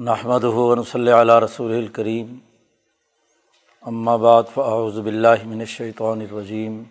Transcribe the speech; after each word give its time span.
نحمد 0.00 0.44
ہُون 0.46 0.82
صلی 0.82 1.12
علیہ 1.12 1.34
رسول 1.34 1.72
الکریم 1.74 2.28
بعد 4.20 4.52
فاعوذ 4.54 4.98
باللہ 4.98 5.44
من 5.46 5.60
الشیطان 5.60 6.20
الرجیم 6.20 6.82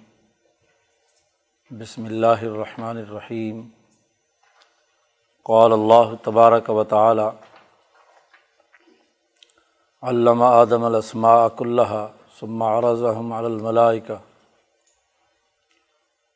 بسم 1.72 2.06
اللہ 2.06 2.44
الرحمن 2.44 2.98
الرحیم 2.98 3.62
قال 5.46 5.74
اللہ 5.74 6.14
تبارک 6.24 6.70
و 6.70 6.84
تعالی 6.86 7.28
علامہ 10.04 10.54
آدم 10.56 10.84
الاسماء 10.86 11.48
کلّہ 11.58 12.08
ثم 12.40 12.64
عرضهم 12.64 13.34
على 13.34 13.46
الملائکہ 13.48 14.20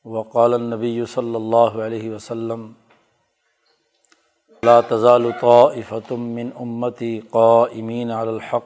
وقال 0.05 0.53
النبی 0.53 0.95
صلی 1.09 1.35
اللہ 1.35 1.83
علیہ 1.83 2.11
وسلم 2.11 2.71
لا 4.63 4.81
تزال 4.81 5.31
طائفة 5.41 6.15
من 6.15 6.49
امتی 6.55 7.21
قائمین 7.29 8.11
علی 8.11 8.29
الحق، 8.29 8.63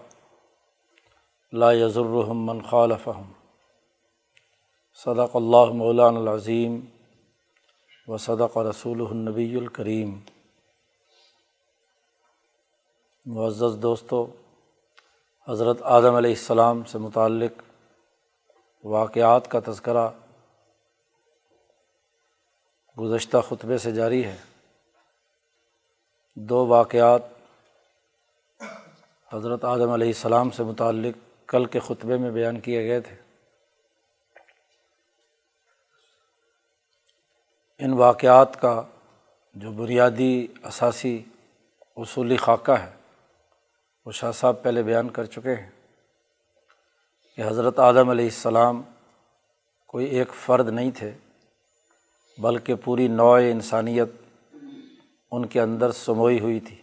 لا 1.51 1.73
یضرهم 1.73 2.45
من 2.45 2.61
خالفهم. 2.61 3.31
صدق 4.95 5.35
اللہ 5.35 5.73
مولان 5.73 6.17
العظیم 6.17 6.79
و 8.07 8.17
صدق 8.17 8.57
رسول 8.57 9.01
النبی 9.01 9.57
الکریم 9.57 10.19
معزز 13.25 13.81
دوستو، 13.81 14.25
حضرت 15.47 15.77
آدم 15.81 16.15
علیہ 16.15 16.31
السلام 16.31 16.83
سے 16.83 16.97
متعلق 16.97 17.51
واقعات 18.83 19.51
کا 19.51 19.59
تذکرہ 19.65 20.09
گزشتہ 22.99 23.37
خطبے 23.49 23.77
سے 23.77 23.91
جاری 23.91 24.25
ہے۔ 24.25 24.37
دو 26.39 26.67
واقعات 26.67 27.21
حضرت 29.33 29.65
آدم 29.65 29.91
علیہ 29.91 30.07
السلام 30.07 30.49
سے 30.49 30.63
متعلق 30.63 31.47
کل 31.47 31.65
کے 31.65 31.79
خطبے 31.79 32.17
میں 32.17 32.31
بیان 32.31 32.59
کیے 32.59 32.87
گئے 32.87 32.99
تھے۔ 33.01 33.15
ان 37.79 37.93
واقعات 37.93 38.61
کا 38.61 38.83
جو 39.55 39.71
بنیادی 39.71 40.47
اثاثی 40.63 41.23
اصولی 41.97 42.37
خاکہ 42.37 42.71
ہے، 42.71 42.91
وہ 44.05 44.11
شاہ 44.11 44.31
صاحب 44.31 44.61
پہلے 44.63 44.83
بیان 44.83 45.09
کر 45.09 45.25
چکے 45.25 45.55
ہیں 45.55 45.69
کہ 47.35 47.41
حضرت 47.41 47.79
آدم 47.79 48.09
علیہ 48.09 48.25
السلام 48.25 48.81
کوئی 49.85 50.05
ایک 50.05 50.33
فرد 50.33 50.69
نہیں 50.69 50.91
تھے، 50.91 51.11
بلکہ 52.37 52.75
پوری 52.75 53.07
نوع 53.07 53.37
انسانیت 53.37 54.09
ان 55.31 55.45
کے 55.45 55.61
اندر 55.61 55.91
سموئی 55.91 56.39
ہوئی 56.39 56.59
تھی۔ 56.59 56.81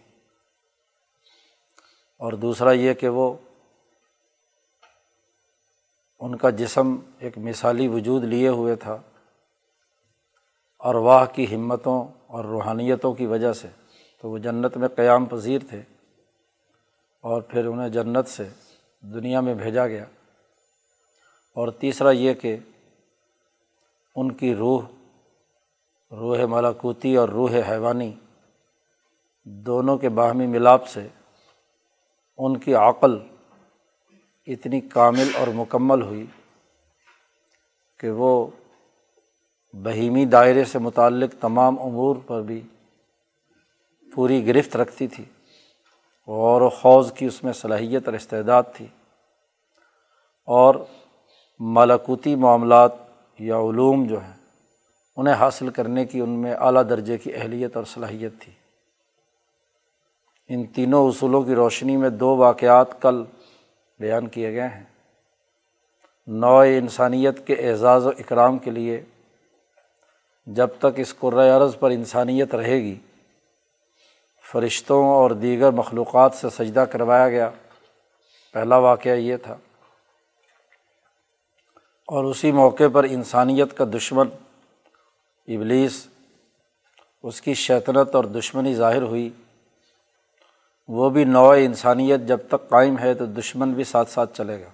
اور 2.18 2.32
دوسرا 2.32 2.72
یہ 2.72 2.94
کہ 2.94 3.08
وہ 3.08 3.34
ان 6.20 6.36
کا 6.36 6.50
جسم 6.50 6.96
ایک 7.18 7.38
مثالی 7.38 7.88
وجود 7.88 8.24
لیے 8.24 8.48
ہوئے 8.48 8.74
تھا 8.74 8.98
اور 10.78 10.94
واہ 10.94 11.24
کی 11.24 11.54
ہمتوں 11.54 12.04
اور 12.26 12.44
روحانیتوں 12.44 13.14
کی 13.14 13.26
وجہ 13.26 13.52
سے۔ 13.52 13.68
تو 14.20 14.30
وہ 14.30 14.38
جنت 14.38 14.76
میں 14.76 14.88
قیام 14.88 15.24
پذیر 15.24 15.58
تھے 15.70 15.82
اور 17.20 17.42
پھر 17.42 17.66
انہیں 17.66 17.88
جنت 17.88 18.28
سے 18.28 18.48
دنیا 19.00 19.40
میں 19.40 19.54
بھیجا 19.54 19.86
گیا۔ 19.86 20.04
اور 21.54 21.68
تیسرا 21.68 22.10
یہ 22.10 22.34
کہ 22.34 22.56
ان 24.16 24.32
کی 24.32 24.54
روح 24.54 24.86
روح 26.10 26.38
ملاکوتی 26.48 27.16
اور 27.16 27.28
روح 27.28 27.50
حیوانی 27.68 28.14
دونوں 29.44 29.98
کے 29.98 30.08
باہمی 30.08 30.46
ملاپ 30.46 30.86
سے 30.86 31.08
ان 32.38 32.58
کی 32.58 32.74
عقل 32.74 33.18
اتنی 34.46 34.80
کامل 34.80 35.30
اور 35.36 35.46
مکمل 35.46 36.02
ہوئی 36.02 36.26
کہ 37.98 38.10
وہ 38.10 38.46
بہیمی 39.72 40.24
دائرے 40.24 40.64
سے 40.64 40.78
متعلق 40.78 41.34
تمام 41.40 41.82
امور 41.82 42.16
پر 42.26 42.42
بھی 42.42 42.60
پوری 44.14 44.46
گرفت 44.46 44.76
رکھتی 44.76 45.06
تھی 45.06 45.24
غور 46.28 46.60
و 46.60 46.68
خوض 46.68 47.12
کی 47.12 47.26
اس 47.26 47.44
میں 47.44 47.52
صلاحیت 47.52 48.02
اور 48.04 48.14
استعداد 48.14 48.62
تھی 48.74 48.86
اور 50.46 50.74
ملاکوتی 51.58 52.34
معاملات 52.34 52.92
یا 53.38 53.56
علوم 53.56 54.06
جو 54.06 54.20
ہیں، 54.20 54.32
انہیں 55.16 55.34
حاصل 55.34 55.70
کرنے 55.70 56.04
کی 56.04 56.20
ان 56.20 56.30
میں 56.30 56.54
اعلیٰ 56.54 56.82
درجے 56.88 57.18
کی 57.18 57.34
اہلیت 57.34 57.76
اور 57.76 57.84
صلاحیت 57.84 58.32
تھی۔ 58.40 58.52
ان 60.48 60.66
تینوں 60.66 61.08
اصولوں 61.08 61.42
کی 61.42 61.54
روشنی 61.54 61.96
میں 61.96 62.10
دو 62.10 62.36
واقعات 62.36 63.02
کل 63.02 63.24
بیان 63.98 64.28
کیے 64.28 64.52
گئے 64.52 64.68
ہیں۔ 64.68 64.84
نوع 66.26 66.64
انسانیت 66.64 67.46
کے 67.46 67.54
اعزاز 67.54 68.06
و 68.06 68.08
اکرام 68.08 68.58
کے 68.58 68.70
لیے 68.70 69.02
جب 70.46 70.68
تک 70.78 70.86
اس 70.96 71.14
عرض 71.24 71.78
پر 71.78 71.90
انسانیت 71.90 72.54
رہے 72.54 72.76
گی، 72.76 72.98
فرشتوں 74.52 75.06
اور 75.06 75.30
دیگر 75.30 75.70
مخلوقات 75.70 76.34
سے 76.34 76.50
سجدہ 76.50 76.80
کروایا 76.80 77.28
گیا۔ 77.28 77.50
پہلا 78.52 78.76
واقعہ 78.76 79.12
یہ 79.12 79.36
تھا۔ 79.36 79.56
اور 82.08 82.24
اسی 82.24 82.52
موقع 82.52 82.82
پر 82.92 83.04
انسانیت 83.04 83.76
کا 83.76 83.84
دشمن 83.84 84.28
ابلیس، 85.48 86.08
اس 87.22 87.40
کی 87.40 87.54
شیطنت 87.54 88.14
اور 88.14 88.24
دشمنی 88.24 88.74
ظاہر 88.74 89.02
ہوئی۔ 89.02 89.30
وہ 90.88 91.10
بھی 91.10 91.24
نوع 91.24 91.54
انسانیت 91.54 92.20
جب 92.20 92.38
تک 92.48 92.68
قائم 92.68 92.98
ہے 92.98 93.14
تو 93.14 93.26
دشمن 93.26 93.72
بھی 93.72 93.84
ساتھ 93.84 94.10
ساتھ 94.10 94.36
چلے 94.36 94.60
گا۔ 94.60 94.68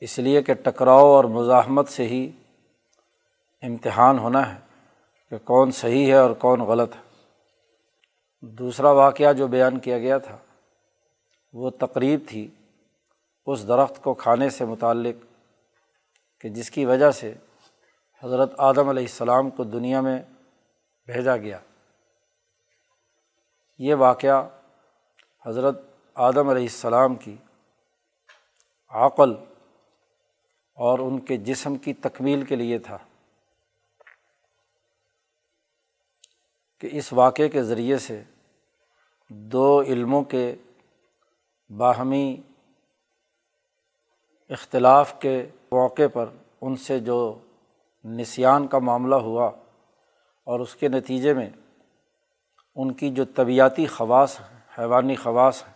اس 0.00 0.18
لیے 0.18 0.42
کہ 0.42 0.54
ٹکراؤ 0.54 1.06
اور 1.06 1.24
مزاحمت 1.24 1.88
سے 1.88 2.08
ہی 2.08 2.30
امتحان 3.62 4.18
ہونا 4.18 4.54
ہے 4.54 4.60
کہ 5.30 5.38
کون 5.38 5.70
صحیح 5.70 6.06
ہے 6.06 6.18
اور 6.18 6.30
کون 6.30 6.60
غلط 6.60 6.94
ہے۔ 6.94 7.00
دوسرا 8.40 8.90
واقعہ 8.90 9.32
جو 9.32 9.46
بیان 9.46 9.78
کیا 9.78 9.98
گیا 9.98 10.18
تھا، 10.18 10.36
وہ 11.52 11.70
تقریب 11.70 12.20
تھی 12.28 12.48
اس 13.46 13.68
درخت 13.68 14.02
کو 14.02 14.14
کھانے 14.14 14.50
سے 14.50 14.64
متعلق 14.64 15.24
کہ 16.40 16.48
جس 16.48 16.70
کی 16.70 16.84
وجہ 16.84 17.10
سے 17.10 17.34
حضرت 18.22 18.52
آدم 18.58 18.88
علیہ 18.88 19.02
السلام 19.02 19.50
کو 19.50 19.64
دنیا 19.64 20.00
میں 20.00 20.22
بھیجا 21.06 21.36
گیا۔ 21.36 21.58
یہ 23.80 23.94
واقعہ 23.94 24.48
حضرت 25.46 25.80
آدم 26.16 26.48
علیہ 26.48 26.62
السلام 26.62 27.14
کی 27.14 27.36
عقل 28.92 29.34
اور 30.78 30.98
ان 30.98 31.18
کے 31.20 31.36
جسم 31.36 31.76
کی 31.76 31.92
تکمیل 31.92 32.44
کے 32.44 32.56
لیے 32.56 32.78
تھا 32.78 32.98
کہ 36.80 36.88
اس 36.92 37.12
واقعے 37.12 37.48
کے 37.48 37.62
ذریعے 37.62 37.98
سے 37.98 38.22
دو 39.30 39.80
علموں 39.80 40.22
کے 40.24 40.54
باہمی 41.70 42.36
اختلاف 44.50 45.18
کے 45.18 45.36
موقع 45.72 46.06
پر 46.12 46.28
ان 46.60 46.76
سے 46.76 46.98
جو 47.00 47.18
نسیان 48.04 48.66
کا 48.66 48.78
معاملہ 48.78 49.14
ہوا 49.14 49.50
اور 50.46 50.60
اس 50.60 50.74
کے 50.74 50.88
نتیجے 50.88 51.34
میں 51.34 51.48
ان 52.74 52.92
کی 52.92 53.10
جو 53.10 53.24
طبیعتی 53.24 53.86
خواص 53.86 54.40
حیوانی 54.78 55.16
خواص 55.16 55.62
ہیں، 55.62 55.74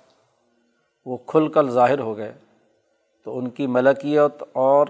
وہ 1.05 1.17
کھل 1.17 1.53
کر 1.53 1.71
ظاہر 1.71 1.99
ہو 1.99 2.17
گئے۔ 2.17 2.33
تو 3.25 3.39
ان 3.39 3.51
کی 3.51 3.67
ملکیت 3.67 4.43
اور 4.53 4.87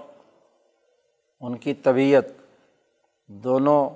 ان 1.40 1.56
کی 1.56 1.74
طبیعت 1.74 2.24
دونوں 3.26 3.90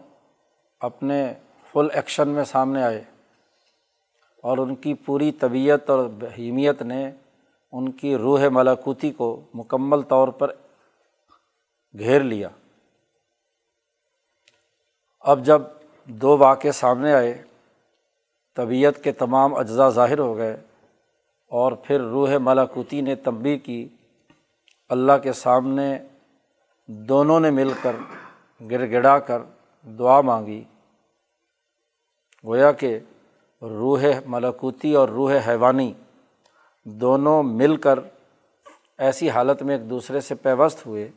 اپنے 0.80 1.34
فل 1.72 1.88
ایکشن 1.92 2.28
میں 2.28 2.44
سامنے 2.44 2.82
آئے۔ 2.82 3.04
اور 4.42 4.58
ان 4.58 4.74
کی 4.74 4.94
پوری 4.94 5.32
طبیعت 5.32 5.90
اور 5.90 6.06
بہیمیت 6.06 6.82
نے 6.82 7.10
ان 7.72 7.92
کی 7.92 8.16
روح 8.16 8.48
ملاکوتی 8.50 9.10
کو 9.10 9.40
مکمل 9.54 10.02
طور 10.02 10.28
پر 10.28 10.52
گھیر 11.98 12.20
لیا۔ 12.20 12.48
اب 15.20 15.44
جب 15.44 15.62
دو 16.04 16.38
واقعے 16.38 16.72
سامنے 16.72 17.14
آئے 17.14 17.42
طبیعت 18.54 19.04
کے 19.04 19.12
تمام 19.12 19.54
اجزاء 19.54 19.88
ظاہر 19.88 20.18
ہو 20.18 20.36
گئے 20.36 20.56
اور 21.48 21.72
پھر 21.72 22.00
روح 22.00 22.30
ملاکوتی 22.40 23.00
نے 23.00 23.14
تبی 23.14 23.58
کی۔ 23.58 23.88
اللہ 24.88 25.12
کے 25.22 25.32
سامنے 25.32 25.98
دونوں 26.86 27.40
نے 27.40 27.50
مل 27.50 27.72
کر 27.82 27.96
گڑ 28.70 28.90
گڑا 28.90 29.18
کر 29.18 29.42
دعا 29.84 30.20
مانگی۔ 30.20 30.64
گویا 32.44 32.72
کہ 32.72 32.98
روح 33.62 34.04
ملاکوتی 34.26 34.94
اور 34.94 35.08
روح 35.08 35.32
حیوانی 35.48 35.92
دونوں 36.84 37.42
مل 37.42 37.76
کر 37.76 37.98
ایسی 38.98 39.30
حالت 39.30 39.62
میں 39.62 39.78
ایک 39.78 39.90
دوسرے 39.90 40.20
سے 40.20 40.34
پیوست 40.34 40.86
ہوئے 40.86 41.10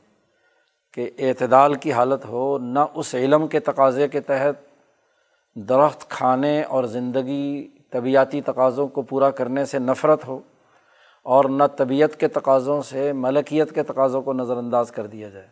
کہ 0.93 1.11
اعتدال 1.19 1.73
کی 1.73 1.91
حالت 1.91 2.25
ہو، 2.25 2.57
نہ 2.57 2.79
اس 2.93 3.15
علم 3.15 3.47
کے 3.47 3.59
تقاضے 3.59 4.07
کے 4.07 4.19
تحت 4.19 4.74
درخت 5.55 6.09
کھانے 6.09 6.63
اور 6.63 6.83
زندگی 6.83 7.67
طبیعتی 7.89 8.41
تقاضوں 8.41 8.87
کو 8.87 9.01
پورا 9.01 9.31
کرنے 9.31 9.65
سے 9.65 9.79
نفرت 9.79 10.27
ہو 10.27 10.39
اور 11.23 11.45
نہ 11.45 11.63
طبیعت 11.77 12.19
کے 12.19 12.27
تقاضوں 12.27 12.81
سے 12.81 13.13
ملکیت 13.13 13.75
کے 13.75 13.83
تقاضوں 13.83 14.21
کو 14.21 14.33
نظر 14.33 14.57
انداز 14.57 14.91
کر 14.91 15.07
دیا 15.07 15.29
جائے۔ 15.29 15.47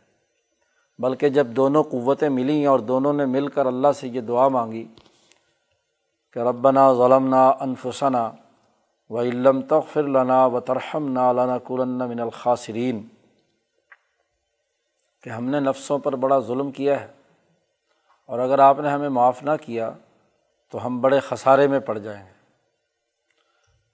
بلکہ 1.00 1.30
جب 1.30 1.48
دونوں 1.48 1.84
قوتیں 1.84 2.30
ملیں 2.30 2.66
اور 2.66 2.80
دونوں 2.80 3.14
نے 3.14 3.26
مل 3.26 3.48
کر 3.48 3.66
اللہ 3.66 3.88
سے 3.96 4.08
یہ 4.08 4.22
دعا 4.22 4.48
مانگی 4.48 4.88
کہ 6.34 6.40
ربنا 6.40 6.94
ظلمنا 6.94 7.50
انفسنا 7.50 8.32
و 9.10 9.22
علم 9.22 9.62
تغفر 9.62 10.04
لنا 10.04 10.46
و 10.46 10.60
ترحم 10.60 11.12
نا 11.12 11.32
علانہ 11.32 12.06
من 12.06 12.20
الخاصرین 12.20 13.08
کہ 15.24 15.30
ہم 15.30 15.46
نے 15.46 15.60
نفسوں 15.60 15.98
پر 15.98 16.16
بڑا 16.16 16.40
ظلم 16.40 16.72
کیا 16.72 17.02
ہے۔ 17.02 17.23
اور 18.28 18.40
اگر 18.40 18.60
آپ 18.60 18.80
نے 18.80 18.90
ہمیں 18.90 19.10
معاف 19.10 19.44
نہ 19.44 19.52
کیا 19.62 19.92
تو 20.72 20.86
ہم 20.86 21.02
بڑے 21.02 21.20
خسارے 21.20 21.68
میں 21.68 21.80
پڑ 21.80 21.98
جائیں 21.98 22.26
گے۔ 22.26 22.34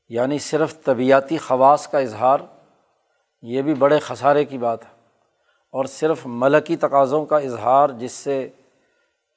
یعنی 0.09 0.39
صرف 0.39 0.83
طبیعتی 0.83 1.37
خواص 1.37 1.87
کا 1.87 1.99
اظہار، 1.99 2.39
یہ 3.41 3.61
بھی 3.61 3.73
بڑے 3.73 3.99
خسارے 3.99 4.45
کی 4.45 4.57
بات 4.57 4.85
ہے۔ 4.85 4.99
اور 5.71 5.85
صرف 5.85 6.21
ملکی 6.25 6.75
تقاضوں 6.75 7.25
کا 7.25 7.37
اظہار 7.37 7.89
جس 7.89 8.11
سے 8.11 8.49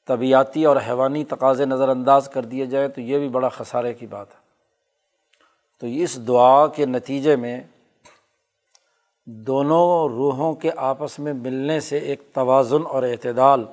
طبیعتی 0.07 0.65
اور 0.65 0.77
حیوانی 0.77 1.25
تقاضے 1.25 1.65
نظر 1.65 1.89
انداز 1.89 2.29
کر 2.29 2.45
دیے 2.45 2.67
جائیں 2.67 2.89
تو 2.89 3.01
یہ 3.01 3.19
بھی 3.19 3.29
بڑا 3.29 3.49
خسارے 3.49 3.95
کی 3.95 4.07
بات 4.07 4.27
ہے۔ 4.35 4.43
تو 5.81 5.87
اس 5.87 6.27
دعا 6.27 6.67
کے 6.67 6.87
نتیجے 6.87 7.37
میں 7.37 7.61
دونوں 9.27 10.09
روحوں 10.09 10.55
کے 10.55 10.71
آپس 10.77 11.19
میں 11.19 11.33
ملنے 11.33 11.81
سے 11.81 11.99
ایک 11.99 12.23
توازن 12.33 12.87
اور 12.89 13.03
اعتدال 13.03 13.65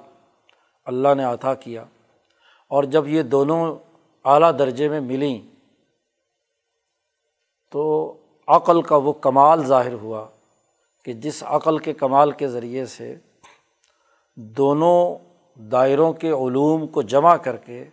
اللہ 0.88 1.14
نے 1.16 1.24
عطا 1.24 1.54
کیا 1.56 1.84
اور 2.72 2.84
جب 2.84 3.08
یہ 3.08 3.24
دونوں 3.28 3.62
اعلیٰ 4.26 4.52
درجے 4.60 4.90
میں 4.90 5.00
ملیں 5.02 5.40
تو 7.74 7.86
عقل 8.48 8.82
کا 8.82 8.96
وہ 8.96 9.14
کمال 9.22 9.66
ظاہر 9.66 9.94
ہوا 9.94 10.26
کہ 11.06 11.14
جس 11.14 11.44
عقل 11.48 11.78
کے 11.78 11.94
کمال 11.94 12.32
کے 12.32 12.48
ذریعے 12.48 12.86
سے 12.86 13.14
دونوں 14.58 15.00
دائروں 15.60 16.12
کے 16.14 16.32
علوم 16.32 16.88
کو 16.88 17.02
جمع 17.02 17.36
کر 17.38 17.58
کے 17.58 17.84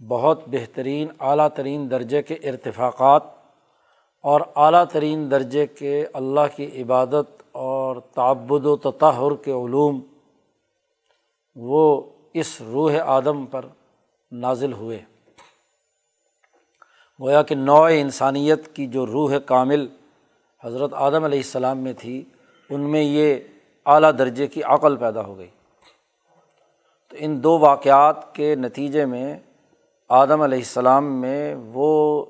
بہت 0.00 0.48
بہترین 0.48 1.08
اعلیٰ 1.20 1.48
ترین 1.48 1.90
درجے 1.90 2.22
کے 2.22 2.34
ارتفاقات 2.34 3.24
اور 4.24 4.40
اعلیٰ 4.56 4.84
ترین 4.84 5.30
درجے 5.30 5.66
کے 5.66 6.04
اللہ 6.14 6.56
کی 6.56 6.82
عبادت 6.82 7.42
اور 7.60 7.96
تعبد 8.14 8.66
و 8.66 8.76
تطہر 8.76 9.34
کے 9.34 9.52
علوم 9.52 10.00
وہ 11.54 12.02
اس 12.34 12.60
روح 12.60 12.92
آدم 13.06 13.46
پر 13.46 13.64
نازل 14.32 14.72
ہوئے۔ 14.72 14.98
گویا 17.20 17.42
کہ 17.42 17.54
نوع 17.54 17.88
انسانیت 17.88 18.76
کی 18.76 18.86
جو 18.86 19.06
روح 19.06 19.38
کامل 19.38 19.86
حضرت 20.64 20.94
آدم 20.94 21.24
علیہ 21.24 21.38
السلام 21.38 21.78
میں 21.78 21.92
تھی، 21.92 22.24
ان 22.70 22.80
میں 22.80 23.02
یہ 23.02 23.36
اعلیٰ 23.86 24.10
درجے 24.18 24.46
کی 24.46 24.62
عقل 24.62 24.96
پیدا 24.96 25.24
ہو 25.24 25.38
گئی۔ 25.38 25.46
تو 27.08 27.16
ان 27.18 27.42
دو 27.42 27.58
واقعات 27.58 28.34
کے 28.34 28.54
نتیجے 28.54 29.04
میں 29.04 29.38
آدم 30.08 30.42
علیہ 30.42 30.58
السلام 30.58 31.20
میں 31.20 31.54
وہ 31.54 32.24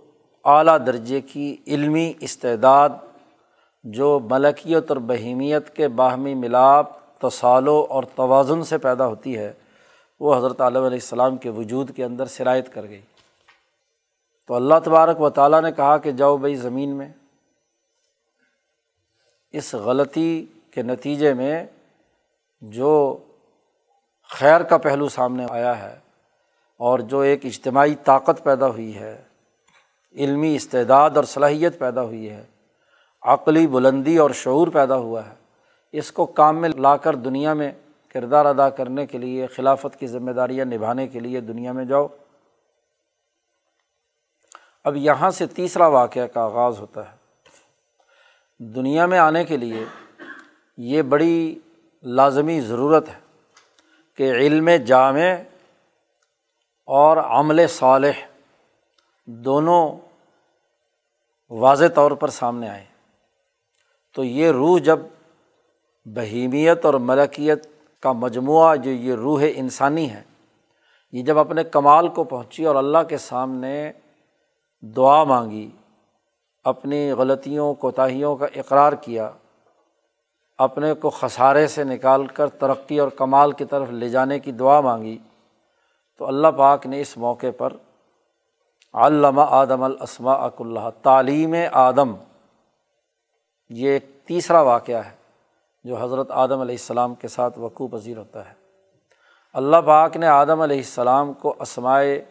اعلیٰ 0.44 0.78
درجے 0.86 1.20
کی 1.20 1.56
علمی 1.66 2.12
استعداد 2.20 2.90
جو 3.84 4.20
ملکیت 4.30 4.84
اور 4.88 4.96
بہیمیت 4.96 5.76
کے 5.76 5.88
باہمی 5.88 6.34
ملاپ 6.34 6.99
تصالو 7.22 7.86
اور 7.90 8.02
توازن 8.14 8.64
سے 8.64 8.78
پیدا 8.78 9.06
ہوتی 9.06 9.38
ہے، 9.38 9.52
وہ 10.20 10.36
حضرت 10.36 10.60
علیہ 10.60 10.78
علیہ 10.78 10.96
السلام 10.96 11.36
کے 11.36 11.50
وجود 11.50 11.96
کے 11.96 12.04
اندر 12.04 12.26
شرائط 12.26 12.68
کر 12.68 12.88
گئی۔ 12.88 13.00
تو 14.46 14.54
اللہ 14.54 14.74
تبارک 14.84 15.20
و 15.20 15.30
تعالیٰ 15.30 15.62
نے 15.62 15.72
کہا 15.72 15.98
کہ 15.98 16.12
جاؤ 16.12 16.36
بھائی 16.36 16.54
زمین 16.54 16.96
میں۔ 16.96 17.08
اس 19.52 19.74
غلطی 19.74 20.46
کے 20.70 20.82
نتیجے 20.82 21.34
میں 21.34 21.66
جو 22.60 23.16
خیر 24.28 24.62
کا 24.62 24.78
پہلو 24.78 25.08
سامنے 25.08 25.46
آیا 25.50 25.82
ہے 25.82 25.98
اور 26.76 26.98
جو 26.98 27.18
ایک 27.18 27.46
اجتماعی 27.46 27.94
طاقت 27.94 28.44
پیدا 28.44 28.68
ہوئی 28.68 28.96
ہے، 28.96 29.22
علمی 30.14 30.56
استعداد 30.56 31.10
اور 31.10 31.24
صلاحیت 31.24 31.78
پیدا 31.78 32.02
ہوئی 32.02 32.30
ہے، 32.30 32.44
عقلی 33.22 33.66
بلندی 33.66 34.16
اور 34.16 34.30
شعور 34.30 34.68
پیدا 34.68 34.96
ہوا 34.96 35.26
ہے۔ 35.26 35.39
اس 35.92 36.12
کو 36.12 36.26
کام 36.26 36.60
میں 36.60 36.68
لا 36.68 36.96
کر 36.96 37.14
دنیا 37.14 37.54
میں 37.54 37.72
کردار 38.08 38.44
ادا 38.44 38.70
کرنے 38.70 39.06
کے 39.06 39.18
لیے، 39.18 39.46
خلافت 39.46 40.00
کی 40.00 40.06
ذمہ 40.06 40.30
داریاں 40.30 40.64
نبھانے 40.64 41.08
کے 41.08 41.20
لیے 41.20 41.40
دنیا 41.40 41.72
میں 41.72 41.84
جاؤ۔ 41.84 42.06
اب 44.84 44.96
یہاں 44.96 45.30
سے 45.30 45.46
تیسرا 45.46 45.86
واقعہ 45.86 46.26
کا 46.26 46.44
آغاز 46.44 46.80
ہوتا 46.80 47.12
ہے۔ 47.12 47.16
دنیا 48.58 49.06
میں 49.06 49.18
آنے 49.18 49.44
کے 49.44 49.56
لیے 49.56 49.84
یہ 50.76 51.02
بڑی 51.02 51.58
لازمی 52.02 52.60
ضرورت 52.60 53.08
ہے 53.08 53.18
کہ 54.16 54.32
علم 54.32 54.70
جامع 54.86 55.34
اور 56.86 57.16
عمل 57.16 57.66
صالح 57.66 58.26
دونوں 59.26 59.96
واضح 61.50 61.84
طور 61.94 62.10
پر 62.10 62.28
سامنے 62.28 62.68
آئے 62.68 62.84
تو 64.14 64.24
یہ 64.24 64.50
روح 64.50 64.78
جب 64.78 64.98
بہیمیت 66.14 66.84
اور 66.86 66.94
ملکیت 66.94 67.66
کا 68.02 68.12
مجموعہ 68.12 68.74
جو 68.76 68.90
یہ 68.90 69.14
روح 69.14 69.42
انسانی 69.54 70.10
ہے، 70.10 70.22
یہ 71.12 71.22
جب 71.22 71.38
اپنے 71.38 71.64
کمال 71.64 72.08
کو 72.08 72.24
پہنچی 72.24 72.64
اور 72.64 72.76
اللہ 72.76 73.02
کے 73.08 73.18
سامنے 73.18 73.90
دعا 74.82 75.22
مانگی، 75.24 75.68
اپنی 76.64 77.10
غلطیوں، 77.12 77.72
کوتاہیوں 77.74 78.34
کا 78.36 78.46
اقرار 78.54 78.92
کیا، 78.92 79.30
اپنے 80.58 80.92
کو 80.94 81.10
خسارے 81.10 81.66
سے 81.66 81.84
نکال 81.84 82.26
کر 82.26 82.48
ترقی 82.58 82.98
اور 82.98 83.08
کمال 83.08 83.52
کی 83.52 83.64
طرف 83.64 83.90
لے 83.90 84.08
جانے 84.08 84.38
کی 84.38 84.52
دعا 84.52 84.80
مانگی، 84.80 85.16
تو 86.20 86.26
اللہ 86.26 86.48
پاک 86.56 86.86
نے 86.86 87.00
اس 87.00 87.16
موقع 87.16 87.50
پر 87.58 87.72
علامہ 88.94 89.42
آدم 89.50 89.82
الاسماء 89.82 90.36
اک 90.36 90.60
اللہ 90.60 90.88
تعلیم 91.02 91.54
آدم، 91.72 92.14
یہ 93.70 93.90
ایک 93.90 94.10
تیسرا 94.24 94.60
واقعہ 94.60 94.96
ہے۔ 94.96 95.19
جو 95.84 96.04
حضرت 96.04 96.30
آدم 96.30 96.60
علیہ 96.60 96.74
السلام 96.74 97.14
کے 97.14 97.28
ساتھ 97.28 97.58
وقوع 97.58 97.88
پذیر 97.88 98.16
ہوتا 98.16 98.48
ہے۔ 98.48 98.54
اللہ 99.52 99.76
پاک 99.76 100.16
نے 100.16 100.26
آدم 100.26 100.60
علیہ 100.60 100.76
السلام 100.76 101.32
کو 101.32 101.54
اسمائے 101.58 102.24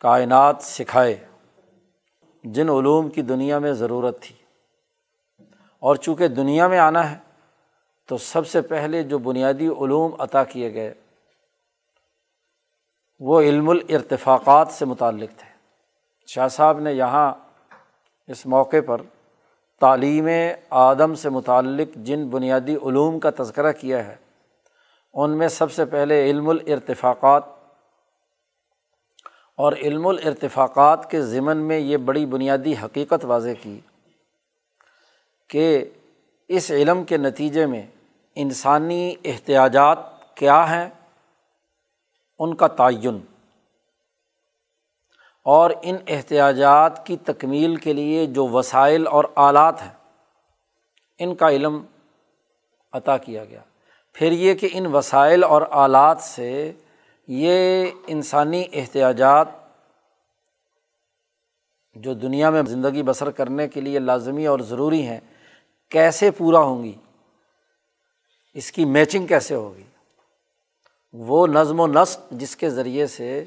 کائنات 0.00 0.56
سکھائے، 0.60 1.26
جن 2.44 2.68
علوم 2.68 3.08
کی 3.08 3.22
دنیا 3.22 3.58
میں 3.58 3.72
ضرورت 3.72 4.22
تھی۔ 4.22 4.36
اور 5.78 5.96
چونکہ 5.96 6.28
دنیا 6.28 6.68
میں 6.68 6.78
آنا 6.78 7.10
ہے، 7.10 7.16
تو 8.06 8.18
سب 8.18 8.46
سے 8.46 8.60
پہلے 8.60 9.02
جو 9.02 9.18
بنیادی 9.18 9.66
علوم 9.66 10.14
عطا 10.18 10.44
کیے 10.44 10.74
گئے، 10.74 10.94
وہ 13.20 13.40
علم 13.40 13.68
الارتفاقات 13.68 14.68
سے 14.68 14.84
متعلق 14.84 15.30
تھے۔ 15.38 15.48
شاہ 16.26 16.48
صاحب 16.48 16.80
نے 16.80 16.92
یہاں 16.92 17.32
اس 18.26 18.46
موقع 18.46 18.76
پر 18.86 19.00
تعلیم 19.80 20.28
آدم 20.70 21.14
سے 21.14 21.30
متعلق 21.30 21.96
جن 21.96 22.28
بنیادی 22.28 22.76
علوم 22.76 23.20
کا 23.20 23.30
تذکرہ 23.38 23.72
کیا 23.72 24.06
ہے، 24.06 24.16
ان 25.14 25.38
میں 25.38 25.48
سب 25.48 25.72
سے 25.72 25.84
پہلے 25.84 26.30
علم 26.30 26.48
الارتفاقات۔ 26.48 27.42
اور 29.56 29.72
علم 29.72 30.06
الارتفاقات 30.06 31.10
کے 31.10 31.22
ضمن 31.22 31.56
میں 31.56 31.78
یہ 31.78 31.96
بڑی 31.96 32.26
بنیادی 32.26 32.74
حقیقت 32.84 33.24
واضح 33.24 33.48
کی 33.62 33.80
کہ 35.48 35.84
اس 36.48 36.70
علم 36.70 37.04
کے 37.04 37.16
نتیجے 37.16 37.66
میں 37.66 37.86
انسانی 38.34 39.14
احتیاجات 39.24 39.98
کیا 40.34 40.70
ہیں، 40.70 40.88
ان 42.38 42.54
کا 42.54 42.66
تعین۔ 42.66 43.37
اور 45.48 45.70
ان 45.82 45.96
احتیاجات 46.06 47.06
کی 47.06 47.16
تکمیل 47.16 47.76
کے 47.76 47.92
لیے 47.92 48.26
جو 48.26 48.48
وسائل 48.48 49.06
اور 49.06 49.24
آلات 49.34 49.82
ہیں، 49.82 49.92
ان 51.18 51.34
کا 51.34 51.50
علم 51.50 51.82
عطا 52.92 53.16
کیا 53.16 53.44
گیا۔ 53.44 53.60
پھر 54.12 54.32
یہ 54.32 54.54
کہ 54.54 54.68
ان 54.72 54.86
وسائل 54.86 55.44
اور 55.44 55.62
آلات 55.70 56.20
سے 56.20 56.72
یہ 57.28 57.90
انسانی 58.06 58.64
احتیاجات 58.72 59.48
جو 61.94 62.14
دنیا 62.14 62.50
میں 62.50 62.62
زندگی 62.68 63.02
بسر 63.02 63.30
کرنے 63.30 63.68
کے 63.68 63.80
لیے 63.80 63.98
لازمی 63.98 64.46
اور 64.46 64.58
ضروری 64.58 65.06
ہیں، 65.06 65.20
کیسے 65.90 66.30
پورا 66.30 66.58
ہوں 66.58 66.84
گی؟ 66.84 66.92
اس 68.54 68.72
کی 68.72 68.84
میچنگ 68.84 69.26
کیسے 69.26 69.54
ہوگی؟ 69.54 69.84
وہ 71.12 71.46
نظم 71.46 71.80
و 71.80 71.86
نسق 71.86 72.30
جس 72.30 72.56
کے 72.56 72.70
ذریعے 72.70 73.06
سے 73.06 73.44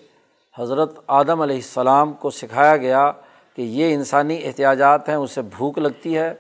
حضرت 0.60 1.00
آدم 1.08 1.41
علیہ 1.41 1.55
السلام 1.55 2.13
کو 2.13 2.29
سکھایا 2.29 2.77
گیا 2.77 3.12
کہ 3.55 3.62
یہ 3.62 3.93
انسانی 3.93 4.46
احتیاجات 4.46 5.10
ہیں، 5.10 5.15
اسے 5.15 5.41
بھوک 5.41 5.77
لگتی 5.77 6.17
ہے، 6.17 6.34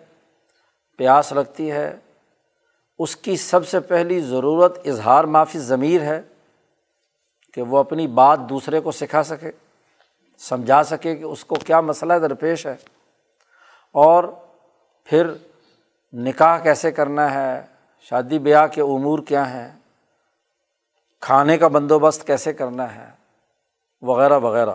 پیاس 0.97 1.31
لگتی 1.31 1.71
ہے، 1.71 1.97
اس 2.99 3.15
کی 3.15 3.37
سب 3.37 3.67
سے 3.67 3.79
پہلی 3.79 4.19
ضرورت 4.19 4.87
اظہار 4.87 5.23
معافی 5.23 5.59
ضمیر 5.59 6.01
ہے 6.01 6.21
کہ 7.53 7.61
وہ 7.61 7.77
اپنی 7.77 8.07
بات 8.07 8.39
دوسرے 8.39 8.79
کو 8.79 8.91
سکھا 8.91 9.23
سکے، 9.23 9.51
سمجھا 10.37 10.83
سکے 10.83 11.15
کہ 11.15 11.23
اس 11.23 11.45
کو 11.45 11.55
کیا 11.55 11.81
مسئلہ 11.81 12.13
درپیش 12.13 12.65
ہے۔ 12.65 12.75
اور 13.91 14.23
پھر 15.03 15.33
نکاح 16.13 16.57
کیسے 16.57 16.91
کرنا 16.91 17.33
ہے، 17.33 17.65
شادی 18.01 18.39
بیاہ 18.39 18.67
کے 18.67 18.81
امور 18.81 19.19
کیا 19.19 19.53
ہیں، 19.53 19.79
کھانے 21.19 21.57
کا 21.57 21.67
بندوبست 21.67 22.27
کیسے 22.27 22.53
کرنا 22.53 22.95
ہے۔ 22.95 23.20
وغیرہ 24.01 24.39
وغیرہ۔ 24.39 24.71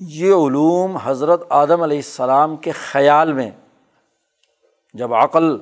یہ 0.00 0.32
علوم 0.32 0.96
حضرت 0.96 1.42
آدم 1.48 1.82
علیہ 1.82 1.98
السلام 1.98 2.56
کے 2.56 2.70
خیال 2.70 3.32
میں، 3.32 3.50
جب 4.94 5.14
عقل 5.14 5.58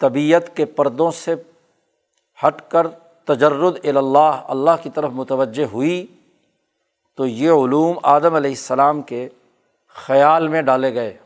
طبیعت 0.00 0.56
کے 0.56 0.64
پردوں 0.64 1.10
سے 1.10 1.34
ہٹ 2.46 2.62
کر 2.68 2.86
تجرد 3.24 3.78
اللہ 3.84 4.42
اللہ 4.44 4.70
کی 4.82 4.90
طرف 4.90 5.10
متوجہ 5.12 5.64
ہوئی، 5.64 6.06
تو 7.16 7.26
یہ 7.26 7.50
علوم 7.50 7.98
آدم 8.02 8.34
علیہ 8.34 8.50
السلام 8.50 9.02
کے 9.02 9.28
خیال 9.88 10.48
میں 10.48 10.62
ڈالے 10.62 10.94
گئے۔ 10.94 11.16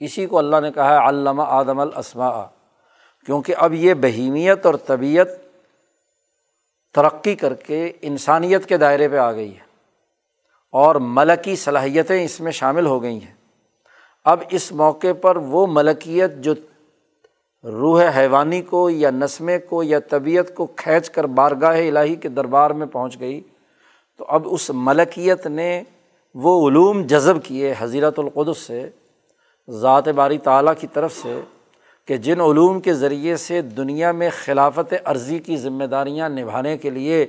اسی 0.00 0.26
کو 0.26 0.38
اللہ 0.38 0.56
نے 0.60 0.72
کہا 0.72 1.02
ہے 1.02 1.08
علامہ 1.08 1.42
آدم 1.46 1.80
الاسماء۔ 1.80 2.44
کیونکہ 3.26 3.54
اب 3.58 3.74
یہ 3.74 3.94
بہیمیت 3.94 4.66
اور 4.66 4.74
طبیعت 4.74 5.26
ترقی 6.94 7.34
کر 7.34 7.54
کے 7.54 7.92
انسانیت 8.02 8.66
کے 8.66 8.76
دائرے 8.76 9.08
پہ 9.08 9.16
آ 9.16 9.32
گئی 9.32 9.52
ہے 9.54 9.68
اور 10.72 10.94
ملکی 10.94 11.56
صلاحیتیں 11.56 12.24
اس 12.24 12.40
میں 12.40 12.52
شامل 12.52 12.86
ہو 12.86 13.02
گئی 13.02 13.18
ہیں۔ 13.22 13.34
اب 14.24 14.42
اس 14.50 14.72
موقع 14.72 15.12
پر 15.20 15.36
وہ 15.36 15.66
ملکیت 15.66 16.36
جو 16.36 16.54
روح 17.64 18.02
حیوانی 18.16 18.60
کو 18.62 18.90
یا 18.90 19.10
نسمے 19.10 19.58
کو 19.58 19.82
یا 19.82 19.98
طبیعت 20.08 20.54
کو 20.54 20.66
کھینچ 20.66 21.10
کر 21.10 21.24
بارگاہ 21.24 21.78
الہی 21.78 22.16
کے 22.16 22.28
دربار 22.28 22.70
میں 22.70 22.86
پہنچ 22.86 23.20
گئی، 23.20 23.40
تو 24.16 24.24
اب 24.28 24.48
اس 24.50 24.70
ملکیت 24.74 25.46
نے 25.46 25.82
وہ 26.34 26.68
علوم 26.68 27.02
جذب 27.02 27.42
کیے 27.44 27.74
حضیرت 27.78 28.18
القدس 28.18 28.58
سے، 28.58 28.88
ذات 29.68 30.08
باری 30.08 30.38
تعلیٰ 30.38 30.72
کی 30.80 30.86
طرف 30.86 31.16
سے 31.16 31.40
کہ 32.10 32.16
جن 32.16 32.40
علوم 32.40 32.80
کے 32.80 32.94
ذریعے 32.94 33.36
سے 33.36 33.62
دنیا 33.62 34.12
میں 34.12 34.30
خلافت 34.44 34.94
عرضی 35.04 35.38
کی 35.38 35.56
ذمہ 35.56 35.84
داریاں 35.84 36.28
نبھانے 36.28 36.78
کے 36.78 36.90
لیے 36.90 37.26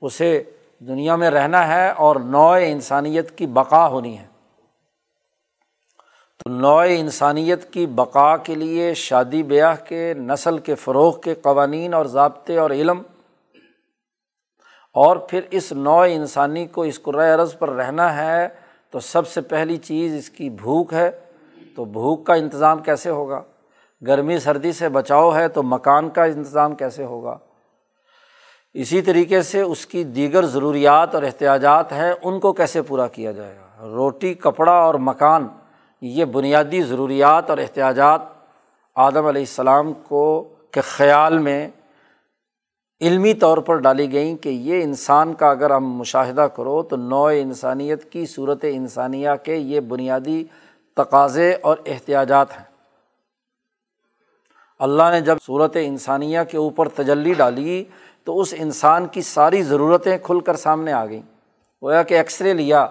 اسے 0.00 0.42
دنیا 0.78 1.16
میں 1.16 1.30
رہنا 1.30 1.68
ہے 1.68 1.90
اور 1.90 2.16
نوع 2.16 2.58
انسانیت 2.62 3.38
کی 3.38 3.46
بقا 3.46 3.86
ہونی 3.86 4.18
ہے۔ 4.18 4.26
تو 6.38 6.50
نوع 6.50 6.84
انسانیت 6.88 7.72
کی 7.72 7.86
بقا 7.86 8.36
کے 8.36 8.54
لیے 8.54 8.94
شادی 8.94 9.42
بیاہ 9.42 9.74
کے، 9.88 10.14
نسل 10.14 10.58
کے 10.58 10.74
فروغ 10.74 11.20
کے 11.20 11.34
قوانین 11.34 11.94
اور 11.94 12.06
ضابطے 12.06 12.58
اور 12.58 12.70
علم، 12.70 13.02
اور 14.92 15.16
پھر 15.16 15.40
اس 15.50 15.72
نوع 15.72 16.06
انسانی 16.10 16.66
کو 16.66 16.82
اس 16.82 17.02
قرۂۂ 17.02 17.40
عرض 17.40 17.58
پر 17.58 17.68
رہنا 17.68 18.16
ہے، 18.16 18.48
تو 18.90 19.00
سب 19.00 19.28
سے 19.28 19.40
پہلی 19.40 19.76
چیز 19.76 20.14
اس 20.14 20.30
کی 20.30 20.50
بھوک 20.50 20.92
ہے۔ 20.92 21.10
تو 21.76 21.84
بھوک 21.84 22.26
کا 22.26 22.34
انتظام 22.34 22.82
کیسے 22.82 23.10
ہوگا؟ 23.10 23.42
گرمی 24.06 24.38
سردی 24.38 24.72
سے 24.72 24.88
بچاؤ 24.88 25.34
ہے 25.34 25.48
تو 25.48 25.62
مکان 25.62 26.10
کا 26.10 26.24
انتظام 26.24 26.74
کیسے 26.74 27.04
ہوگا؟ 27.04 27.38
اسی 28.74 29.02
طریقے 29.02 29.42
سے 29.42 29.60
اس 29.60 29.86
کی 29.86 30.04
دیگر 30.04 30.46
ضروریات 30.46 31.14
اور 31.14 31.22
احتیاجات 31.22 31.92
ہیں، 31.92 32.12
ان 32.22 32.40
کو 32.40 32.52
کیسے 32.52 32.82
پورا 32.82 33.06
کیا 33.06 33.32
جائے 33.32 33.56
گا؟ 33.56 33.88
روٹی، 33.88 34.34
کپڑا 34.34 34.72
اور 34.72 34.94
مکان، 34.94 35.48
یہ 36.00 36.24
بنیادی 36.24 36.82
ضروریات 36.82 37.50
اور 37.50 37.58
احتیاجات 37.58 38.20
آدم 38.94 39.26
علیہ 39.26 39.42
السلام 39.42 39.92
کو 39.92 40.54
کے 40.70 40.80
خیال 40.80 41.38
میں 41.38 41.68
علمی 43.00 43.34
طور 43.34 43.58
پر 43.58 43.76
ڈالی 43.76 44.12
گئیں 44.12 44.36
کہ 44.36 44.48
یہ 44.48 44.82
انسان 44.82 45.34
کا 45.34 45.50
اگر 45.50 45.70
ہم 45.70 45.96
مشاہدہ 45.96 46.40
کرو 46.40 46.82
تو 46.82 46.96
نوع 46.96 47.30
انسانیت 47.30 48.12
کی 48.12 48.26
صورت 48.26 48.64
انسانیہ 48.68 49.28
کے 49.42 49.54
یہ 49.54 49.80
بنیادی 49.80 50.44
تقاضے 50.96 51.54
اور 51.62 51.76
احتیاجات 51.86 52.58
ہیں۔ 52.58 52.69
اللہ 54.80 55.02
نے 55.10 55.20
جب 55.20 55.36
صورت 55.46 55.76
انسانیہ 55.80 56.38
کے 56.50 56.56
اوپر 56.56 56.88
تجلی 56.88 57.34
ڈالی 57.34 57.84
تو 58.24 58.40
اس 58.40 58.54
انسان 58.58 59.06
کی 59.06 59.22
ساری 59.22 59.62
ضرورتیں 59.62 60.18
کھل 60.22 60.40
کر 60.40 60.56
سامنے 60.56 60.92
آ 60.92 61.06
گئیں۔ 61.06 61.22
گویا 61.82 62.02
کہ 62.02 62.14
ایکس 62.14 62.40
رے 62.40 62.54
لیا 62.54 62.86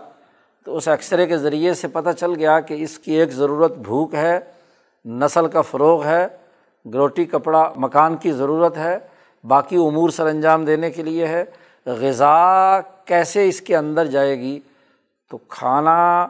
تو 0.65 0.77
اس 0.77 0.87
ایکس 0.87 1.13
رے 1.13 1.27
کے 1.27 1.37
ذریعے 1.37 1.73
سے 1.73 1.87
پتہ 1.87 2.09
چل 2.09 2.35
گیا 2.35 2.59
کہ 2.59 2.73
اس 2.73 2.99
کی 2.99 3.11
ایک 3.11 3.31
ضرورت 3.31 3.77
بھوک 3.77 4.15
ہے، 4.15 4.39
نسل 5.05 5.47
کا 5.47 5.61
فروغ 5.61 6.05
ہے، 6.05 6.27
گروٹی 6.93 7.25
کپڑا، 7.25 7.73
مکان 7.75 8.17
کی 8.17 8.31
ضرورت 8.31 8.77
ہے، 8.77 8.97
باقی 9.43 9.75
امور 9.75 10.09
سر 10.09 10.25
انجام 10.25 10.65
دینے 10.65 10.91
کے 10.91 11.03
لیے 11.03 11.27
ہے۔ 11.27 11.43
غذا 11.85 12.79
کیسے 13.05 13.47
اس 13.47 13.61
کے 13.61 13.77
اندر 13.77 14.05
جائے 14.05 14.39
گی؟ 14.39 14.59
تو 15.31 15.37
کھانا 15.37 16.27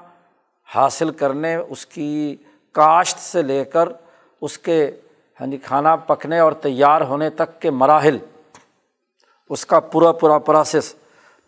حاصل 0.75 1.09
کرنے، 1.09 1.55
اس 1.55 1.85
کی 1.85 2.35
کاشت 2.71 3.19
سے 3.19 3.41
لے 3.41 3.65
کر 3.65 3.89
اس 4.41 4.57
کے 4.57 4.91
ہاں 5.39 5.47
جی 5.47 5.57
کھانا 5.57 5.95
پکنے 5.95 6.39
اور 6.39 6.51
تیار 6.61 7.01
ہونے 7.01 7.29
تک 7.29 7.59
کے 7.61 7.69
مراحل، 7.71 8.17
اس 9.49 9.65
کا 9.65 9.79
پورا 9.91 10.11
پورا 10.11 10.37
پروسیس 10.47 10.93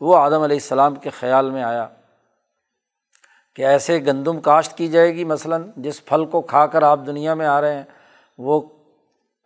وہ 0.02 0.16
آدم 0.18 0.42
علیہ 0.42 0.58
السلام 0.58 0.96
کے 0.96 1.10
خیال 1.10 1.50
میں 1.52 1.64
آیا 1.64 1.88
کہ 3.58 3.66
ایسے 3.66 4.00
گندم 4.06 4.40
کاشت 4.42 4.78
کی 4.78 4.88
جائے 4.88 5.14
گی، 5.16 5.24
مثلاً 5.24 5.70
جس 5.78 6.04
پھل 6.06 6.26
کو 6.26 6.42
کھا 6.42 6.66
کر 6.68 6.84
آپ 6.84 7.00
دنیا 7.08 7.34
میں 7.34 7.48
آ 7.48 7.60
رہے 7.62 7.76
ہیں، 7.76 7.84
وہ 8.40 8.62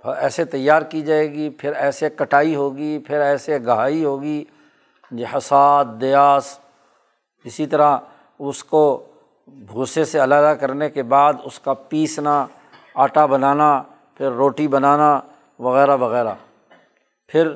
ایسے 0.03 0.45
تیار 0.45 0.81
کی 0.81 1.01
جائے 1.01 1.31
گی، 1.31 1.49
پھر 1.49 1.73
ایسے 1.73 2.09
کٹائی 2.09 2.55
ہوگی، 2.55 2.97
پھر 2.99 3.21
ایسے 3.21 3.57
گہائی 3.65 4.03
ہوگی 4.05 4.43
جی 5.11 5.23
حساد، 5.35 5.85
دیاس، 6.01 6.57
اسی 7.45 7.65
طرح 7.67 7.97
اس 8.39 8.63
کو 8.63 8.85
بھوسے 9.47 10.05
سے 10.05 10.23
علیحدہ 10.23 10.53
کرنے 10.59 10.89
کے 10.89 11.03
بعد 11.03 11.33
اس 11.43 11.59
کا 11.59 11.73
پیسنا، 11.89 12.45
آٹا 12.93 13.25
بنانا 13.25 13.71
پھر 14.17 14.31
روٹی 14.31 14.67
بنانا 14.67 15.19
وغیرہ 15.59 15.95
وغیرہ۔ 15.97 16.33
پھر 17.27 17.49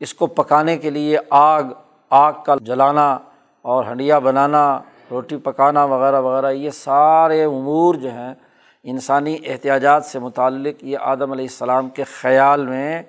اس 0.00 0.14
کو 0.14 0.26
پکانے 0.26 0.76
کے 0.78 0.90
لیے 0.90 1.18
آگ 1.30 1.62
آگ 2.10 2.32
کا 2.46 2.54
جلانا 2.60 3.18
اور 3.62 3.84
ہنڈیا 3.84 4.18
بنانا، 4.18 4.80
روٹی 5.10 5.36
پکانا 5.36 5.84
وغیرہ 5.84 6.20
وغیرہ، 6.20 6.50
یہ 6.52 6.70
سارے 6.70 7.44
امور 7.44 7.94
جو 7.94 8.10
ہیں، 8.10 8.34
انسانی 8.82 9.36
احتیاجات 9.44 10.04
سے 10.04 10.18
متعلق 10.18 10.84
یہ 10.84 10.98
آدم 11.00 11.32
علیہ 11.32 11.44
السلام 11.44 11.88
کے 11.88 12.04
خیال 12.04 12.66
میں 12.66 13.02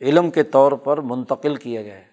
علم 0.00 0.30
کے 0.30 0.42
طور 0.42 0.72
پر 0.72 1.00
منتقل 1.00 1.56
کیے 1.56 1.84
گئے۔ 1.84 2.04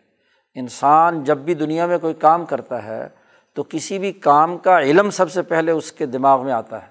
انسان 0.56 1.24
جب 1.24 1.38
بھی 1.38 1.54
دنیا 1.54 1.86
میں 1.86 1.98
کوئی 1.98 2.14
کام 2.14 2.46
کرتا 2.46 2.84
ہے، 2.84 3.08
تو 3.54 3.64
کسی 3.64 4.00
بھی 4.00 4.12
کام 4.12 4.58
کا 4.58 4.80
علم 4.82 5.10
سب 5.10 5.32
سے 5.32 5.42
پہلے 5.42 5.72
اس 5.72 5.92
کے 5.92 6.06
دماغ 6.06 6.46
میں 6.46 6.54
آتا 6.54 6.82
ہے، 6.82 6.88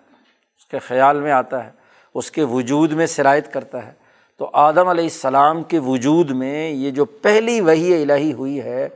اس 0.57 0.67
کے 0.67 0.79
خیال 0.79 1.21
میں 1.21 1.33
آتا 1.33 1.65
ہے۔ 1.65 1.82
اس 2.15 2.31
کے 2.31 2.45
وجود 2.45 2.93
میں 2.93 3.07
شرائط 3.07 3.53
کرتا 3.53 3.87
ہے۔ 3.87 3.93
تو 4.37 4.51
آدم 4.53 4.89
علیہ 4.89 5.05
السلام 5.05 5.63
کے 5.63 5.79
وجود 5.79 6.31
میں 6.31 6.71
یہ 6.71 6.91
جو 6.91 7.05
پہلی 7.05 7.61
وہی 7.61 8.03
الہی 8.03 8.33
ہوئی 8.33 8.61
ہے، 8.61 8.89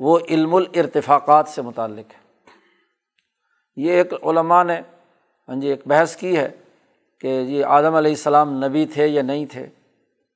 وہ 0.00 0.18
علم 0.28 0.54
الارتفاقات 0.54 1.48
سے 1.48 1.62
متعلق 1.62 2.12
ہے۔ 2.12 2.28
یہ 3.76 3.92
ایک 3.92 4.12
علماء 4.24 4.62
نے 4.62 4.80
ہاں 5.48 5.56
جی 5.56 5.68
ایک 5.68 5.82
بحث 5.86 6.16
کی 6.16 6.36
ہے 6.36 6.48
کہ 7.20 7.26
یہ 7.26 7.64
آدم 7.64 7.94
علیہ 7.94 8.10
السلام 8.10 8.64
نبی 8.64 8.86
تھے 8.86 9.06
یا 9.06 9.22
نہیں 9.22 9.46
تھے۔ 9.46 9.66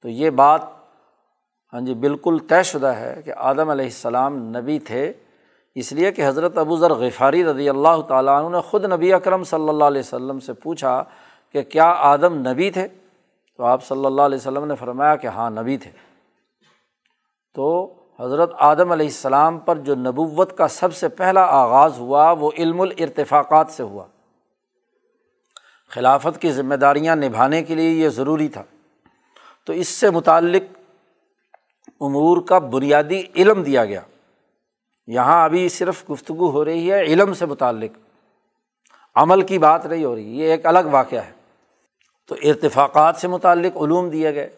تو 0.02 0.08
یہ 0.08 0.30
بات 0.30 0.60
ہاں 1.72 1.80
جی 1.80 1.94
بالکل 1.94 2.38
طے 2.48 2.62
شدہ 2.62 2.86
ہے 2.86 3.22
کہ 3.24 3.32
آدم 3.36 3.68
علیہ 3.68 3.84
السلام 3.84 4.36
نبی 4.36 4.78
تھے۔ 4.78 5.12
اس 5.74 5.92
لیے 5.92 6.12
کہ 6.12 6.28
حضرت 6.28 6.58
ابو 6.58 6.76
ذر 6.76 6.90
غفاری 6.90 7.44
رضی 7.44 7.68
اللہ 7.68 8.00
تعالیٰ 8.08 8.44
عنہ 8.44 8.56
نے 8.56 8.60
خود 8.60 8.84
نبی 8.84 9.12
اکرم 9.12 9.44
صلی 9.44 9.68
اللہ 9.68 9.84
علیہ 9.84 10.00
وسلم 10.00 10.40
سے 10.40 10.52
پوچھا 10.52 11.04
کہ 11.52 11.62
کیا 11.62 11.84
آدم 11.84 12.48
نبی 12.48 12.70
تھے؟ 12.70 12.88
تو 13.56 13.64
آپ 13.64 13.84
صلی 13.84 14.06
اللہ 14.06 14.22
علیہ 14.22 14.38
وسلم 14.38 14.64
نے 14.64 14.74
فرمایا 14.74 15.16
کہ 15.16 15.26
ہاں 15.26 15.50
نبی 15.50 15.76
تھے۔ 15.76 15.90
تو 17.54 17.94
حضرت 18.20 18.52
آدم 18.58 18.92
علیہ 18.92 19.06
السلام 19.06 19.58
پر 19.58 19.76
جو 19.76 19.94
نبوت 19.94 20.58
کا 20.58 20.68
سب 20.68 20.94
سے 20.94 21.08
پہلا 21.08 21.42
آغاز 21.42 21.98
ہوا، 21.98 22.30
وہ 22.30 22.50
علم 22.58 22.80
الارتفاقات 22.80 23.70
سے 23.70 23.82
ہوا۔ 23.82 24.04
خلافت 25.88 26.42
کی 26.42 26.52
ذمہ 26.52 26.74
داریاں 26.74 27.16
نبھانے 27.16 27.62
کے 27.62 27.74
لیے 27.74 27.90
یہ 27.90 28.08
ضروری 28.08 28.48
تھا۔ 28.48 28.62
تو 29.66 29.72
اس 29.72 29.88
سے 29.88 30.10
متعلق 30.10 30.62
امور 32.00 32.42
کا 32.42 32.58
بنیادی 32.58 33.22
علم 33.36 33.62
دیا 33.62 33.84
گیا۔ 33.84 34.00
یہاں 35.06 35.44
ابھی 35.44 35.68
صرف 35.68 36.10
گفتگو 36.10 36.50
ہو 36.50 36.64
رہی 36.64 36.92
ہے، 36.92 37.02
علم 37.02 37.34
سے 37.34 37.46
متعلق۔ 37.46 37.98
عمل 39.14 39.42
کی 39.42 39.58
بات 39.58 39.86
نہیں 39.86 40.04
ہو 40.04 40.14
رہی، 40.14 40.38
یہ 40.38 40.44
ایک 40.44 40.66
الگ 40.66 40.88
واقعہ 40.90 41.18
ہے۔ 41.18 41.41
تو 42.32 42.48
ارتفاقات 42.48 43.16
سے 43.16 43.28
متعلق 43.28 43.76
علوم 43.76 44.08
دیے 44.08 44.34
گئے۔ 44.34 44.50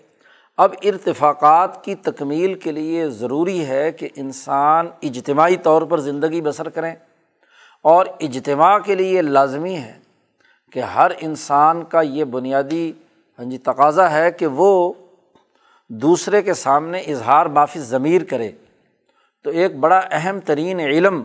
اب 0.56 0.72
ارتفاقات 0.82 1.84
کی 1.84 1.94
تکمیل 1.94 2.54
کے 2.54 2.72
لیے 2.72 3.08
ضروری 3.08 3.66
ہے 3.66 3.92
کہ 3.92 4.08
انسان 4.16 4.88
اجتماعی 5.02 5.56
طور 5.56 5.82
پر 5.82 6.00
زندگی 6.00 6.40
بسر 6.40 6.68
کریں۔ 6.68 6.94
اور 7.82 8.06
اجتماع 8.20 8.78
کے 8.78 8.94
لیے 8.94 9.22
لازمی 9.22 9.76
ہے 9.76 9.98
کہ 10.72 10.80
ہر 10.80 11.10
انسان 11.20 11.84
کا 11.84 12.00
یہ 12.00 12.24
بنیادی 12.24 12.92
ہاں 13.38 13.44
جی 13.44 13.58
تقاضا 13.58 14.10
ہے 14.10 14.32
کہ 14.32 14.46
وہ 14.46 14.92
دوسرے 15.88 16.42
کے 16.42 16.54
سامنے 16.54 16.98
اظہار 17.00 17.46
معافی 17.46 17.80
ضمیر 17.80 18.24
کرے۔ 18.24 18.50
تو 19.44 19.50
ایک 19.50 19.76
بڑا 19.76 20.00
اہم 20.10 20.40
ترین 20.40 20.80
علم 20.80 21.22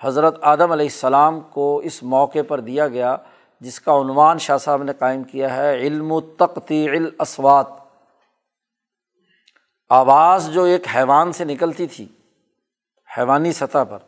حضرت 0.00 0.38
آدم 0.42 0.72
علیہ 0.72 0.86
السلام 0.86 1.40
کو 1.40 1.78
اس 1.78 2.02
موقع 2.02 2.38
پر 2.48 2.60
دیا 2.60 2.88
گیا 2.88 3.16
جس 3.60 3.80
کا 3.80 3.92
عنوان 3.92 4.38
شاہ 4.38 4.58
صاحب 4.58 4.82
نے 4.82 4.92
قائم 4.92 5.24
کیا 5.24 5.56
ہے، 5.56 5.76
علم 5.76 6.12
و 6.12 6.20
تقتی 6.20 6.88
الاسوات 6.88 7.66
آواز 9.90 10.50
جو 10.50 10.64
ایک 10.64 10.86
حیوان 10.94 11.32
سے 11.32 11.44
نکلتی 11.44 11.86
تھی، 11.86 12.06
حیوانی 13.18 13.52
سطح 13.52 13.84
پر، 13.90 13.98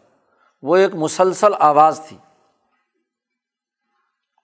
وہ 0.63 0.77
ایک 0.77 0.95
مسلسل 0.95 1.53
آواز 1.59 2.01
تھی۔ 2.09 2.17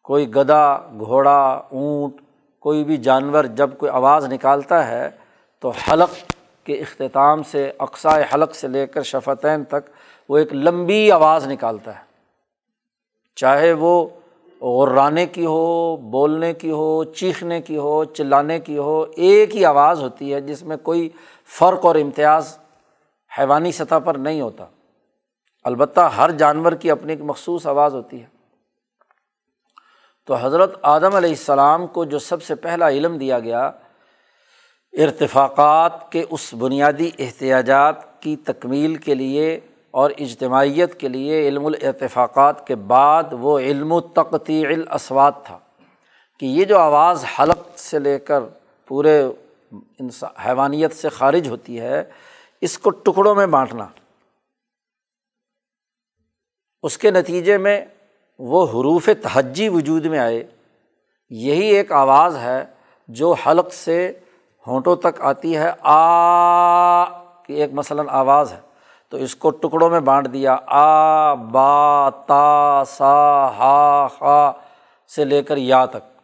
کوئی 0.03 0.35
گدا، 0.35 0.77
گھوڑا، 0.77 1.51
اونٹ، 1.51 2.15
کوئی 2.59 2.85
بھی 2.85 2.97
جانور 2.97 3.45
جب 3.45 3.71
کوئی 3.79 3.91
آواز 3.91 4.33
نکالتا 4.33 4.89
ہے، 4.89 5.11
تو 5.61 5.71
حلق 5.71 6.11
کے 6.65 6.73
اختتام 6.73 7.43
سے 7.43 7.73
اقسائے 7.79 8.25
حلق 8.35 8.55
سے 8.55 8.69
لے 8.69 8.87
کر 8.87 9.03
شفتین 9.03 9.65
تک، 9.65 9.91
وہ 10.29 10.39
ایک 10.39 10.53
لمبی 10.53 11.13
آواز 11.13 11.47
نکالتا 11.47 11.99
ہے۔ 11.99 12.05
چاہے 13.37 13.73
وہ 13.73 14.09
غرانے 14.65 15.27
کی 15.27 15.47
ہو، 15.47 15.97
بولنے 15.97 16.55
کی 16.55 16.71
ہو، 16.71 17.05
چیخنے 17.05 17.61
کی 17.61 17.77
ہو، 17.77 18.05
چلانے 18.05 18.59
کی 18.59 18.79
ہو، 18.79 19.05
ایک 19.17 19.57
ہی 19.57 19.65
آواز 19.65 20.03
ہوتی 20.03 20.35
ہے 20.35 20.41
جس 20.41 20.63
میں 20.63 20.77
کوئی 20.77 21.09
فرق 21.59 21.87
اور 21.87 21.95
امتیاز 21.95 22.59
حیوانی 23.39 23.73
سطح 23.73 23.95
پر 24.05 24.15
نہیں 24.15 24.41
ہوتا۔ 24.41 24.65
البتہ 25.65 26.01
ہر 26.01 26.31
جانور 26.31 26.73
کی 26.73 26.91
اپنی 26.91 27.13
ایک 27.13 27.23
مخصوص 27.23 27.67
آواز 27.67 27.95
ہوتی 27.95 28.21
ہے۔ 28.21 28.27
تو 30.27 30.35
حضرت 30.35 30.79
آدم 30.83 31.15
علیہ 31.15 31.31
السلام 31.31 31.87
کو 31.87 32.05
جو 32.05 32.19
سب 32.19 32.43
سے 32.43 32.55
پہلا 32.55 32.89
علم 32.89 33.19
دیا 33.19 33.39
گیا، 33.39 33.71
ارتفاقات 34.93 36.13
کے 36.13 36.25
اس 36.31 36.55
بنیادی 36.55 37.11
احتیاجات 37.19 38.23
کی 38.23 38.37
تکمیل 38.37 38.95
کے 38.95 39.15
لیے 39.15 39.61
اور 39.95 40.11
اجتماعیت 40.19 41.01
کے 41.01 41.09
لیے 41.09 41.49
علم 41.49 41.67
الاتفاقات 41.67 42.67
کے 42.67 42.75
بعد 42.75 43.23
وہ 43.33 43.59
علم 43.59 43.93
و 43.93 44.01
تقتی 44.01 44.67
الاسوات 44.67 45.45
تھا 45.45 45.59
کہ 46.41 46.47
یہ 46.47 46.65
جو 46.65 46.79
آواز 46.79 47.25
حلق 47.25 47.79
سے 47.79 47.99
لے 47.99 48.19
کر 48.19 48.41
پورے 48.87 49.23
حیوانیت 50.23 50.95
سے 50.95 51.09
خارج 51.09 51.49
ہوتی 51.49 51.81
ہے، 51.81 52.05
اس 52.61 52.79
کو 52.79 52.91
ٹکڑوں 52.91 53.35
میں 53.35 53.47
بانٹنا۔ 53.47 53.87
اس 56.83 56.99
کے 56.99 57.11
نتیجے 57.11 57.59
میں 57.59 57.85
وہ 58.39 58.65
حروف 58.65 59.09
تہجی 59.23 59.69
وجود 59.69 60.07
میں 60.07 60.19
آئے۔ 60.19 60.45
یہی 61.31 61.67
ایک 61.67 61.93
آواز 61.93 62.37
ہے 62.37 62.65
جو 63.09 63.33
حلق 63.33 63.73
سے 63.73 64.13
ہونٹوں 64.67 64.97
تک 64.97 65.21
آتی 65.21 65.57
ہے، 65.57 65.71
آ 65.81 67.05
کی 67.43 67.55
ایک 67.55 67.73
مثلاً 67.73 68.07
آواز 68.09 68.53
ہے۔ 68.53 68.64
تو 69.15 69.21
اس 69.21 69.37
کو 69.37 69.51
ٹکڑوں 69.51 69.91
میں 69.91 70.01
بانٹ 70.01 70.33
دیا۔ 70.33 70.57
آ، 70.67 71.35
با، 71.35 72.11
تا، 72.11 72.83
سا، 72.87 73.47
ہا، 73.59 74.07
خا 74.07 74.53
سے 75.15 75.25
لے 75.25 75.43
کر 75.43 75.57
یا 75.57 75.87
تک۔ 75.87 76.19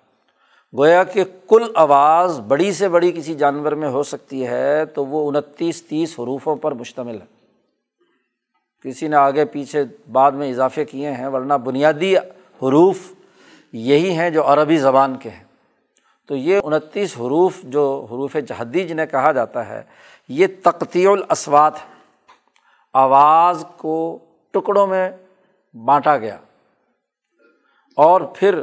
گویا 0.79 1.05
کہ 1.05 1.25
کل 1.49 1.67
آواز 1.75 2.41
بڑی 2.41 2.73
سے 2.73 2.89
بڑی 2.89 3.13
کسی 3.13 3.35
جانور 3.35 3.73
میں 3.73 3.89
ہو 3.89 4.03
سکتی 4.03 4.47
ہے 4.47 4.85
تو 4.85 5.07
وہ 5.07 5.31
انتیس 5.31 5.83
تیس 5.83 6.21
حروفوں 6.21 6.57
پر 6.57 6.73
مشتمل 6.73 7.19
ہے۔ 7.21 7.27
کسی 8.83 9.09
نے 9.09 9.17
آگے 9.17 9.45
پیچھے 9.45 9.85
بعد 10.13 10.33
میں 10.33 10.51
اضافے 10.51 10.85
کیے 10.85 11.13
ہیں، 11.13 11.29
ورنہ 11.29 11.55
بنیادی 11.55 12.17
حروف 12.63 12.99
یہی 13.73 14.11
ہیں 14.11 14.31
جو 14.31 14.45
عربی 14.47 14.77
زبان 14.77 15.17
کے 15.17 15.31
ہیں۔ 15.31 15.45
تو 16.29 16.37
یہ 16.37 16.61
انتیس 16.65 17.17
حروف 17.17 17.63
جو 17.63 18.07
حروف 18.11 18.37
جہدی 18.49 18.89
جنہیں 18.89 19.07
کہا 19.07 19.33
جاتا 19.33 19.69
ہے، 19.69 19.83
یہ 20.29 20.47
تقتی 20.65 21.07
الاسوات 21.07 21.73
آواز 22.93 23.65
کو 23.77 24.19
ٹکڑوں 24.51 24.87
میں 24.87 25.11
بانٹا 25.75 26.17
گیا۔ 26.17 26.39
اور 27.97 28.21
پھر 28.21 28.63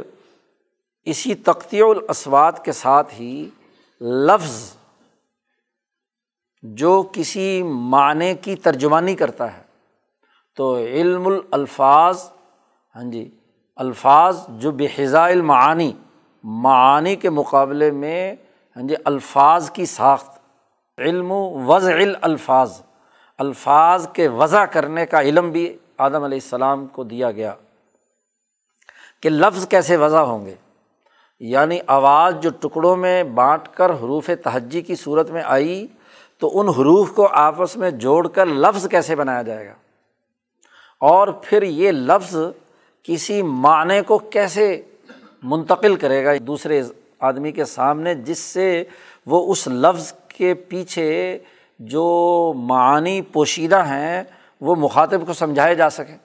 اسی 1.04 1.34
تقتی 1.34 1.80
الاسوات 1.80 2.64
کے 2.64 2.72
ساتھ 2.72 3.14
ہی 3.14 3.48
لفظ 4.00 4.76
جو 6.62 7.08
کسی 7.12 7.62
معنی 7.62 8.34
کی 8.34 8.56
ترجمانی 8.56 9.16
کرتا 9.16 9.56
ہے۔ 9.56 9.62
تو 10.56 10.78
علم 10.78 11.28
الفاظ 11.50 12.30
ہاں 12.96 13.02
جی 13.02 13.30
الفاظ 13.76 14.46
جو 14.48 14.70
بحضاء 14.70 15.28
المعانی، 15.28 15.92
معانی 16.44 17.16
کے 17.16 17.30
مقابلے 17.30 17.90
میں 17.90 18.32
ہاں 18.76 18.88
جی 18.88 18.94
الفاظ 19.04 19.70
کی 19.70 19.86
ساخت، 19.86 20.38
علم 20.98 21.30
وضع 21.66 21.92
الفاظ 22.22 22.82
الفاظ 23.38 24.08
کے 24.12 24.28
وضع 24.28 24.64
کرنے 24.64 25.06
کا 25.06 25.20
علم 25.20 25.50
بھی 25.50 25.76
آدم 25.98 26.22
علیہ 26.22 26.38
السلام 26.44 26.86
کو 26.86 27.04
دیا 27.04 27.30
گیا 27.30 27.54
کہ 29.20 29.30
لفظ 29.30 29.68
کیسے 29.68 29.96
وضع 29.96 30.18
ہوں 30.18 30.46
گے۔ 30.46 30.54
یعنی 31.40 31.78
آواز 31.86 32.34
جو 32.40 32.50
ٹکڑوں 32.60 32.96
میں 32.96 33.24
بانٹ 33.24 33.68
کر 33.74 33.90
حروف 33.90 34.30
تہجی 34.44 34.80
کی 34.80 34.94
صورت 34.96 35.30
میں 35.30 35.42
آئی 35.44 35.86
تو 36.38 36.60
ان 36.60 36.68
حروف 36.68 37.12
کو 37.12 37.28
آپس 37.32 37.76
میں 37.76 37.90
جوڑ 37.90 38.28
کر 38.28 38.46
لفظ 38.46 38.88
کیسے 38.88 39.16
بنایا 39.16 39.42
جائے 39.42 39.66
گا؟ 39.66 39.74
اور 41.00 41.28
پھر 41.28 41.62
یہ 41.62 41.92
لفظ 41.92 42.36
کسی 43.02 43.42
معنی 43.42 44.02
کو 44.02 44.18
کیسے 44.18 44.82
منتقل 45.42 45.96
کرے 45.96 46.24
گا؟ 46.24 46.30
دوسرے 46.40 46.82
آدمی 47.18 47.52
کے 47.52 47.64
سامنے 47.64 48.14
جس 48.14 48.38
سے 48.38 48.84
وہ 49.26 49.52
اس 49.52 49.68
لفظ 49.68 50.12
کے 50.28 50.54
پیچھے 50.54 51.38
جو 51.78 52.52
معانی 52.56 53.22
پوشیدہ 53.22 53.84
ہیں 53.84 54.24
وہ 54.60 54.74
مخاطب 54.74 55.26
کو 55.26 55.32
سمجھائے 55.32 55.74
جا 55.74 55.90
سکیں۔ 55.90 56.16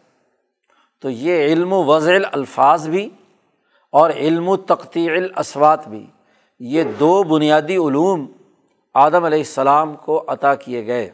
تو 1.02 1.10
یہ 1.10 1.46
علم 1.46 1.74
و 1.74 1.84
وضع 1.84 2.14
الفاظ 2.32 2.88
بھی 2.88 3.10
اور 3.90 4.10
علم 4.10 4.50
و 4.50 4.58
تقتی 4.58 5.10
الاسوات 5.10 5.88
بھی، 5.88 6.06
یہ 6.60 6.84
دو 7.00 7.24
بنیادی 7.24 7.78
علوم 7.78 8.26
آدم 8.94 9.24
علیہ 9.24 9.38
السلام 9.38 9.96
کو 9.96 10.24
عطا 10.28 10.56
کیے 10.56 10.86
گئے۔ 10.86 11.10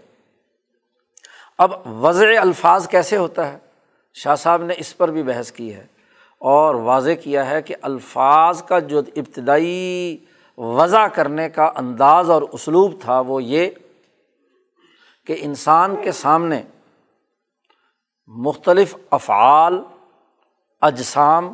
اب 1.57 1.71
وضع 2.03 2.25
الفاظ 2.41 2.87
کیسے 2.87 3.17
ہوتا 3.17 3.53
ہے؟ 3.53 3.57
شاہ 4.13 4.35
صاحب 4.35 4.63
نے 4.63 4.73
اس 4.77 4.97
پر 4.97 5.11
بھی 5.11 5.23
بحث 5.23 5.51
کی 5.51 5.73
ہے 5.73 5.85
اور 6.37 6.75
واضح 6.75 7.11
کیا 7.23 7.49
ہے 7.49 7.61
کہ 7.61 7.75
الفاظ 7.81 8.63
کا 8.63 8.79
جو 8.79 9.01
ابتدائی 9.15 10.17
وضع 10.57 11.07
کرنے 11.07 11.49
کا 11.49 11.71
انداز 11.75 12.29
اور 12.29 12.41
اسلوب 12.41 12.93
تھا 13.01 13.19
وہ 13.19 13.43
یہ 13.43 13.67
کہ 15.29 15.35
انسان 15.39 15.95
کے 16.03 16.11
سامنے 16.11 16.61
مختلف 18.27 18.95
افعال، 19.11 19.83
اجسام 20.81 21.53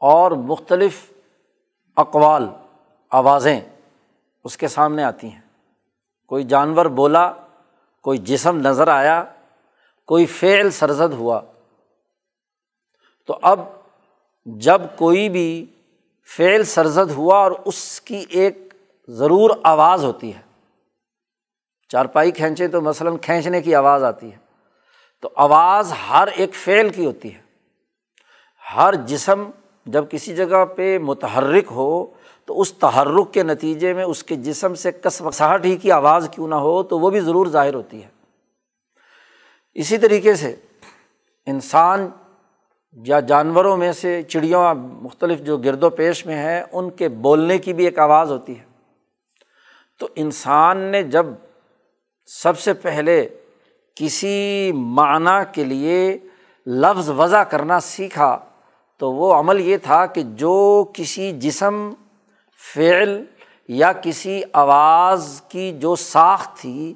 اور 0.00 0.30
مختلف 0.30 1.12
اقوال، 1.96 2.48
آوازیں 3.10 3.60
اس 4.44 4.56
کے 4.56 4.68
سامنے 4.68 5.04
آتی 5.04 5.30
ہیں۔ 5.30 5.40
کوئی 6.28 6.44
جانور 6.44 6.86
بولا، 6.86 7.32
کوئی 8.02 8.18
جسم 8.18 8.56
نظر 8.56 8.88
آیا، 8.88 9.24
کوئی 10.06 10.26
فعل 10.26 10.70
سرزد 10.70 11.12
ہوا۔ 11.12 11.40
تو 13.26 13.38
اب 13.42 13.60
جب 14.44 14.82
کوئی 14.98 15.28
بھی 15.28 15.66
فعل 16.36 16.64
سرزد 16.64 17.10
ہوا 17.10 17.38
اور 17.38 17.52
اس 17.64 18.00
کی 18.00 18.24
ایک 18.28 18.74
ضرور 19.08 19.50
آواز 19.62 20.04
ہوتی 20.04 20.34
ہے 20.34 20.47
چارپائی 21.88 22.30
کھینچے 22.30 22.68
تو 22.68 22.80
مثلاً 22.80 23.16
کھینچنے 23.16 23.62
کی 23.62 23.74
آواز 23.74 24.04
آتی 24.04 24.32
ہے۔ 24.32 24.36
تو 25.20 25.30
آواز 25.34 25.92
ہر 26.10 26.28
ایک 26.34 26.54
فعل 26.54 26.88
کی 26.88 27.06
ہوتی 27.06 27.34
ہے۔ 27.34 27.40
ہر 28.76 28.94
جسم 28.94 29.50
جب 29.86 30.04
کسی 30.10 30.36
جگہ 30.36 30.64
پہ 30.64 30.98
متحرک 30.98 31.64
ہو 31.70 32.06
تو 32.44 32.60
اس 32.60 32.72
تحرک 32.72 33.34
کے 33.34 33.42
نتیجے 33.42 33.94
میں 33.94 34.04
اس 34.04 34.24
کے 34.24 34.34
جسم 34.34 34.74
سے 34.74 34.92
کس 34.92 35.20
وساہٹ 35.20 35.64
ہی 35.64 35.76
کی 35.76 35.92
آواز 35.92 36.28
کیوں 36.32 36.48
نہ 36.48 36.54
ہو 36.54 36.82
تو 36.82 36.98
وہ 36.98 37.10
بھی 37.10 37.20
ضرور 37.20 37.46
ظاہر 37.46 37.74
ہوتی 37.74 38.04
ہے۔ 38.04 38.08
اسی 39.74 39.98
طریقے 39.98 40.34
سے 40.34 40.56
انسان 41.46 42.08
یا 42.92 43.20
جانوروں 43.20 43.76
میں 43.76 43.92
سے 43.92 44.22
چڑیوں 44.22 44.74
مختلف 44.74 45.40
جو 45.40 45.56
گرد 45.56 45.82
و 45.82 45.90
پیش 45.90 46.26
میں 46.26 46.36
ہیں، 46.36 46.62
ان 46.72 46.90
کے 46.90 47.08
بولنے 47.08 47.58
کی 47.58 47.72
بھی 47.72 47.84
ایک 47.84 47.98
آواز 47.98 48.30
ہوتی 48.30 48.58
ہے۔ 48.58 48.64
تو 49.98 50.08
انسان 50.16 50.78
نے 50.78 51.02
جب 51.02 51.26
سب 52.30 52.58
سے 52.58 52.72
پہلے 52.72 53.28
کسی 53.94 54.72
معنی 54.72 55.40
کے 55.52 55.64
لیے 55.64 56.18
لفظ 56.66 57.10
وضع 57.10 57.42
کرنا 57.42 57.80
سیکھا 57.80 58.38
تو 58.96 59.12
وہ 59.12 59.34
عمل 59.34 59.60
یہ 59.60 59.76
تھا 59.76 60.06
کہ 60.06 60.22
جو 60.22 60.84
کسی 60.92 61.32
جسم، 61.32 61.90
فعل 62.74 63.24
یا 63.68 63.92
کسی 63.92 64.42
آواز 64.52 65.42
کی 65.48 65.78
جو 65.78 65.96
ساخت 65.96 66.56
تھی، 66.56 66.94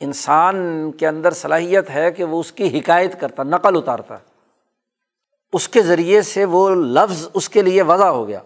انسان 0.00 0.92
کے 0.92 1.08
اندر 1.08 1.30
صلاحیت 1.30 1.90
ہے 1.90 2.12
کہ 2.12 2.24
وہ 2.24 2.40
اس 2.40 2.52
کی 2.52 2.78
حکایت 2.78 3.20
کرتا، 3.20 3.42
نقل 3.42 3.76
اتارتا۔ 3.76 4.16
اس 5.52 5.68
کے 5.68 5.82
ذریعے 5.82 6.22
سے 6.22 6.44
وہ 6.44 6.70
لفظ 6.70 7.28
اس 7.34 7.48
کے 7.48 7.62
لیے 7.62 7.82
وضع 7.82 8.06
ہو 8.06 8.28
گیا۔ 8.28 8.40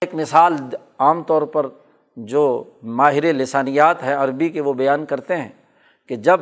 ایک 0.00 0.14
مثال 0.14 0.54
عام 0.98 1.22
طور 1.22 1.42
پر 1.42 1.66
جو 2.16 2.64
ماہر 2.82 3.32
لسانیات 3.32 4.02
ہے 4.02 4.14
عربی 4.14 4.48
کے 4.48 4.60
وہ 4.60 4.72
بیان 4.72 5.04
کرتے 5.06 5.36
ہیں 5.36 5.48
کہ 6.08 6.16
جب 6.16 6.40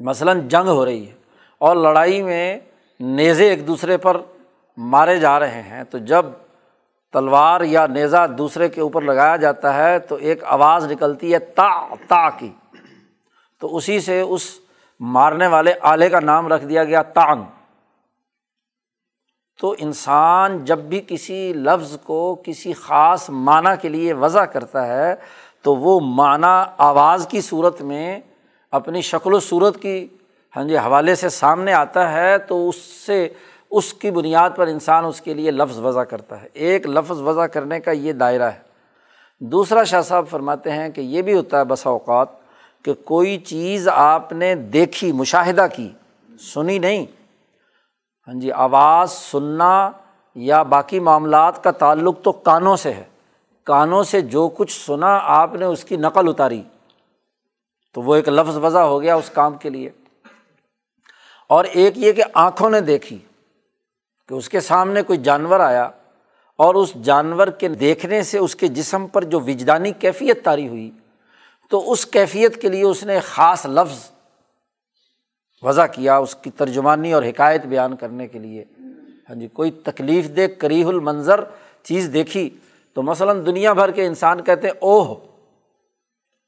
مثلاً 0.00 0.48
جنگ 0.48 0.68
ہو 0.68 0.84
رہی 0.84 1.08
ہے 1.08 1.14
اور 1.58 1.76
لڑائی 1.76 2.22
میں 2.22 2.58
نیزے 3.00 3.48
ایک 3.48 3.66
دوسرے 3.66 3.96
پر 3.96 4.16
مارے 4.76 5.18
جا 5.18 5.40
رہے 5.40 5.62
ہیں، 5.62 5.84
تو 5.84 5.98
جب 5.98 6.26
تلوار 7.12 7.60
یا 7.60 7.86
نیزا 7.86 8.26
دوسرے 8.38 8.68
کے 8.68 8.80
اوپر 8.80 9.02
لگایا 9.02 9.36
جاتا 9.36 9.74
ہے، 9.74 9.98
تو 9.98 10.14
ایک 10.14 10.44
آواز 10.44 10.92
نکلتی 10.92 11.32
ہے 11.32 11.38
تا 11.38 11.94
تا 12.08 12.30
کی۔ 12.30 12.52
تو 13.60 13.76
اسی 13.76 14.00
سے 14.00 14.20
اس 14.20 14.60
مارنے 15.00 15.46
والے 15.46 15.72
آلے 15.80 16.08
کا 16.08 16.20
نام 16.20 16.48
رکھ 16.48 16.64
دیا 16.64 16.84
گیا 16.84 17.02
تانگ 17.02 17.42
تو 19.58 19.74
انسان 19.78 20.64
جب 20.64 20.78
بھی 20.78 21.00
کسی 21.06 21.52
لفظ 21.52 21.96
کو 22.00 22.36
کسی 22.44 22.72
خاص 22.72 23.30
معنی 23.30 23.70
کے 23.82 23.88
لیے 23.88 24.12
وضع 24.12 24.44
کرتا 24.44 24.86
ہے، 24.86 25.14
تو 25.62 25.74
وہ 25.74 26.00
معنی 26.00 26.70
آواز 26.78 27.26
کی 27.30 27.40
صورت 27.40 27.82
میں 27.82 28.20
اپنی 28.70 29.00
شکل 29.00 29.34
و 29.34 29.40
صورت 29.40 29.82
کی 29.82 30.08
ہاں 30.56 30.64
جی 30.64 30.78
حوالے 30.78 31.14
سے 31.14 31.28
سامنے 31.28 31.72
آتا 31.72 32.12
ہے، 32.12 32.38
تو 32.38 32.68
اس 32.68 32.76
سے، 32.76 33.28
اس 33.70 33.94
کی 33.94 34.10
بنیاد 34.10 34.50
پر 34.56 34.66
انسان 34.66 35.04
اس 35.04 35.20
کے 35.20 35.34
لیے 35.34 35.50
لفظ 35.50 35.78
وضع 35.78 36.02
کرتا 36.02 36.42
ہے۔ 36.42 36.48
ایک 36.52 36.86
لفظ 36.86 37.20
وضع 37.20 37.46
کرنے 37.46 37.80
کا 37.80 37.90
یہ 37.90 38.12
دائرہ 38.12 38.42
ہے۔ 38.42 38.58
دوسرا 39.38 39.84
شاہ 39.84 40.02
صاحب 40.02 40.24
فرماتے 40.28 40.72
ہیں 40.72 40.88
کہ 40.88 41.00
یہ 41.00 41.22
بھی 41.22 41.34
ہوتا 41.34 41.58
ہے 41.58 41.64
بسا 41.64 41.90
اوقات 41.90 42.28
کہ 42.82 42.94
کوئی 42.94 43.38
چیز 43.38 43.88
آپ 43.88 44.32
نے 44.32 44.54
دیکھی، 44.54 45.12
مشاہدہ 45.12 45.66
کی، 45.76 45.88
سنی 46.40 46.78
نہیں 46.78 47.06
ہاں 48.28 48.34
جی 48.34 48.52
آواز 48.52 49.12
سننا 49.12 49.90
یا 50.34 50.62
باقی 50.62 51.00
معاملات 51.00 51.64
کا 51.64 51.70
تعلق 51.70 52.22
تو 52.22 52.32
کانوں 52.32 52.76
سے 52.76 52.92
ہے۔ 52.92 53.04
کانوں 53.64 54.02
سے 54.02 54.20
جو 54.20 54.48
کچھ 54.48 54.86
سنا 54.86 55.20
آپ 55.22 55.54
نے 55.54 55.64
اس 55.64 55.84
کی 55.84 55.96
نقل 55.96 56.28
اتاری۔ 56.28 56.62
تو 57.94 58.02
وہ 58.02 58.14
ایک 58.14 58.28
لفظ 58.28 58.56
وضع 58.56 58.78
ہو 58.78 59.02
گیا 59.02 59.14
اس 59.14 59.30
کام 59.30 59.54
کے 59.54 59.70
لیے۔ 59.70 59.90
اور 61.48 61.64
ایک 61.64 61.98
یہ 61.98 62.12
کہ 62.12 62.22
آنکھوں 62.34 62.70
نے 62.70 62.80
دیکھی 62.80 63.18
کہ 64.28 64.34
اس 64.34 64.48
کے 64.48 64.60
سامنے 64.60 65.02
کوئی 65.02 65.18
جانور 65.18 65.60
آیا 65.60 65.90
اور 66.56 66.74
اس 66.74 66.94
جانور 66.94 67.46
کے 67.46 67.68
دیکھنے 67.68 68.22
سے 68.22 68.38
اس 68.38 68.56
کے 68.56 68.68
جسم 68.68 69.06
پر 69.06 69.24
جو 69.24 69.40
وجدانی 69.40 69.92
کیفیت 69.92 70.44
تاری 70.44 70.68
ہوئی، 70.68 70.90
تو 71.70 71.92
اس 71.92 72.06
کیفیت 72.06 72.62
کے 72.62 72.68
لیے 72.68 72.84
اس 72.84 73.04
نے 73.04 73.20
خاص 73.20 73.66
لفظ 73.66 74.10
وضع 75.62 75.86
کیا 75.86 76.16
اس 76.16 76.34
کی 76.34 76.50
ترجمانی 76.50 77.12
اور 77.12 77.22
حکایت 77.22 77.66
بیان 77.66 77.96
کرنے 77.96 78.26
کے 78.28 78.38
لیے۔ 78.38 78.64
ہاں 79.28 79.34
جی 79.34 79.48
کوئی 79.48 79.70
تکلیف 79.70 80.28
دے 80.36 80.48
کریح 80.48 80.86
المنظر 80.86 81.44
چیز 81.82 82.10
دیکھی، 82.12 82.50
تو 82.94 83.02
مثلاً 83.02 83.46
دنیا 83.46 83.72
بھر 83.72 83.90
کے 83.90 84.06
انسان 84.06 84.42
کہتے 84.42 84.68
او 84.68 85.02
ہو 85.02 85.14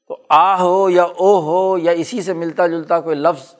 تو 0.07 0.17
آ 0.29 0.61
ہو 0.61 0.89
یا 0.89 1.03
او 1.03 1.39
ہو 1.41 1.77
یا 1.77 1.91
اسی 1.91 2.21
سے 2.21 2.33
ملتا 2.33 2.67
جلتا 2.67 2.99
کوئی 2.99 3.15
لفظ 3.15 3.55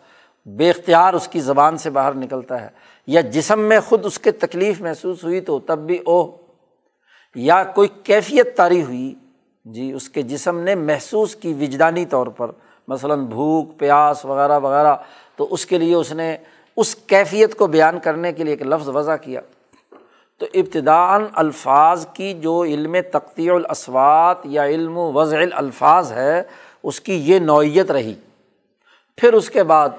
بے 0.45 0.69
اختیار 0.69 1.13
اس 1.13 1.27
کی 1.27 1.39
زبان 1.39 1.77
سے 1.77 1.89
باہر 1.89 2.13
نکلتا 2.13 2.61
ہے۔ 2.61 2.67
یا 3.07 3.21
جسم 3.21 3.59
میں 3.59 3.79
خود 3.79 4.05
اس 4.05 4.19
کے 4.19 4.31
تکلیف 4.31 4.81
محسوس 4.81 5.23
ہوئی 5.23 5.41
تو 5.41 5.59
تب 5.59 5.79
بھی 5.79 5.97
او 6.05 6.31
یا 7.35 7.63
کوئی 7.63 7.89
کیفیت 8.03 8.57
تاری 8.57 8.83
ہوئی 8.83 9.15
جی 9.65 9.91
اس 9.91 10.09
کے 10.09 10.21
جسم 10.21 10.59
نے 10.59 10.75
محسوس 10.75 11.35
کی 11.35 11.53
وجدانی 11.53 12.05
طور 12.05 12.27
پر، 12.27 12.51
مثلاً 12.87 13.25
بھوک، 13.25 13.77
پیاس 13.77 14.25
وغیرہ 14.25 14.59
وغیرہ۔ 14.59 14.95
تو 15.41 15.47
اس 15.51 15.65
کے 15.65 15.77
لیے 15.77 15.95
اس 15.95 16.11
نے 16.11 16.37
اس 16.77 16.95
کیفیت 16.95 17.55
کو 17.55 17.67
بیان 17.67 17.99
کرنے 17.99 18.33
کے 18.33 18.43
لیے 18.43 18.53
ایک 18.53 18.61
لفظ 18.61 18.89
وضع 18.89 19.15
کیا۔ 19.15 19.41
تو 20.37 20.45
ابتداً 20.53 21.23
الفاظ 21.33 22.07
کی 22.13 22.33
جو 22.33 22.63
علم 22.63 22.95
تقتی 23.11 23.49
الاسوات 23.49 24.37
یا 24.43 24.65
علم 24.65 24.97
و 24.97 25.11
وضع 25.13 25.37
الفاظ 25.53 26.11
ہے، 26.11 26.43
اس 26.83 27.01
کی 27.01 27.13
یہ 27.13 27.39
نوعیت 27.39 27.91
رہی۔ 27.91 28.13
پھر 29.17 29.33
اس 29.33 29.49
کے 29.49 29.63
بعد 29.63 29.89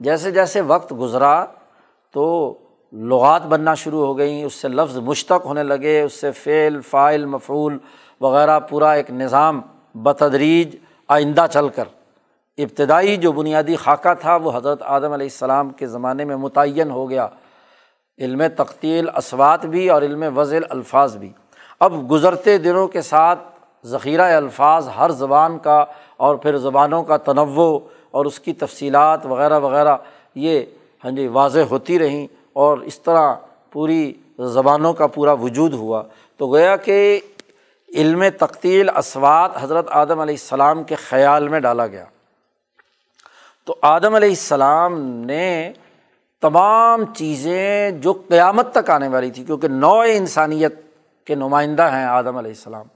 جیسے 0.00 0.30
جیسے 0.30 0.60
وقت 0.60 0.92
گزرا 0.98 1.44
تو 2.12 2.54
لغات 2.92 3.46
بننا 3.46 3.74
شروع 3.74 4.06
ہو 4.06 4.18
گئیں، 4.18 4.44
اس 4.44 4.54
سے 4.54 4.68
لفظ 4.68 4.98
مشتق 4.98 5.44
ہونے 5.44 5.62
لگے، 5.62 6.02
اس 6.02 6.12
سے 6.12 6.32
فعل 6.32 6.80
فائل 6.80 7.24
مفعول 7.24 7.78
وغیرہ 8.20 8.60
پورا 8.60 8.92
ایک 8.92 9.10
نظام 9.10 9.60
بتدریج 9.94 10.76
آئندہ 11.08 11.46
چل 11.52 11.68
کر۔ 11.68 11.84
ابتدائی 12.58 13.16
جو 13.16 13.32
بنیادی 13.32 13.76
خاکہ 13.76 14.14
تھا 14.14 14.36
وہ 14.36 14.52
حضرت 14.54 14.82
آدم 14.82 15.12
علیہ 15.12 15.26
السلام 15.26 15.70
کے 15.70 15.86
زمانے 15.86 16.24
میں 16.24 16.36
متعین 16.36 16.90
ہو 16.90 17.10
گیا۔ 17.10 17.28
علم 18.18 18.42
تقتیل 18.56 19.08
اسوات 19.16 19.66
بھی 19.66 19.90
اور 19.90 20.02
علم 20.02 20.38
وزل، 20.38 20.62
الفاظ 20.70 21.16
بھی۔ 21.16 21.32
اب 21.80 22.10
گزرتے 22.10 22.58
دنوں 22.58 22.88
کے 22.88 23.02
ساتھ 23.02 23.38
ذخیرہ 23.86 24.36
الفاظ 24.36 24.88
ہر 24.98 25.10
زبان 25.10 25.58
کا 25.58 25.84
اور 26.16 26.36
پھر 26.36 26.58
زبانوں 26.58 27.02
کا 27.02 27.16
تنوع 27.16 27.78
اور 28.10 28.24
اس 28.24 28.40
کی 28.40 28.52
تفصیلات 28.52 29.26
وغیرہ 29.26 29.58
وغیرہ 29.58 29.96
یہ 30.34 30.62
ہاں 31.04 31.10
جی 31.10 31.26
واضح 31.26 31.60
ہوتی 31.70 31.98
رہیں 31.98 32.26
اور 32.52 32.78
اس 32.78 33.00
طرح 33.00 33.34
پوری 33.70 34.12
زبانوں 34.38 34.92
کا 34.92 35.06
پورا 35.06 35.32
وجود 35.32 35.74
ہوا۔ 35.74 36.02
تو 36.36 36.46
گویا 36.46 36.76
کہ 36.76 37.20
علم 37.94 38.24
تقتیل 38.38 38.88
اسوات 38.96 39.50
حضرت 39.60 39.86
آدم 39.90 40.20
علیہ 40.20 40.34
السلام 40.34 40.82
کے 40.82 40.94
خیال 40.94 41.48
میں 41.48 41.60
ڈالا 41.60 41.86
گیا۔ 41.86 42.04
تو 43.70 43.74
آدم 43.82 44.14
علیہ 44.14 44.28
السلام 44.28 44.98
نے 45.26 45.72
تمام 46.42 47.04
چیزیں 47.14 47.90
جو 47.90 48.12
قیامت 48.28 48.72
تک 48.72 48.88
آنے 48.90 49.08
والی 49.08 49.30
تھی، 49.30 49.44
کیونکہ 49.44 49.68
نو 49.68 49.98
انسانیت 50.14 50.80
کے 51.26 51.34
نمائندہ 51.34 51.82
ہیں 51.92 52.04
آدم 52.04 52.36
علیہ 52.36 52.50
السلام، 52.50 52.86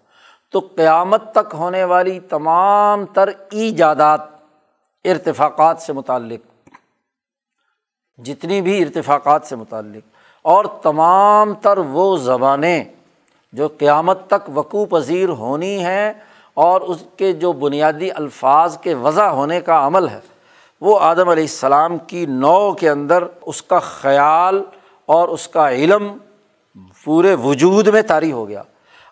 تو 0.52 0.60
قیامت 0.76 1.30
تک 1.32 1.54
ہونے 1.54 1.84
والی 1.84 2.18
تمام 2.20 3.04
تر 3.04 3.30
ایجادات 3.50 4.20
ارتفاقات 5.04 5.82
سے 5.82 5.92
متعلق، 5.92 6.68
جتنی 8.18 8.60
بھی 8.62 8.82
ارتفاقات 8.82 9.46
سے 9.46 9.56
متعلق، 9.56 10.04
اور 10.44 10.64
تمام 10.82 11.54
تر 11.54 11.78
وہ 11.78 12.16
زبانیں 12.16 12.84
جو 13.52 13.68
قیامت 13.78 14.26
تک 14.26 14.50
وقوع 14.54 14.86
پذیر 14.90 15.28
ہونی 15.28 15.76
ہیں 15.84 16.12
اور 16.56 16.80
اس 16.80 17.04
کے 17.16 17.32
جو 17.32 17.52
بنیادی 17.64 18.10
الفاظ 18.10 18.78
کے 18.78 18.94
وضع 18.94 19.28
ہونے 19.30 19.60
کا 19.60 19.86
عمل 19.86 20.08
ہے۔ 20.08 20.20
وہ 20.84 20.98
آدم 21.00 21.28
علیہ 21.28 21.42
السلام 21.42 21.98
کی 21.98 22.26
نو 22.26 22.72
کے 22.72 22.90
اندر 22.90 23.24
اس 23.46 23.62
کا 23.62 23.78
خیال 23.78 24.62
اور 25.06 25.28
اس 25.28 25.48
کا 25.48 25.70
علم 25.70 26.16
پورے 27.04 27.34
وجود 27.34 27.88
میں 27.88 28.02
طاری 28.02 28.32
ہو 28.32 28.48
گیا۔ 28.48 28.62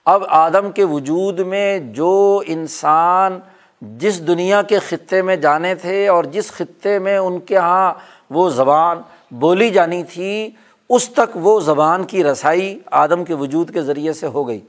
اب 0.04 0.22
آدم 0.28 0.72
کے 0.72 0.84
وجود 0.84 1.38
میں 1.38 1.78
جو 1.78 2.42
انسان 2.46 3.38
جس 3.80 4.26
دنیا 4.26 4.62
کے 4.62 4.78
خطے 4.78 5.22
میں 5.22 5.36
جانے 5.36 5.74
تھے 5.74 6.08
اور 6.08 6.24
جس 6.24 6.52
خطے 6.52 6.98
میں 6.98 7.18
ان 7.18 7.40
کے 7.40 7.54
یہاں 7.54 7.94
وہ 8.30 8.50
زبان 8.50 8.98
بولی 9.30 9.70
جانی 9.70 10.04
تھی، 10.04 10.50
اس 10.88 11.08
تک 11.08 11.30
وہ 11.34 11.60
زبان 11.60 12.04
کی 12.04 12.24
رسائی 12.24 12.78
آدم 12.90 13.24
کے 13.24 13.34
وجود 13.34 13.74
کے 13.74 13.82
ذریعے 13.82 14.12
سے 14.12 14.26
ہو 14.26 14.48
گئی۔ 14.48 14.60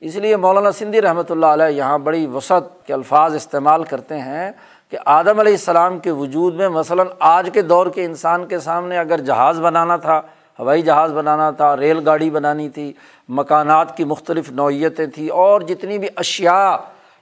اس 0.00 0.16
لیے 0.16 0.36
مولانا 0.36 0.72
سندھی 0.72 1.02
رحمۃ 1.02 1.30
اللہ 1.30 1.46
علیہ 1.46 1.76
یہاں 1.76 1.98
بڑی 1.98 2.26
وسعت 2.26 2.86
کے 2.86 2.92
الفاظ 2.94 3.34
استعمال 3.34 3.84
کرتے 3.84 4.18
ہیں۔ 4.18 4.52
کہ 4.94 4.98
آدم 5.04 5.40
علیہ 5.40 5.52
السلام 5.52 5.98
کے 5.98 6.10
وجود 6.10 6.54
میں 6.54 6.68
مثلاً 6.68 7.06
آج 7.18 7.50
کے 7.52 7.62
دور 7.62 7.86
کے 7.86 8.04
انسان 8.04 8.46
کے 8.46 8.58
سامنے 8.58 8.98
اگر 8.98 9.20
جہاز 9.20 9.60
بنانا 9.60 9.96
تھا، 9.96 10.20
ہوائی 10.58 10.82
جہاز 10.82 11.12
بنانا 11.12 11.50
تھا، 11.50 11.76
ریل 11.76 12.00
گاڑی 12.06 12.30
بنانی 12.30 12.68
تھی، 12.68 12.92
مکانات 13.28 13.96
کی 13.96 14.04
مختلف 14.04 14.50
نوعیتیں 14.50 15.06
تھیں، 15.06 15.30
اور 15.30 15.60
جتنی 15.60 15.98
بھی 15.98 16.08
اشیا 16.16 16.76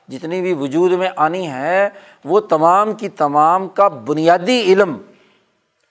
جتنی 0.09 0.41
بھی 0.41 0.53
وجود 0.53 0.93
میں 0.93 1.09
آنی 1.17 1.47
ہے 1.47 1.89
وہ 2.25 2.41
تمام 2.41 2.93
کی 2.93 3.09
تمام 3.09 3.69
کا 3.69 3.89
بنیادی 3.89 4.63
علم 4.63 4.99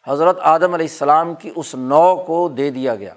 حضرت 0.07 0.37
آدم 0.41 0.73
علیہ 0.73 0.87
السلام 0.89 1.33
کی 1.35 1.51
اس 1.55 1.75
نو 1.75 2.15
کو 2.15 2.49
دے 2.49 2.69
دیا 2.69 2.95
گیا۔ 2.95 3.13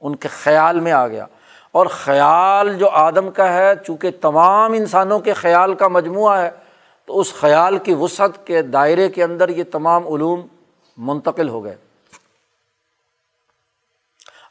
ان 0.00 0.16
کے 0.16 0.28
خیال 0.28 0.80
میں 0.80 0.92
آ 0.92 1.08
گیا۔ 1.08 1.26
اور 1.72 1.86
خیال 1.86 2.74
جو 2.78 2.88
آدم 2.88 3.30
کا 3.30 3.54
ہے، 3.54 3.72
چونکہ 3.86 4.10
تمام 4.20 4.72
انسانوں 4.72 5.18
کے 5.18 5.32
خیال 5.32 5.74
کا 5.74 5.88
مجموعہ 5.88 6.38
ہے 6.38 6.50
تو 7.08 7.20
اس 7.20 7.34
خیال 7.34 7.78
کی 7.78 7.94
وسعت 7.94 8.46
کے 8.46 8.62
دائرے 8.62 9.08
کے 9.08 9.24
اندر 9.24 9.48
یہ 9.48 9.64
تمام 9.72 10.14
علوم 10.14 10.40
منتقل 10.96 11.48
ہو 11.48 11.64
گئے۔ 11.64 11.76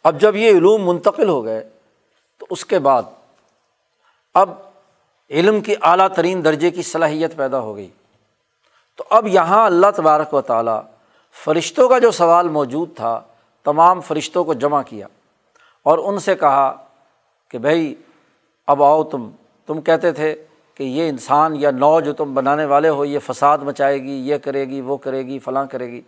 اب 0.04 0.22
جب 0.22 0.36
یہ 0.36 0.50
علوم 0.50 0.88
منتقل 0.88 1.30
ہو 1.30 1.46
گئے 1.46 1.70
تو 2.38 2.46
اس 2.50 2.66
کے 2.66 2.80
بعد 2.80 3.04
اب 4.34 4.50
علم 5.30 5.62
کی 5.62 5.76
اعلیٰ 5.82 6.08
ترین 6.08 6.46
درجے 6.46 6.72
کی 6.72 6.82
صلاحیت 6.82 7.36
پیدا 7.36 7.60
ہو 7.60 7.76
گئی۔ 7.76 7.90
تو 8.96 9.04
اب 9.10 9.28
یہاں 9.28 9.66
اللہ 9.66 9.88
تبارک 9.96 10.34
و 10.34 10.42
تعالیٰ 10.42 10.82
فرشتوں 11.44 11.90
کا 11.90 12.00
جو 12.00 12.12
سوال 12.12 12.50
موجود 12.50 12.96
تھا، 12.96 13.22
تمام 13.64 14.02
فرشتوں 14.02 14.44
کو 14.44 14.54
جمع 14.54 14.82
کیا 14.82 15.08
اور 15.84 15.98
ان 15.98 16.20
سے 16.20 16.36
کہا 16.36 16.86
کہ 17.50 17.58
بھائی، 17.58 17.96
اب 18.68 18.84
آؤ 18.84 19.04
تم 19.04 19.32
تم 19.66 19.82
کہتے 19.82 20.12
تھے 20.12 20.47
کہ 20.78 20.84
یہ 20.84 21.10
انسان 21.10 21.56
یا 21.56 21.72
نو 21.72 22.00
جو 22.00 22.14
تم 22.14 22.34
بنانے 22.34 22.66
والے 22.66 22.90
ہو، 22.90 23.06
یہ 23.06 23.20
فساد 23.20 23.58
مچائے 23.58 24.04
گی، 24.04 24.30
یہ 24.30 24.38
کرے 24.38 24.66
گی، 24.66 24.82
وہ 24.82 24.98
کرے 24.98 25.26
گی، 25.26 25.40
فلاں 25.40 25.66
کرے 25.66 25.88
گی۔ 25.88 26.02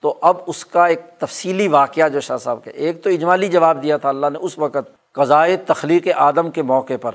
تو 0.00 0.18
اب 0.20 0.36
اس 0.46 0.64
کا 0.64 0.86
ایک 0.86 1.00
تفصیلی 1.18 1.68
واقعہ 1.68 2.08
جو 2.08 2.20
شاہ 2.20 2.36
صاحب 2.36 2.64
کے، 2.64 2.70
ایک 2.70 3.04
تو 3.04 3.10
اجمالی 3.10 3.48
جواب 3.48 3.82
دیا 3.82 3.96
تھا 3.96 4.08
اللہ 4.08 4.26
نے 4.32 4.38
اس 4.42 4.58
وقت 4.58 5.12
قضائے 5.12 5.56
تخلیق 5.56 6.08
آدم 6.16 6.50
کے 6.50 6.62
موقع 6.62 6.92
پر۔ 7.00 7.12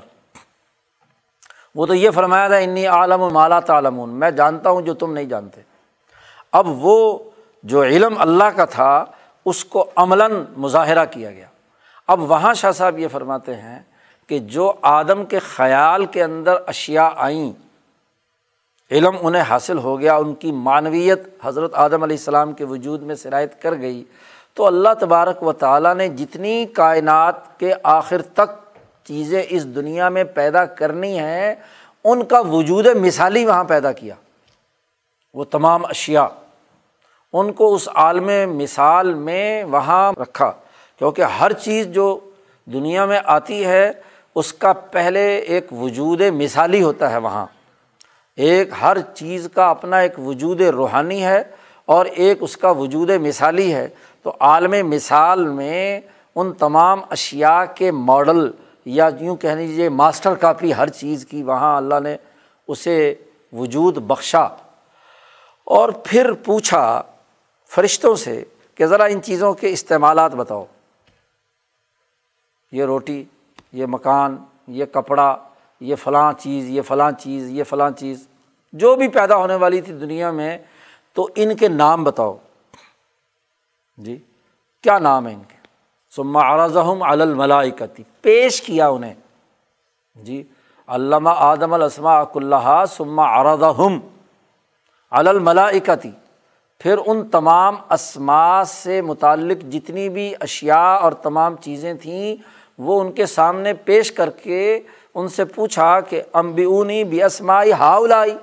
وہ 1.74 1.86
تو 1.86 1.94
یہ 1.94 2.10
فرمایا 2.10 2.48
تھا، 2.48 2.56
انی 2.56 2.86
عالم 2.86 3.20
و 3.20 3.30
مالا 3.30 3.60
تعلمون 3.60 4.10
میں 4.10 4.30
جانتا 4.30 4.70
ہوں 4.70 4.82
جو 4.82 4.94
تم 4.94 5.12
نہیں 5.12 5.24
جانتے۔ 5.24 5.60
اب 6.52 6.66
وہ 6.68 7.18
جو 7.62 7.82
علم 7.82 8.14
اللہ 8.18 8.44
کا 8.44 8.64
تھا، 8.64 9.04
اس 9.44 9.64
کو 9.64 9.90
عملاً 9.96 10.44
مظاہرہ 10.56 11.04
کیا 11.04 11.30
گیا۔ 11.30 11.46
اب 12.06 12.30
وہاں 12.30 12.54
شاہ 12.54 12.72
صاحب 12.72 12.98
یہ 12.98 13.08
فرماتے 13.08 13.54
ہیں 13.54 13.82
کہ 14.28 14.38
جو 14.38 14.72
آدم 14.82 15.24
کے 15.24 15.38
خیال 15.38 16.04
کے 16.04 16.22
اندر 16.22 16.56
اشیا 16.66 17.08
آئیں، 17.16 17.52
علم 18.90 19.16
انہیں 19.20 19.42
حاصل 19.42 19.78
ہو 19.78 19.98
گیا، 20.00 20.14
ان 20.16 20.34
کی 20.34 20.52
معنویت 20.52 21.20
حضرت 21.42 21.74
آدم 21.74 22.02
علیہ 22.02 22.16
السلام 22.16 22.52
کے 22.52 22.64
وجود 22.64 23.02
میں 23.02 23.14
شرائط 23.14 23.60
کر 23.62 23.74
گئی، 23.74 24.02
تو 24.54 24.66
اللہ 24.66 24.94
تبارک 25.00 25.42
و 25.42 25.52
تعالیٰ 25.52 25.94
نے 25.94 26.08
جتنی 26.08 26.64
کائنات 26.66 27.58
کے 27.58 27.72
آخر 27.82 28.22
تک 28.22 28.56
چیزیں 29.04 29.42
اس 29.48 29.64
دنیا 29.66 30.08
میں 30.08 30.24
پیدا 30.24 30.64
کرنی 30.64 31.18
ہیں، 31.18 31.54
ان 32.04 32.24
کا 32.24 32.40
وجود 32.40 32.86
مثالی 32.96 33.44
وہاں 33.46 33.64
پیدا 33.64 33.92
کیا۔ 33.92 34.14
وہ 35.34 35.44
تمام 35.44 35.84
اشیا 35.84 36.26
ان 37.34 37.52
کو 37.52 37.74
اس 37.74 37.88
عالم 37.94 38.30
مثال 38.56 39.14
میں 39.14 39.64
وہاں 39.64 40.12
رکھا، 40.20 40.50
کیونکہ 41.00 41.22
ہر 41.40 41.52
چیز 41.52 41.86
جو 41.86 42.18
دنیا 42.66 43.04
میں 43.06 43.20
آتی 43.24 43.64
ہے 43.66 43.90
اس 44.38 44.52
کا 44.52 44.72
پہلے 44.72 45.36
ایک 45.36 45.72
وجود 45.72 46.20
مثالی 46.20 46.82
ہوتا 46.82 47.10
ہے 47.10 47.16
وہاں۔ 47.16 47.46
ایک 48.36 48.68
ہر 48.82 48.96
چیز 49.00 49.48
کا 49.54 49.70
اپنا 49.70 49.98
ایک 49.98 50.18
وجود 50.18 50.60
روحانی 50.60 51.24
ہے 51.24 51.42
اور 51.84 52.06
ایک 52.06 52.38
اس 52.40 52.56
کا 52.56 52.70
وجود 52.70 53.10
مثالی 53.10 53.74
ہے۔ 53.74 53.88
تو 54.22 54.32
عالم 54.40 54.88
مثال 54.88 55.48
میں 55.48 56.00
ان 56.34 56.52
تمام 56.52 57.00
اشیا 57.10 57.64
کے 57.64 57.90
ماڈل 57.90 58.50
یا 58.84 59.10
یوں 59.20 59.36
کہہ 59.36 59.50
لیجیے 59.50 59.88
ماسٹر 59.88 60.34
کاپی 60.34 60.74
ہر 60.74 60.88
چیز 60.88 61.26
کی 61.26 61.42
وہاں 61.42 61.76
اللہ 61.76 62.00
نے 62.02 62.16
اسے 62.68 63.14
وجود 63.52 63.98
بخشا۔ 63.98 64.44
اور 65.64 65.88
پھر 66.04 66.32
پوچھا 66.32 67.02
فرشتوں 67.70 68.16
سے 68.16 68.44
کہ 68.74 68.86
ذرا 68.86 69.04
ان 69.04 69.22
چیزوں 69.22 69.52
کے 69.52 69.70
استعمالات 69.70 70.34
بتاؤ۔ 70.34 70.64
یہ 72.72 72.84
روٹی 72.84 73.24
یہ 73.72 73.86
مکان، 73.88 74.36
یہ 74.66 74.84
کپڑا، 74.84 75.36
یہ 75.80 75.96
فلاں 75.96 76.32
چیز، 76.32 76.68
یہ 76.68 76.82
فلاں 76.82 77.12
چیز، 77.12 77.48
یہ 77.48 77.64
فلاں 77.64 77.90
چیز۔ 77.90 78.28
جو 78.72 78.96
بھی 78.96 79.08
پیدا 79.08 79.36
ہونے 79.36 79.54
والی 79.54 79.80
تھی 79.80 79.92
دنیا 79.92 80.30
میں، 80.30 80.58
تو 81.12 81.28
ان 81.34 81.56
کے 81.56 81.68
نام 81.68 82.04
بتاؤ۔ 82.04 82.36
جی 83.96 84.18
کیا 84.82 84.98
نام 84.98 85.26
ہے 85.26 85.32
ان 85.34 85.42
کے؟ 85.48 85.56
سما 86.16 86.40
ارضم 86.40 87.02
الملائکتی، 87.02 88.02
پیش 88.20 88.62
کیا 88.62 88.88
انہیں۔ 88.88 89.14
جی 90.14 90.42
علامہ 90.86 91.30
آدم 91.32 91.72
الاسما 91.72 92.20
اک 92.20 92.36
اللہ 92.36 92.84
سما 92.88 93.24
ارضم 93.24 93.98
الملائکتی۔ 95.10 96.10
پھر 96.78 96.96
ان 97.06 97.28
تمام 97.28 97.76
اسما 97.90 98.64
سے 98.64 99.02
متعلق 99.02 99.72
جتنی 99.72 100.08
بھی 100.08 100.34
اشیا 100.40 100.80
اور 100.80 101.12
تمام 101.12 101.56
چیزیں 101.56 101.94
تھیں 101.94 102.36
وہ 102.78 103.00
ان 103.00 103.12
کے 103.12 103.26
سامنے 103.26 103.74
پیش 103.74 104.12
کر 104.12 104.30
کے 104.30 104.80
ان 105.14 105.28
سے 105.28 105.44
پوچھا 105.44 106.00
کہ 106.00 106.22
امبیونی 106.32 107.04
بھی 107.04 107.22
اسمائی 107.22 107.72
ہاؤلائی 107.72 108.36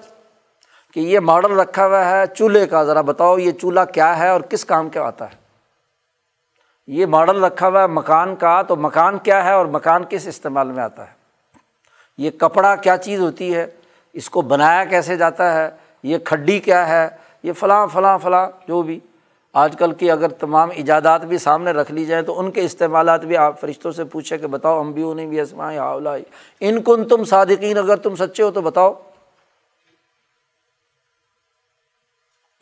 کہ 0.94 1.00
یہ 1.00 1.20
ماڈل 1.20 1.60
رکھا 1.60 1.88
ہوا 1.88 2.10
ہے 2.10 2.24
چولہے 2.36 2.68
کا، 2.68 2.84
ذرا 2.84 3.02
بتاؤ 3.02 3.38
یہ 3.38 3.52
چولہا 3.52 3.86
کیا 3.86 4.20
ہے 4.20 4.30
اور 4.30 4.42
کس 4.42 4.66
کام 4.66 4.90
کے 4.90 5.00
آتا 5.00 5.26
ہے؟ 5.26 5.36
یہ 6.88 7.06
ماڈل 7.06 7.44
رکھا 7.44 7.68
ہوا 7.68 7.82
ہے 7.82 7.88
مکان 7.88 8.36
کا، 8.36 8.62
تو 8.62 8.76
مکان 8.76 9.18
کیا 9.18 9.46
ہے 9.46 9.52
اور 9.52 9.66
مکان 9.66 10.04
کس 10.10 10.28
استعمال 10.28 10.68
میں 10.68 10.84
آتا 10.84 11.04
ہے؟ 11.04 11.14
یہ 12.18 12.32
کپڑا 12.32 12.76
کیا 12.76 12.98
چیز 12.98 13.20
ہوتی 13.20 13.56
ہے؟ 13.56 13.68
اس 14.14 14.30
کو 14.30 14.42
بنایا 14.42 14.86
کیسے 14.86 15.16
جاتا 15.16 15.54
ہے؟ 15.54 15.70
یہ 16.04 16.18
کھڈی 16.18 16.60
کیا 16.60 16.90
ہے؟ 16.90 17.10
یہ 17.44 17.54
فلاں 17.54 17.88
فلاں 17.88 18.18
فلاں 18.18 18.50
جو 18.68 18.82
بھی۔ 18.82 19.00
آج 19.56 19.76
کل 19.80 19.92
کی 19.92 20.12
اگر 20.12 20.30
تمام 20.30 20.70
ایجادات 20.74 21.26
بھی 21.26 21.38
سامنے 21.38 21.72
رکھ 21.72 21.92
لی 21.92 22.06
جائیں 22.06 22.24
تو 22.24 22.40
ان 22.40 22.52
کے 22.52 22.62
استعمالات 22.62 23.26
بھی 23.26 23.38
آپ 23.38 23.60
فرشتوں 23.60 23.92
سے 23.92 24.04
پوچھیں 24.04 24.38
کہ 24.38 24.48
بتاؤ 24.48 24.80
ہم 24.82 24.92
بھی 24.92 25.04
انہیں 25.04 25.28
بھی 25.28 25.40
اسمائے 25.40 25.78
آولائی 25.78 26.24
ان 26.60 26.82
کن 26.84 27.08
تم 27.08 27.24
صادقین، 27.24 27.78
اگر 27.78 27.96
تم 27.96 28.16
سچے 28.16 28.44
ہو 28.44 28.52
تو 28.52 28.62
بتاؤ۔ 28.62 28.94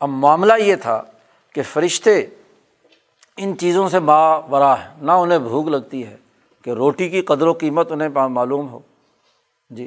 اب 0.00 0.08
معاملہ 0.08 0.52
یہ 0.58 0.76
تھا 0.76 1.02
کہ 1.54 1.62
فرشتے 1.62 2.26
ان 3.36 3.58
چیزوں 3.58 3.88
سے 3.88 4.00
با 4.00 4.38
برا 4.40 4.72
ہے 4.72 4.88
نہ 5.02 5.12
انہیں 5.12 5.38
بھوک 5.38 5.68
لگتی 5.68 6.06
ہے 6.06 6.16
کہ 6.64 6.70
روٹی 6.70 7.08
کی 7.08 7.22
قدر 7.22 7.46
و 7.46 7.52
قیمت 7.52 7.92
انہیں 7.92 8.28
معلوم 8.28 8.68
ہو۔ 8.68 8.78
جی 9.70 9.86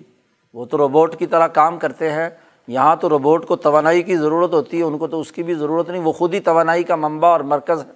وہ 0.54 0.66
تو 0.66 0.78
روبوٹ 0.78 1.16
کی 1.20 1.28
طرح 1.28 1.48
کام 1.48 1.78
کرتے 1.80 2.12
ہیں 2.12 2.30
یہاں 2.68 2.96
تو 2.96 3.10
روبوٹ 3.10 3.46
کو 3.46 3.56
توانائی 3.56 4.04
کی 4.04 4.18
ضرورت 4.18 4.54
ہوتی 4.54 4.78
ہے، 4.78 4.84
ان 4.84 4.98
کو 4.98 5.08
تو 5.08 5.20
اس 5.20 5.32
کی 5.32 5.44
بھی 5.44 5.54
ضرورت 5.54 5.90
نہیں، 5.90 6.02
وہ 6.02 6.12
خود 6.12 6.34
ہی 6.34 6.40
توانائی 6.40 6.84
کا 6.84 6.96
منبع 6.96 7.28
اور 7.28 7.40
مرکز 7.40 7.82
ہے 7.82 7.92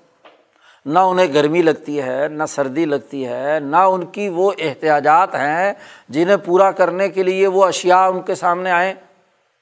نہ 0.86 1.00
انہیں 1.00 1.34
گرمی 1.34 1.62
لگتی 1.62 2.02
ہے، 2.02 2.28
نہ 2.28 2.44
سردی 2.48 2.86
لگتی 2.86 3.28
ہے، 3.28 3.60
نہ 3.60 3.76
ان 3.76 4.06
کی 4.06 4.30
وہ 4.30 4.52
احتیاجات 4.60 5.36
ہیں 5.36 5.74
جنہیں 6.10 6.38
پورا 6.38 6.72
کرنے 6.72 7.10
کے 7.10 7.24
لیے 7.24 7.48
وہ 7.48 7.66
اشیا 7.66 8.06
ان 8.06 8.22
کے 8.22 8.36
سامنے 8.36 8.72
آئیں۔ 8.72 8.94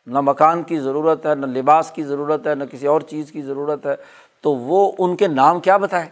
نہ 0.08 0.22
مکان 0.22 0.64
کی 0.64 0.80
ضرورت 0.80 1.26
ہے، 1.26 1.36
نہ 1.36 1.46
لباس 1.46 1.92
کی 1.92 2.04
ضرورت 2.04 2.48
ہے، 2.48 2.56
نہ 2.56 2.64
کسی 2.64 2.88
اور 2.88 3.02
چیز 3.02 3.32
کی 3.32 3.42
ضرورت 3.42 3.86
ہے۔ 3.86 3.96
تو 4.42 4.54
وہ 4.54 4.92
ان 5.00 5.16
کے 5.16 5.28
نام 5.28 5.60
کیا 5.60 5.78
بتائیں؟ 5.78 6.10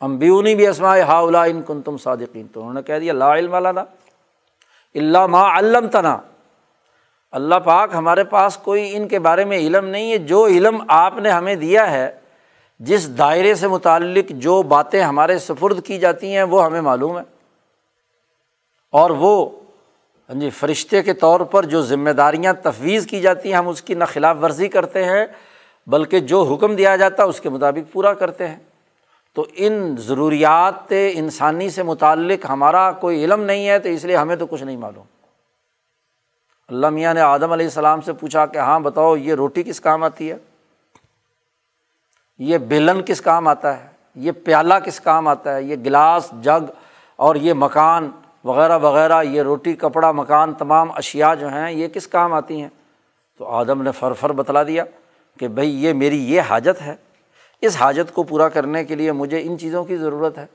امبیونی 0.00 0.54
بھی 0.54 0.66
اسمائے 0.66 1.02
ہا 1.02 1.18
ان 1.18 1.62
کن 1.62 1.82
تم 1.82 1.96
صادقین، 1.96 2.46
تو 2.46 2.60
انہوں 2.60 2.74
نے 2.74 2.82
کہہ 2.82 2.98
دیا 2.98 3.12
لا 3.12 3.34
علم 3.34 3.52
والا 3.52 3.70
اللہ 4.94 5.26
ما 5.26 5.58
علم 5.58 5.88
تنا 5.88 6.16
اللہ 7.30 7.54
پاک 7.54 7.90
ہمارے 7.94 8.24
پاس 8.24 8.56
کوئی 8.56 8.96
ان 8.96 9.08
کے 9.08 9.18
بارے 9.18 9.44
میں 9.44 9.58
علم 9.58 9.86
نہیں 9.86 10.12
ہے، 10.12 10.18
جو 10.18 10.46
علم 10.46 10.82
آپ 10.88 11.18
نے 11.18 11.30
ہمیں 11.30 11.54
دیا 11.54 11.90
ہے، 11.90 12.10
جس 12.80 13.18
دائرے 13.18 13.54
سے 13.54 13.68
متعلق 13.68 14.28
جو 14.28 14.62
باتیں 14.62 15.02
ہمارے 15.02 15.38
سفرد 15.38 15.84
کی 15.84 15.98
جاتی 15.98 16.36
ہیں، 16.36 16.42
وہ 16.42 16.64
ہمیں 16.64 16.80
معلوم 16.80 17.18
ہے۔ 17.18 17.22
اور 18.92 19.10
وہ 19.10 19.50
ہاں 20.28 20.40
جی 20.40 20.50
فرشتے 20.50 21.02
کے 21.02 21.12
طور 21.12 21.40
پر 21.40 21.66
جو 21.66 21.82
ذمہ 21.82 22.10
داریاں 22.10 22.52
تفویض 22.52 23.06
کی 23.06 23.20
جاتی 23.20 23.48
ہیں، 23.48 23.56
ہم 23.56 23.68
اس 23.68 23.82
کی 23.82 23.94
نہ 23.94 24.04
خلاف 24.04 24.36
ورزی 24.42 24.68
کرتے 24.68 25.04
ہیں، 25.04 25.26
بلکہ 25.86 26.20
جو 26.20 26.42
حکم 26.42 26.76
دیا 26.76 26.96
جاتا 26.96 27.22
ہے، 27.22 27.28
اس 27.28 27.40
کے 27.40 27.48
مطابق 27.48 27.92
پورا 27.92 28.14
کرتے 28.14 28.48
ہیں۔ 28.48 28.56
تو 29.34 29.46
ان 29.54 29.96
ضروریات 29.98 30.92
انسانی 31.12 31.70
سے 31.70 31.82
متعلق 31.82 32.46
ہمارا 32.48 32.92
کوئی 32.92 33.24
علم 33.24 33.42
نہیں 33.42 33.68
ہے، 33.68 33.78
تو 33.78 33.88
اس 33.88 34.04
لیے 34.04 34.16
ہمیں 34.16 34.36
تو 34.36 34.46
کچھ 34.46 34.62
نہیں 34.62 34.76
معلوم۔ 34.76 35.15
اللہ 36.68 36.90
میاں 36.90 37.14
نے 37.14 37.20
آدم 37.20 37.52
علیہ 37.52 37.66
السلام 37.66 38.00
سے 38.00 38.12
پوچھا 38.12 38.46
کہ 38.46 38.58
ہاں 38.58 38.80
بتاؤ، 38.80 39.16
یہ 39.16 39.34
روٹی 39.34 39.62
کس 39.62 39.80
کام 39.80 40.02
آتی 40.02 40.30
ہے؟ 40.30 40.36
یہ 42.38 42.58
بیلن 42.58 43.02
کس 43.02 43.20
کام 43.20 43.48
آتا 43.48 43.82
ہے؟ 43.82 43.88
یہ 44.14 44.32
پیالہ 44.32 44.74
کس 44.84 45.00
کام 45.00 45.28
آتا 45.28 45.56
ہے؟ 45.56 45.62
یہ 45.62 45.76
گلاس، 45.76 46.32
جگ 46.42 46.70
اور 47.16 47.36
یہ 47.36 47.52
مکان 47.52 48.10
وغیرہ 48.44 48.78
وغیرہ، 48.78 49.22
یہ 49.22 49.42
روٹی، 49.42 49.72
کپڑا، 49.72 50.12
مکان، 50.12 50.54
تمام 50.54 50.90
اشیا 50.92 51.34
جو 51.34 51.48
ہیں، 51.48 51.72
یہ 51.72 51.88
کس 51.88 52.06
کام 52.06 52.32
آتی 52.32 52.60
ہیں؟ 52.60 52.68
تو 53.38 53.46
آدم 53.46 53.82
نے 53.82 53.92
فر 53.92 54.12
فر 54.12 54.32
بتلا 54.32 54.62
دیا 54.62 54.84
کہ 55.38 55.48
بھائی 55.48 55.84
یہ 55.84 55.92
میری 55.92 56.32
یہ 56.32 56.40
حاجت 56.40 56.82
ہے۔ 56.82 56.96
اس 57.60 57.76
حاجت 57.76 58.14
کو 58.14 58.22
پورا 58.22 58.48
کرنے 58.48 58.84
کے 58.84 58.94
لیے 58.94 59.12
مجھے 59.12 59.42
ان 59.42 59.58
چیزوں 59.58 59.84
کی 59.84 59.96
ضرورت 59.96 60.38
ہے۔ 60.38 60.46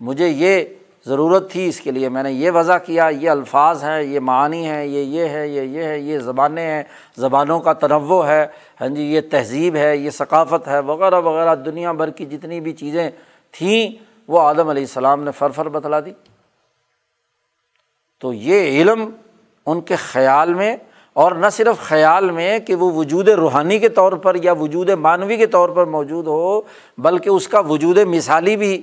مجھے 0.00 0.28
یہ 0.28 0.64
ضرورت 1.06 1.50
تھی 1.50 1.66
اس 1.68 1.80
کے 1.80 1.90
لیے 1.90 2.08
میں 2.08 2.22
نے 2.22 2.32
یہ 2.32 2.50
وضع 2.50 2.76
کیا، 2.78 3.08
یہ 3.20 3.30
الفاظ 3.30 3.82
ہیں، 3.84 4.02
یہ 4.02 4.20
معنی 4.20 4.64
ہیں، 4.66 4.84
یہ 4.84 5.02
یہ 5.18 5.28
ہے 5.28 5.46
یہ 5.48 5.62
یہ 5.62 5.84
ہے 5.84 5.98
یہ 5.98 6.18
زبانیں 6.18 6.66
ہیں، 6.66 6.82
زبانوں 7.18 7.58
کا 7.60 7.72
تنوع 7.72 8.24
ہے 8.26 8.46
ہاں 8.80 8.88
جی 8.88 9.02
یہ 9.04 9.20
تہذیب 9.30 9.76
ہے، 9.76 9.96
یہ 9.96 10.10
ثقافت 10.10 10.68
ہے، 10.68 10.78
وغیرہ 10.78 11.20
وغیرہ، 11.20 11.54
دنیا 11.64 11.92
بھر 11.92 12.10
کی 12.10 12.26
جتنی 12.26 12.60
بھی 12.60 12.72
چیزیں 12.72 13.08
تھیں، 13.54 13.90
وہ 14.28 14.40
آدم 14.40 14.68
علیہ 14.68 14.82
السلام 14.82 15.22
نے 15.24 15.30
فر 15.38 15.50
فر 15.50 15.68
بتلا 15.68 16.00
دی۔ 16.00 16.12
تو 18.22 18.32
یہ 18.32 18.80
علم 18.80 19.04
ان 19.66 19.80
کے 19.80 19.96
خیال 19.96 20.54
میں، 20.54 20.76
اور 21.16 21.32
نہ 21.32 21.46
صرف 21.52 21.80
خیال 21.80 22.30
میں 22.30 22.58
کہ 22.58 22.74
وہ 22.74 22.90
وجود 22.92 23.28
روحانی 23.28 23.78
کے 23.78 23.88
طور 23.88 24.12
پر 24.12 24.36
یا 24.42 24.52
وجود 24.60 24.90
معنوی 24.90 25.36
کے 25.36 25.46
طور 25.46 25.68
پر 25.68 25.84
موجود 25.86 26.26
ہو، 26.26 26.60
بلکہ 26.98 27.28
اس 27.30 27.48
کا 27.48 27.60
وجود 27.60 27.98
مثالی 28.08 28.56
بھی 28.56 28.80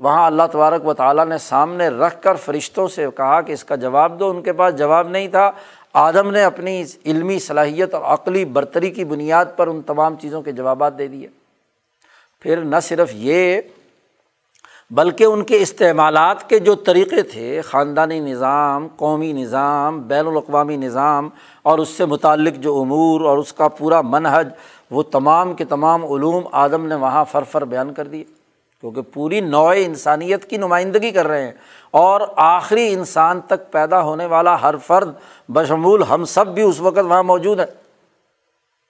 وہاں 0.00 0.26
اللہ 0.26 0.42
تبارک 0.52 0.86
و 0.86 0.94
تعالیٰ 0.94 1.26
نے 1.26 1.38
سامنے 1.38 1.88
رکھ 1.88 2.22
کر 2.22 2.34
فرشتوں 2.34 2.88
سے 2.88 3.06
کہا 3.16 3.40
کہ 3.40 3.52
اس 3.52 3.64
کا 3.64 3.74
جواب 3.74 4.20
دو۔ 4.20 4.30
ان 4.30 4.42
کے 4.42 4.52
پاس 4.52 4.76
جواب 4.76 5.08
نہیں 5.08 5.28
تھا۔ 5.28 5.50
آدم 5.92 6.30
نے 6.30 6.44
اپنی 6.44 6.84
علمی 7.06 7.38
صلاحیت 7.38 7.94
اور 7.94 8.02
عقلی 8.02 8.44
برتری 8.44 8.90
کی 8.90 9.04
بنیاد 9.04 9.44
پر 9.56 9.66
ان 9.66 9.82
تمام 9.82 10.14
چیزوں 10.16 10.42
کے 10.42 10.52
جوابات 10.52 10.98
دے 10.98 11.06
دیے۔ 11.06 11.28
پھر 12.40 12.56
نہ 12.56 12.76
صرف 12.82 13.10
یہ، 13.14 13.60
بلکہ 14.90 15.24
ان 15.24 15.44
کے 15.44 15.56
استعمالات 15.56 16.48
کے 16.48 16.58
جو 16.58 16.74
طریقے 16.74 17.22
تھے، 17.22 17.60
خاندانی 17.60 18.20
نظام، 18.20 18.88
قومی 18.96 19.32
نظام، 19.32 20.00
بین 20.00 20.26
الاقوامی 20.26 20.76
نظام 20.76 21.28
اور 21.62 21.78
اس 21.78 21.88
سے 21.88 22.04
متعلق 22.04 22.54
جو 22.54 22.80
امور 22.80 23.20
اور 23.20 23.38
اس 23.38 23.52
کا 23.52 23.68
پورا 23.68 24.00
منحج 24.00 24.48
وہ 24.90 25.02
تمام 25.02 25.54
کے 25.54 25.64
تمام 25.64 26.12
علوم 26.12 26.42
آدم 26.52 26.86
نے 26.86 26.94
وہاں 26.94 27.24
فر 27.30 27.42
فر 27.42 27.64
بیان 27.64 27.92
کر 27.92 28.04
دیے۔ 28.04 28.39
کیونکہ 28.80 29.00
پوری 29.02 29.40
نوع 29.40 29.74
انسانیت 29.76 30.44
کی 30.44 30.56
نمائندگی 30.56 31.10
کر 31.10 31.26
رہے 31.26 31.44
ہیں 31.44 31.52
اور 31.90 32.20
آخری 32.36 32.92
انسان 32.92 33.40
تک 33.40 33.72
پیدا 33.72 34.02
ہونے 34.02 34.26
والا 34.26 34.62
ہر 34.62 34.76
فرد 34.76 35.08
بشمول 35.48 36.02
ہم 36.02 36.24
سب 36.24 36.46
بھی 36.46 36.62
اس 36.62 36.80
وقت 36.80 36.98
وہاں 36.98 37.22
موجود 37.22 37.60
ہے 37.60 37.64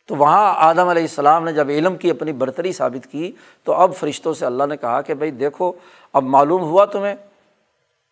تو 0.07 0.17
وہاں 0.17 0.55
آدم 0.57 0.89
علیہ 0.89 1.03
السلام 1.03 1.45
نے 1.45 1.53
جب 1.53 1.69
علم 1.69 1.97
کی 1.97 2.11
اپنی 2.11 2.33
برتری 2.33 2.73
ثابت 2.73 3.07
کی 3.07 3.33
تو 3.65 3.73
اب 3.73 3.95
فرشتوں 3.95 4.35
سے 4.35 4.47
اللہ 4.47 4.65
نے 4.65 4.77
کہا 4.77 5.01
کہ 5.01 5.15
بھائی 5.15 5.31
دیکھو، 5.31 5.73
اب 6.13 6.25
معلوم 6.25 6.63
ہوا 6.63 6.85
تمہیں، 6.85 7.15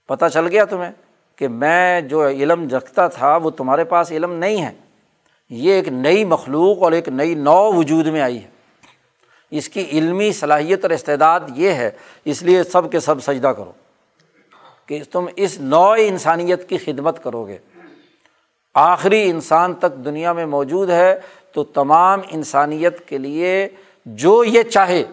پتہ 0.07 0.25
چل 0.33 0.47
گیا 0.47 0.65
تمہیں 0.65 0.93
کہ 1.37 1.49
میں 1.49 2.01
جو 2.01 2.29
علم 2.29 2.69
رکھتا 2.69 3.09
تھا 3.09 3.37
وہ 3.37 3.51
تمہارے 3.51 3.85
پاس 3.85 4.13
علم 4.13 4.33
نہیں 4.33 4.63
ہے۔ 4.63 4.73
یہ 5.51 5.73
ایک 5.73 5.89
نئی 5.89 6.25
مخلوق 6.25 6.83
اور 6.83 6.93
ایک 6.93 7.09
نئی 7.09 7.35
نو 7.35 7.73
وجود 7.73 8.07
میں 8.07 8.21
آئی 8.21 8.43
ہے۔ 8.43 8.58
اس 9.51 9.69
کی 9.69 9.87
علمی 9.93 10.33
صلاحیت 10.33 10.85
اور 10.85 10.91
استعداد 10.91 11.41
یہ 11.55 11.71
ہے، 11.71 11.91
اس 12.25 12.43
لیے 12.43 12.65
سب 12.65 12.93
کے 12.93 13.01
سب 13.01 13.23
سجدہ 13.23 13.49
کرو۔ 13.49 13.73
کہ 14.87 15.03
تم 15.13 15.27
اس 15.37 15.61
نو 15.61 15.91
انسانیت 15.91 16.69
کی 16.69 16.79
خدمت 16.79 17.25
کرو 17.25 17.47
گے 17.47 17.59
آخری 18.75 19.31
انسان 19.31 19.75
تک 19.75 19.93
دنیا 20.05 20.33
میں 20.33 20.47
موجود 20.47 20.91
ہے، 20.91 21.21
تو 21.53 21.65
تمام 21.65 22.21
انسانیت 22.31 23.09
کے 23.09 23.19
لیے 23.19 23.69
جو 24.07 24.45
یہ 24.45 24.63
چاہے، 24.63 25.05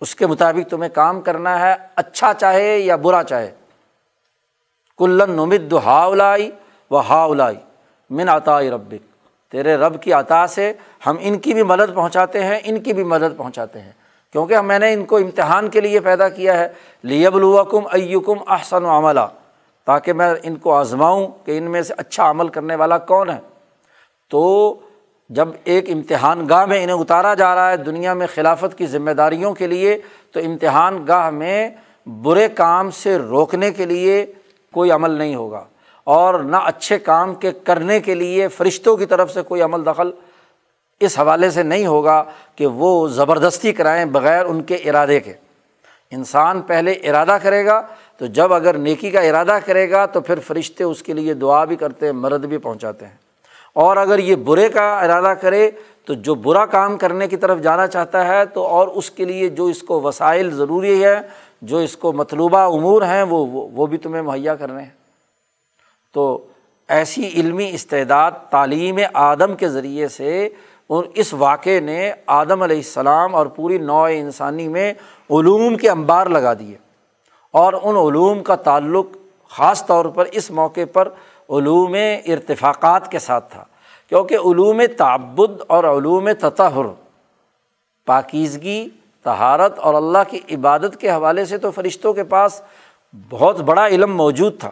اس 0.00 0.14
کے 0.14 0.26
مطابق 0.26 0.70
تمہیں 0.70 0.90
کام 0.94 1.20
کرنا 1.20 1.60
ہے 1.60 1.74
اچھا 1.96 2.34
چاہے 2.34 2.78
یا 2.78 2.96
برا 2.96 3.22
چاہے۔ 3.22 3.50
کلن 4.98 5.30
نمد 5.30 5.72
ہاؤلائی 5.72 6.50
و 6.90 7.00
ہاؤلائی 7.00 7.56
من 8.10 8.28
عطائی 8.28 8.70
ربک۔ 8.70 9.09
تیرے 9.50 9.76
رب 9.76 10.02
کی 10.02 10.12
عطا 10.12 10.46
سے 10.46 10.72
ہم 11.06 11.16
ان 11.20 11.38
کی 11.38 11.54
بھی 11.54 11.62
مدد 11.62 11.94
پہنچاتے 11.94 12.44
ہیں، 12.44 12.58
ان 12.64 12.80
کی 12.80 12.92
بھی 12.92 13.04
مدد 13.04 13.36
پہنچاتے 13.36 13.80
ہیں۔ 13.80 13.92
کیونکہ 14.32 14.60
میں 14.60 14.78
نے 14.78 14.92
ان 14.92 15.04
کو 15.04 15.16
امتحان 15.16 15.68
کے 15.68 15.80
لیے 15.80 16.00
پیدا 16.00 16.28
کیا 16.28 16.58
ہے۔ 16.58 16.68
لیب 17.02 17.36
الوکم 17.36 17.86
ایکم 17.92 18.34
احسن 18.48 18.84
و 18.84 18.88
عملہ 18.88 19.20
تاکہ 19.84 20.12
میں 20.12 20.34
ان 20.42 20.56
کو 20.56 20.74
آزماؤں 20.74 21.26
کہ 21.44 21.58
ان 21.58 21.62
میں 21.62 21.82
سے 21.82 21.94
اچھا 21.96 22.30
عمل 22.30 22.48
کرنے 22.48 22.74
والا 22.74 22.98
کون 22.98 23.30
ہے۔ 23.30 23.38
تو 24.30 24.74
جب 25.28 25.48
ایک 25.64 25.90
امتحان 25.90 26.48
گاہ 26.48 26.64
میں 26.64 26.82
انہیں 26.82 26.96
اتارا 26.96 27.34
جا 27.34 27.54
رہا 27.54 27.70
ہے 27.70 27.76
دنیا 27.76 28.14
میں 28.14 28.26
خلافت 28.34 28.78
کی 28.78 28.86
ذمہ 28.86 29.10
داریوں 29.10 29.54
کے 29.54 29.66
لیے، 29.66 29.98
تو 30.32 30.40
امتحان 30.40 31.04
گاہ 31.08 31.30
میں 31.30 31.70
برے 32.06 32.48
کام 32.48 32.90
سے 32.90 33.16
روکنے 33.18 33.70
کے 33.70 33.84
لیے 33.84 34.26
کوئی 34.72 34.90
عمل 34.90 35.10
نہیں 35.10 35.34
ہوگا۔ 35.34 35.64
اور 36.10 36.40
نہ 36.40 36.56
اچھے 36.56 36.98
کام 36.98 37.34
کے 37.34 37.52
کرنے 37.52 38.00
کے 38.00 38.14
لیے 38.14 38.48
فرشتوں 38.48 38.96
کی 38.96 39.06
طرف 39.06 39.32
سے 39.32 39.42
کوئی 39.42 39.62
عمل 39.62 39.86
دخل 39.86 40.10
اس 41.00 41.18
حوالے 41.18 41.50
سے 41.50 41.62
نہیں 41.62 41.86
ہوگا 41.86 42.24
کہ 42.56 42.66
وہ 42.66 43.08
زبردستی 43.08 43.72
کرائیں 43.72 44.04
بغیر 44.04 44.46
ان 44.46 44.62
کے 44.62 44.74
ارادے 44.74 45.20
کے۔ 45.20 45.32
انسان 46.10 46.60
پہلے 46.60 46.92
ارادہ 46.92 47.38
کرے 47.42 47.66
گا، 47.66 47.82
تو 48.16 48.26
جب 48.26 48.52
اگر 48.52 48.78
نیکی 48.78 49.10
کا 49.10 49.20
ارادہ 49.20 49.58
کرے 49.66 49.90
گا، 49.90 50.06
تو 50.06 50.20
پھر 50.20 50.38
فرشتے 50.38 50.84
اس 50.84 51.02
کے 51.02 51.12
لیے 51.12 51.34
دعا 51.34 51.64
بھی 51.64 51.76
کرتے 51.76 52.06
ہیں، 52.06 52.12
مرد 52.12 52.44
بھی 52.44 52.58
پہنچاتے 52.58 53.06
ہیں۔ 53.06 53.16
اور 53.72 53.96
اگر 53.96 54.18
یہ 54.18 54.36
برے 54.36 54.68
کا 54.68 55.00
ارادہ 55.00 55.34
کرے، 55.40 55.70
تو 56.04 56.14
جو 56.14 56.34
برا 56.34 56.66
کام 56.66 56.98
کرنے 56.98 57.28
کی 57.28 57.36
طرف 57.36 57.60
جانا 57.60 57.86
چاہتا 57.86 58.26
ہے، 58.26 58.44
تو 58.44 58.66
اور 58.66 58.88
اس 58.88 59.10
کے 59.10 59.24
لیے 59.24 59.48
جو 59.48 59.64
اس 59.64 59.82
کو 59.82 60.00
وسائل 60.00 60.50
ضروری 60.50 61.04
ہے 61.04 61.16
جو 61.62 61.78
اس 61.78 61.96
کو 61.96 62.12
مطلوبہ 62.12 62.58
امور 62.58 63.02
ہیں 63.02 63.22
وہ 63.22 63.46
وہ 63.46 63.86
بھی 63.86 63.98
تمہیں 63.98 64.22
مہیا 64.22 64.54
کرنے 64.54 64.82
ہیں۔ 64.82 64.99
تو 66.12 66.46
ایسی 66.88 67.28
علمی 67.28 67.70
استعداد 67.74 68.30
تعلیم 68.50 68.98
آدم 69.14 69.54
کے 69.54 69.68
ذریعے 69.68 70.08
سے 70.08 70.48
اس 71.14 71.34
واقعے 71.34 71.80
نے 71.80 72.12
آدم 72.26 72.62
علیہ 72.62 72.76
السلام 72.76 73.34
اور 73.34 73.46
پوری 73.46 73.78
نو 73.78 74.02
انسانی 74.02 74.68
میں 74.68 74.92
علوم 75.30 75.76
کے 75.76 75.90
انبار 75.90 76.26
لگا 76.26 76.54
دیے۔ 76.54 76.76
اور 77.50 77.72
ان 77.82 77.96
علوم 77.96 78.42
کا 78.42 78.54
تعلق 78.54 79.06
خاص 79.48 79.86
طور 79.86 80.04
پر 80.04 80.24
اس 80.32 80.50
موقع 80.50 80.80
پر 80.92 81.08
علوم 81.50 81.94
ارتفاقات 82.26 83.10
کے 83.10 83.18
ساتھ 83.18 83.52
تھا، 83.52 83.64
کیونکہ 84.08 84.34
علوم 84.34 84.82
تعبد 84.96 85.60
اور 85.66 85.84
علوم 85.84 86.28
تطہر، 86.40 86.86
پاکیزگی 88.06 88.88
تہارت 89.22 89.78
اور 89.78 89.94
اللہ 89.94 90.18
کی 90.28 90.40
عبادت 90.54 90.96
کے 91.00 91.10
حوالے 91.10 91.44
سے 91.44 91.58
تو 91.58 91.70
فرشتوں 91.70 92.12
کے 92.12 92.24
پاس 92.24 92.62
بہت 93.30 93.60
بڑا 93.60 93.86
علم 93.86 94.16
موجود 94.16 94.60
تھا۔ 94.60 94.70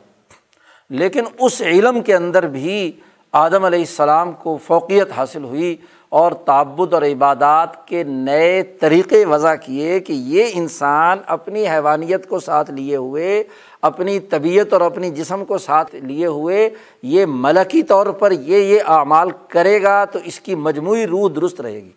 لیکن 0.91 1.25
اس 1.41 1.61
علم 1.61 2.03
کے 2.03 2.15
اندر 2.15 2.47
بھی 2.47 2.93
آدم 3.33 3.65
علیہ 3.65 3.79
السلام 3.79 4.33
کو 4.33 4.57
فوقیت 4.57 5.13
حاصل 5.17 5.45
ہوئی 5.45 5.77
اور 6.09 6.33
تعبد 6.33 6.95
اور 6.95 7.03
عبادات 7.03 7.89
کے 7.89 8.05
نئے 8.05 8.63
طریقے 8.63 9.25
وضع 9.25 9.55
کیے 9.55 10.01
کہ 10.01 10.13
یہ 10.13 10.47
انسان 10.53 11.19
اپنی 11.27 11.69
حیوانیت 11.69 12.29
کو 12.29 12.41
ساتھ 12.41 12.71
لیے 12.71 12.97
ہوئے، 12.97 13.45
اپنی 13.83 14.21
طبیعت 14.21 14.73
اور 14.73 14.81
اپنی 14.81 15.11
جسم 15.11 15.45
کو 15.45 15.59
ساتھ 15.59 15.95
لیے 15.95 16.27
ہوئے، 16.27 16.71
یہ 17.03 17.27
ملکی 17.29 17.83
طور 17.83 18.07
پر 18.07 18.31
یہ 18.31 18.57
یہ 18.57 18.81
اعمال 18.87 19.31
کرے 19.49 19.83
گا 19.83 20.05
تو 20.05 20.19
اس 20.25 20.41
کی 20.41 20.55
مجموعی 20.55 21.07
روح 21.07 21.31
درست 21.37 21.61
رہے 21.61 21.83
گی۔ 21.85 21.93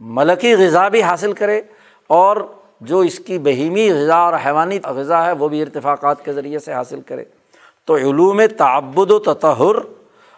ملکی 0.00 0.54
غذا 0.54 0.88
بھی 0.88 1.02
حاصل 1.02 1.32
کرے 1.32 1.62
اور 2.06 2.36
جو 2.80 2.98
اس 2.98 3.18
کی 3.18 3.38
بہیمی 3.38 3.92
غذا 3.92 4.16
اور 4.16 4.32
حیوانی 4.46 4.78
غذا 4.84 5.26
ہے، 5.26 5.32
وہ 5.32 5.48
بھی 5.48 5.62
ارتفاقات 5.62 6.24
کے 6.24 6.32
ذریعے 6.32 6.58
سے 6.58 6.72
حاصل 6.72 7.00
کرے۔ 7.00 7.24
تو 7.84 7.96
علوم 7.96 8.40
تعبد 8.58 9.10
و 9.10 9.18
تطہر 9.18 9.74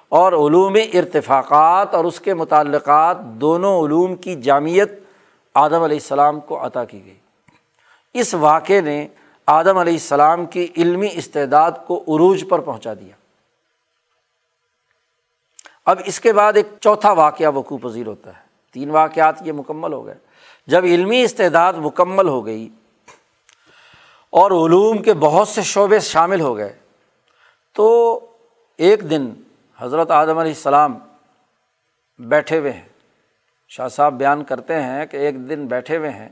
اور 0.08 0.32
علوم 0.32 0.76
ارتفاقات 0.94 1.94
اور 1.94 2.04
اس 2.04 2.20
کے 2.20 2.34
متعلقات 2.34 3.20
دونوں 3.20 3.86
علوم 3.86 4.16
کی 4.16 4.34
جامعت 4.34 4.88
آدم 5.54 5.82
علیہ 5.82 5.96
السلام 5.96 6.40
کو 6.40 6.66
عطا 6.66 6.84
کی 6.84 7.04
گئی۔ 7.04 7.18
اس 8.14 8.34
واقعے 8.34 8.80
نے 8.80 9.08
آدم 9.46 9.78
علیہ 9.78 9.92
السلام 9.92 10.46
کی 10.46 10.68
علمی 10.76 11.08
استعداد 11.12 11.72
کو 11.86 11.98
عروج 11.98 12.44
پر 12.48 12.58
پہنچا 12.58 12.94
دیا۔ 12.94 13.14
اب 15.86 15.98
اس 16.04 16.20
کے 16.20 16.32
بعد 16.32 16.52
ایک 16.56 16.66
چوتھا 16.80 17.12
واقعہ 17.12 17.50
وقوع 17.54 17.78
پذیر 17.82 18.06
ہوتا 18.06 18.30
ہے۔ 18.30 18.42
تین 18.72 18.90
واقعات 18.90 19.34
یہ 19.40 19.52
مکمل 19.52 19.92
ہو 19.92 20.06
گئے۔ 20.06 20.29
جب 20.68 20.84
علمی 20.84 21.22
استعداد 21.22 21.72
مکمل 21.72 22.28
ہو 22.28 22.44
گئی 22.46 22.68
اور 24.32 24.50
علوم 24.50 25.02
کے 25.02 25.14
بہت 25.14 25.48
سے 25.48 25.62
شعبے 25.62 26.00
شامل 26.00 26.40
ہو 26.40 26.56
گئے، 26.56 26.72
تو 27.76 27.86
ایک 28.78 29.10
دن 29.10 29.30
حضرت 29.78 30.10
اعظم 30.10 30.38
علیہ 30.38 30.52
السلام 30.52 30.98
بیٹھے 32.18 32.58
ہوئے 32.58 32.72
ہیں۔ 32.72 32.88
شاہ 33.68 33.88
صاحب 33.88 34.14
بیان 34.14 34.44
کرتے 34.44 34.82
ہیں 34.82 35.06
کہ 35.06 35.16
ایک 35.16 35.48
دن 35.48 35.66
بیٹھے 35.66 35.96
ہوئے 35.96 36.10
ہیں۔ 36.10 36.28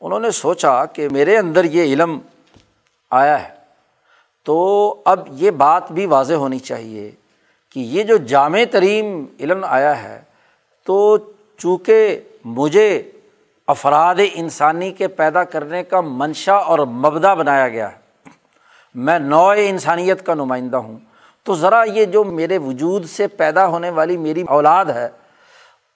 انہوں 0.00 0.20
نے 0.20 0.30
سوچا 0.30 0.84
کہ 0.84 1.08
میرے 1.08 1.36
اندر 1.38 1.64
یہ 1.64 1.82
علم 1.82 2.18
آیا 3.10 3.42
ہے، 3.42 3.54
تو 4.46 5.02
اب 5.04 5.26
یہ 5.30 5.50
بات 5.50 5.92
بھی 5.92 6.06
واضح 6.06 6.34
ہونی 6.34 6.58
چاہیے 6.58 7.10
کہ 7.70 7.80
یہ 7.80 8.02
جو 8.02 8.16
جامع 8.16 8.62
ترین 8.70 9.26
علم 9.40 9.64
آیا 9.64 10.02
ہے، 10.02 10.20
تو 10.86 11.16
چونکہ 11.58 12.20
مجھے 12.44 13.10
افراد 13.66 14.14
انسانی 14.34 14.90
کے 14.90 15.08
پیدا 15.08 15.44
کرنے 15.44 15.84
کا 15.84 16.00
منشا 16.00 16.54
اور 16.54 16.78
مبدا 16.78 17.34
بنایا 17.34 17.68
گیا 17.68 17.92
ہے۔ 17.92 17.96
میں 18.94 19.18
نو 19.18 19.48
انسانیت 19.48 20.26
کا 20.26 20.34
نمائندہ 20.34 20.76
ہوں۔ 20.76 20.98
تو 21.42 21.54
ذرا 21.54 21.82
یہ 21.82 22.04
جو 22.04 22.24
میرے 22.24 22.58
وجود 22.58 23.06
سے 23.06 23.26
پیدا 23.26 23.66
ہونے 23.66 23.90
والی 23.90 24.16
میری 24.16 24.44
اولاد 24.48 24.84
ہے، 24.84 25.08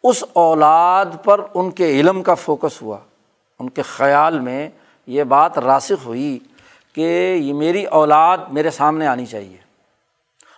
اس 0.05 0.25
اولاد 0.33 1.07
پر 1.25 1.41
ان 1.55 1.71
کے 1.71 2.01
علم 2.01 2.23
کا 2.23 2.35
فوکس 2.35 2.83
ہوا۔ 2.83 2.97
ان 3.59 3.71
کے 3.71 3.83
خیال 3.83 4.41
میں 4.41 4.69
یہ 5.07 5.25
بات 5.25 5.59
راسخ 5.59 6.07
ہوئی 6.07 6.39
کہ 6.95 7.37
یہ 7.41 7.55
میری 7.55 7.85
اولاد 7.85 8.39
میرے 8.49 8.71
سامنے 8.71 9.07
آنی 9.07 9.27
چاہیے۔ 9.27 9.57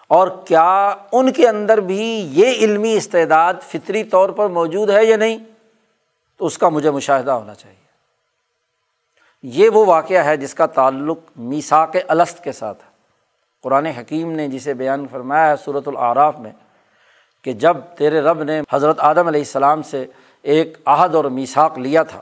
اور 0.08 0.28
کیا 0.44 0.94
ان 1.12 1.32
کے 1.32 1.48
اندر 1.48 1.80
بھی 1.80 2.28
یہ 2.32 2.50
علمی 2.50 2.92
استعداد 2.92 3.54
فطری 3.62 4.04
طور 4.04 4.28
پر 4.28 4.46
موجود 4.46 4.90
ہے 4.90 5.04
یا 5.04 5.16
نہیں؟ 5.16 5.38
تو 6.40 6.46
اس 6.46 6.58
کا 6.58 6.68
مجھے 6.68 6.90
مشاہدہ 6.90 7.30
ہونا 7.30 7.54
چاہیے۔ 7.54 7.88
یہ 9.42 9.68
وہ 9.68 9.86
واقعہ 9.86 10.24
ہے 10.24 10.36
جس 10.36 10.54
کا 10.54 10.66
تعلق 10.66 11.18
میساک 11.36 11.96
الست 12.08 12.44
کے 12.44 12.52
ساتھ 12.52 12.84
ہے۔ 12.84 12.90
قرآن 13.62 13.86
حکیم 13.86 14.32
نے 14.32 14.48
جسے 14.48 14.74
بیان 14.74 15.06
فرمایا 15.10 15.50
ہے 15.50 15.54
صورت 15.64 15.88
العراف 15.88 16.38
میں 16.38 16.50
کہ 17.42 17.52
جب 17.52 17.76
تیرے 17.98 18.20
رب 18.20 18.42
نے 18.42 18.60
حضرت 18.72 19.00
آدم 19.00 19.26
علیہ 19.26 19.40
السلام 19.40 19.82
سے 19.82 20.06
ایک 20.42 20.78
عہد 20.84 21.14
اور 21.14 21.24
میساک 21.24 21.78
لیا 21.78 22.02
تھا 22.02 22.20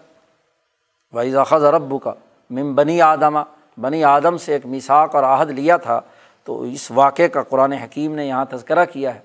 وحیض 1.13 1.37
خز 1.47 1.65
ربو 1.65 1.99
کا 1.99 2.13
مم 2.51 2.75
بنی 2.75 3.03
آدمہ 3.03 3.41
بنی 3.81 4.05
آدم 4.05 4.37
سے 4.37 4.53
ایک 4.53 4.67
میساک 4.67 5.15
اور 5.15 5.25
عہد 5.25 5.51
لیا 5.51 5.77
تھا، 5.77 6.01
تو 6.45 6.63
اس 6.63 6.91
واقعے 6.91 7.29
کا 7.29 7.43
قرآن 7.43 7.73
حکیم 7.73 8.15
نے 8.15 8.27
یہاں 8.27 8.45
تذکرہ 8.51 8.85
کیا 8.85 9.15
ہے۔ 9.15 9.21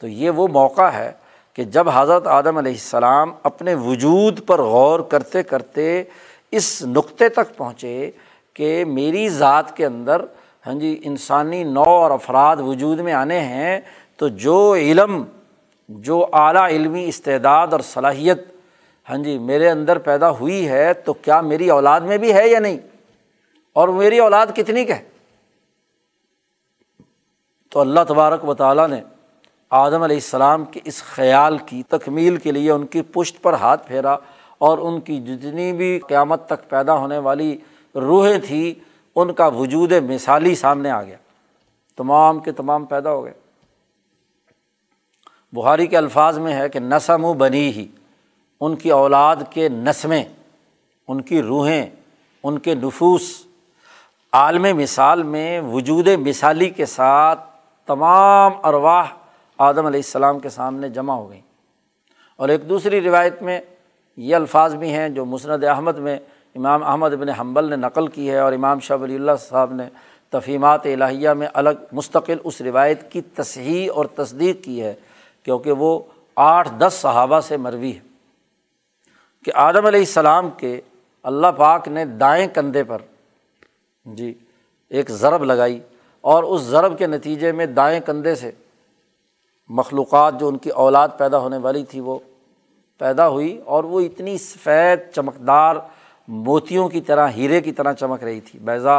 تو 0.00 0.08
یہ 0.08 0.30
وہ 0.30 0.48
موقع 0.48 0.90
ہے 0.90 1.12
کہ 1.56 1.64
جب 1.64 1.88
حضرت 1.94 2.26
آدم 2.26 2.56
علیہ 2.58 2.72
السلام 2.72 3.32
اپنے 3.42 3.74
وجود 3.74 4.40
پر 4.46 4.60
غور 4.62 5.00
کرتے 5.00 5.42
کرتے 5.42 6.02
اس 6.52 6.82
نقطے 6.86 7.28
تک 7.28 7.56
پہنچے 7.56 8.10
کہ 8.56 8.84
میری 8.84 9.28
ذات 9.28 9.76
کے 9.76 9.86
اندر 9.86 10.24
ہاں 10.66 10.74
جی 10.74 10.98
انسانی 11.04 11.62
نو 11.64 11.82
اور 11.82 12.10
افراد 12.10 12.56
وجود 12.56 13.00
میں 13.00 13.12
آنے 13.12 13.38
ہیں، 13.40 13.80
تو 14.16 14.28
جو 14.28 14.74
علم، 14.74 15.22
جو 15.88 16.26
اعلیٰ 16.32 16.68
علمی 16.70 17.04
استعداد 17.08 17.72
اور 17.72 17.80
صلاحیت 17.80 18.44
ہاں 19.08 19.16
جی 19.16 19.38
میرے 19.38 19.68
اندر 19.70 19.98
پیدا 19.98 20.30
ہوئی 20.30 20.68
ہے، 20.68 20.92
تو 20.94 21.12
کیا 21.12 21.40
میری 21.40 21.70
اولاد 21.70 22.00
میں 22.00 22.18
بھی 22.18 22.32
ہے 22.32 22.48
یا 22.48 22.58
نہیں؟ 22.58 22.78
اور 23.72 23.88
میری 23.88 24.18
اولاد 24.18 24.46
کتنی 24.56 24.84
کہ 24.84 24.94
تو 27.72 27.80
اللہ 27.80 28.00
تبارک 28.08 28.48
و 28.48 28.54
تعالیٰ 28.54 28.88
نے 28.88 29.00
آدم 29.70 30.02
علیہ 30.02 30.16
السلام 30.16 30.64
کے 30.64 30.80
اس 30.84 31.02
خیال 31.02 31.58
کی 31.58 31.82
تکمیل 31.88 32.36
کے 32.36 32.52
لیے 32.52 32.70
ان 32.70 32.86
کی 32.86 33.02
پشت 33.02 33.42
پر 33.42 33.52
ہاتھ 33.52 33.86
پھیرا 33.86 34.16
اور 34.58 34.78
ان 34.78 35.00
کی 35.00 35.20
جتنی 35.20 35.72
بھی 35.72 36.00
قیامت 36.08 36.46
تک 36.46 36.70
پیدا 36.70 36.94
ہونے 36.94 37.18
والی 37.18 37.58
روحیں 37.94 38.38
تھیں، 38.38 38.80
ان 39.16 39.32
کا 39.32 39.46
وجود 39.46 39.92
مثالی 39.92 40.54
سامنے 40.54 40.90
آ 40.90 41.02
گیا۔ 41.02 41.16
تمام 41.96 42.38
کے 42.38 42.52
تمام 42.52 42.84
پیدا 42.84 43.10
ہو 43.10 43.24
گئے۔ 43.24 43.32
بہاری 45.52 45.86
کے 45.86 45.96
الفاظ 45.96 46.38
میں 46.38 46.52
ہے 46.52 46.68
کہ 46.68 46.80
نسم 46.80 47.24
و 47.24 47.34
بنی 47.34 47.70
ہی 47.70 47.86
ان 48.60 48.76
کی 48.76 48.90
اولاد 48.90 49.36
کے 49.50 49.68
نسمیں، 49.68 50.24
ان 51.08 51.20
کی 51.20 51.42
روحیں، 51.42 51.86
ان 52.42 52.58
کے 52.58 52.74
نفوس۔ 52.74 53.46
عالم 54.32 54.76
مثال 54.76 55.22
میں 55.22 55.60
وجود 55.60 56.08
مثالی 56.08 56.70
کے 56.70 56.86
ساتھ 56.86 57.40
تمام 57.86 58.52
ارواح 58.64 59.04
آدم 59.58 59.86
علیہ 59.86 59.98
السلام 59.98 60.38
کے 60.38 60.48
سامنے 60.48 60.88
جمع 60.88 61.14
ہو 61.14 61.30
گئیں۔ 61.30 61.40
اور 62.36 62.48
ایک 62.48 62.68
دوسری 62.68 63.00
روایت 63.00 63.42
میں 63.42 63.60
یہ 64.16 64.36
الفاظ 64.36 64.74
بھی 64.74 64.92
ہیں 64.92 65.08
جو 65.08 65.24
مسند 65.24 65.64
احمد 65.64 65.98
میں 65.98 66.18
امام 66.54 66.82
احمد 66.82 67.12
ابن 67.12 67.28
حنبل 67.28 67.70
نے 67.70 67.76
نقل 67.76 68.06
کی 68.06 68.30
ہے 68.30 68.38
اور 68.38 68.52
امام 68.52 68.80
شاہ 68.80 68.96
ولی 68.96 69.14
اللہ 69.14 69.32
صاحب 69.38 69.72
نے 69.72 69.84
تفہیمات 70.30 70.86
الہیہ 70.86 71.30
میں 71.30 71.46
الگ 71.54 71.70
مستقل 71.92 72.36
اس 72.44 72.60
روایت 72.60 73.12
کی 73.12 73.20
تصحیح 73.20 73.90
اور 73.94 74.04
تصدیق 74.04 74.64
کی 74.64 74.82
ہے، 74.82 74.94
کیونکہ 75.42 75.72
وہ 75.72 76.00
آٹھ 76.36 76.68
دس 76.78 76.98
صحابہ 77.00 77.40
سے 77.40 77.56
مروی 77.56 77.92
ہے۔ 77.94 78.00
کہ 79.44 79.52
آدم 79.54 79.86
علیہ 79.86 80.00
السلام 80.00 80.50
کے 80.50 80.80
اللہ 81.22 81.46
پاک 81.46 81.88
نے 81.88 82.04
دائیں 82.04 82.46
کندھے 82.54 82.84
پر 82.84 82.98
جی 84.04 84.34
ایک 84.88 85.10
ضرب 85.10 85.44
لگائی 85.44 85.80
اور 86.20 86.42
اس 86.42 86.60
ضرب 86.60 86.98
کے 86.98 87.06
نتیجے 87.06 87.52
میں 87.52 87.66
دائیں 87.66 88.00
کندھے 88.00 88.34
سے 88.34 88.50
مخلوقات 89.68 90.40
جو 90.40 90.48
ان 90.48 90.58
کی 90.58 90.70
اولاد 90.70 91.08
پیدا 91.18 91.38
ہونے 91.38 91.56
والی 91.56 91.84
تھی 91.84 92.00
وہ 92.00 92.18
پیدا 92.98 93.28
ہوئی 93.28 93.60
اور 93.64 93.84
وہ 93.84 94.00
اتنی 94.00 94.38
سفید 94.38 95.00
چمکدار 95.14 95.76
موتیوں 96.28 96.88
کی 96.88 97.00
طرح، 97.00 97.28
ہیرے 97.28 97.60
کی 97.60 97.72
طرح 97.72 97.92
چمک 97.92 98.24
رہی 98.24 98.40
تھی۔ 98.40 98.58
بیضا 98.58 98.96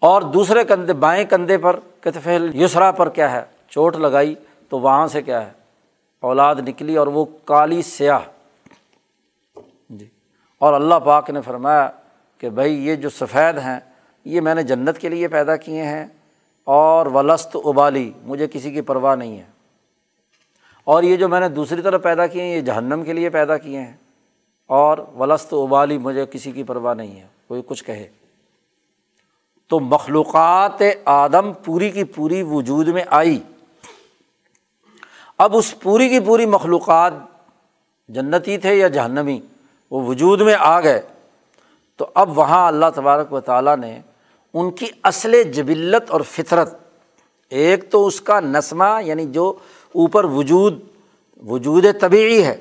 اور 0.00 0.22
دوسرے 0.22 0.64
کندھے، 0.64 0.92
بائیں 0.92 1.24
کندھے 1.24 1.58
پر 1.58 1.80
کتف 2.00 2.28
یسرا 2.54 2.90
پر 2.90 3.08
کیا 3.08 3.32
ہے؟ 3.32 3.42
چوٹ 3.68 3.96
لگائی۔ 3.96 4.34
تو 4.68 4.78
وہاں 4.78 5.06
سے 5.06 5.22
کیا 5.22 5.46
ہے؟ 5.46 5.52
اولاد 6.20 6.54
نکلی 6.56 6.96
اور 6.96 7.06
وہ 7.06 7.24
کالی 7.44 7.82
سیاہ۔ 7.82 8.18
جی۔ 9.90 10.06
اور 10.58 10.72
اللہ 10.72 10.94
پاک 10.94 11.30
نے 11.30 11.40
فرمایا 11.40 11.90
کہ 12.38 12.50
بھائی 12.50 12.86
یہ 12.86 12.94
جو 12.94 13.10
سفید 13.10 13.58
ہیں، 13.58 13.80
یہ 14.24 14.40
میں 14.40 14.54
نے 14.54 14.62
جنت 14.62 14.98
کے 14.98 15.08
لیے 15.08 15.28
پیدا 15.28 15.56
کیے 15.56 15.82
ہیں۔ 15.82 16.06
اور 16.70 17.06
ولست 17.06 17.56
ابالی، 17.64 18.12
مجھے 18.22 18.48
کسی 18.48 18.70
کی 18.70 18.80
پرواہ 18.80 19.16
نہیں 19.16 19.38
ہے۔ 19.38 19.44
اور 20.84 21.02
یہ 21.02 21.16
جو 21.16 21.28
میں 21.28 21.40
نے 21.40 21.48
دوسری 21.48 21.82
طرف 21.82 22.02
پیدا 22.02 22.26
کیے 22.26 22.42
ہیں، 22.42 22.56
یہ 22.56 22.60
جہنم 22.60 23.02
کے 23.02 23.12
لیے 23.12 23.30
پیدا 23.30 23.56
کیے 23.56 23.80
ہیں۔ 23.80 23.96
اور 24.66 24.98
ولست 25.18 25.54
ابالی، 25.54 25.98
مجھے 25.98 26.26
کسی 26.26 26.52
کی 26.52 26.62
پرواہ 26.62 26.94
نہیں 26.94 27.20
ہے، 27.20 27.26
کوئی 27.48 27.62
کچھ 27.66 27.84
کہے۔ 27.84 28.08
تو 29.68 29.80
مخلوقات 29.80 30.82
آدم 31.04 31.52
پوری 31.52 31.90
کی 31.90 32.04
پوری 32.04 32.42
وجود 32.42 32.88
میں 32.88 33.04
آئی۔ 33.10 33.42
اب 35.38 35.56
اس 35.56 35.80
پوری 35.80 36.08
کی 36.08 36.20
پوری 36.20 36.46
مخلوقات 36.46 37.12
جنتی 38.08 38.58
تھے 38.58 38.74
یا 38.74 38.88
جہنمی، 38.88 39.40
وہ 39.90 40.06
وجود 40.06 40.40
میں 40.40 40.56
آ 40.58 40.80
گئے۔ 40.80 41.02
تو 41.96 42.06
اب 42.14 42.38
وہاں 42.38 42.68
اللہ 42.68 42.86
تبارک 42.94 43.32
و 43.32 43.40
تعالیٰ 43.40 43.76
نے 43.76 44.00
ان 44.54 44.70
کی 44.70 44.86
اصل 45.02 45.42
جبلت 45.52 46.10
اور 46.10 46.20
فطرت۔ 46.30 46.76
ایک 47.52 47.90
تو 47.90 48.06
اس 48.06 48.20
کا 48.20 48.38
نسمہ 48.40 48.84
یعنی 49.02 49.26
جو 49.26 49.52
اوپر 49.94 50.24
وجود 50.24 50.80
وجود 51.42 51.84
طبعی 52.00 52.42
ہے، 52.42 52.56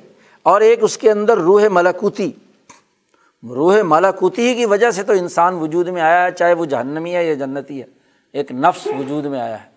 اور 0.45 0.61
ایک 0.61 0.83
اس 0.83 0.97
کے 0.97 1.11
اندر 1.11 1.37
روح 1.37 1.67
ملاکوتی 1.71 2.31
روح 3.43 3.81
ملاکوتی 3.83 4.53
کی 4.55 4.65
وجہ 4.65 4.91
سے 4.91 5.03
تو 5.03 5.13
انسان 5.13 5.53
وجود 5.53 5.87
میں 5.87 6.01
آیا 6.01 6.23
ہے، 6.25 6.31
چاہے 6.31 6.53
وہ 6.53 6.65
جہنمی 6.65 7.15
ہے 7.15 7.25
یا 7.25 7.33
جنتی 7.33 7.79
ہے، 7.81 7.85
ایک 8.33 8.51
نفس 8.51 8.87
وجود 8.99 9.25
میں 9.25 9.39
آیا 9.39 9.63
ہے۔ 9.63 9.69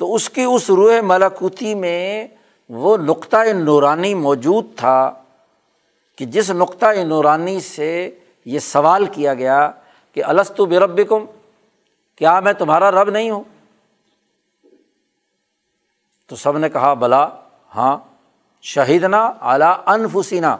تو 0.00 0.14
اس 0.14 0.28
کی 0.30 0.44
اس 0.44 0.68
روح 0.70 1.00
ملاکوتی 1.02 1.74
میں 1.74 2.26
وہ 2.70 2.96
نقطۂ 2.96 3.52
نورانی 3.54 4.14
موجود 4.14 4.66
تھا 4.76 5.12
کہ 6.18 6.26
جس 6.26 6.50
نقطۂ 6.50 7.04
نورانی 7.04 7.58
سے 7.60 8.10
یہ 8.46 8.58
سوال 8.58 9.06
کیا 9.06 9.34
گیا 9.34 9.70
کہ 10.18 10.24
السط 10.24 10.60
برب 10.60 11.00
کم 11.08 11.24
کیا 12.16 12.40
میں 12.40 12.52
تمہارا 12.52 12.90
رب 12.90 13.10
نہیں 13.10 13.30
ہوں؟ 13.30 13.44
تو 16.26 16.36
سب 16.36 16.58
نے 16.58 16.68
کہا، 16.68 16.94
بلا 16.94 17.28
ہاں 17.74 17.98
شہیدنا 18.62 19.32
اعلیٰ 19.40 19.82
انفسینہ 19.86 20.56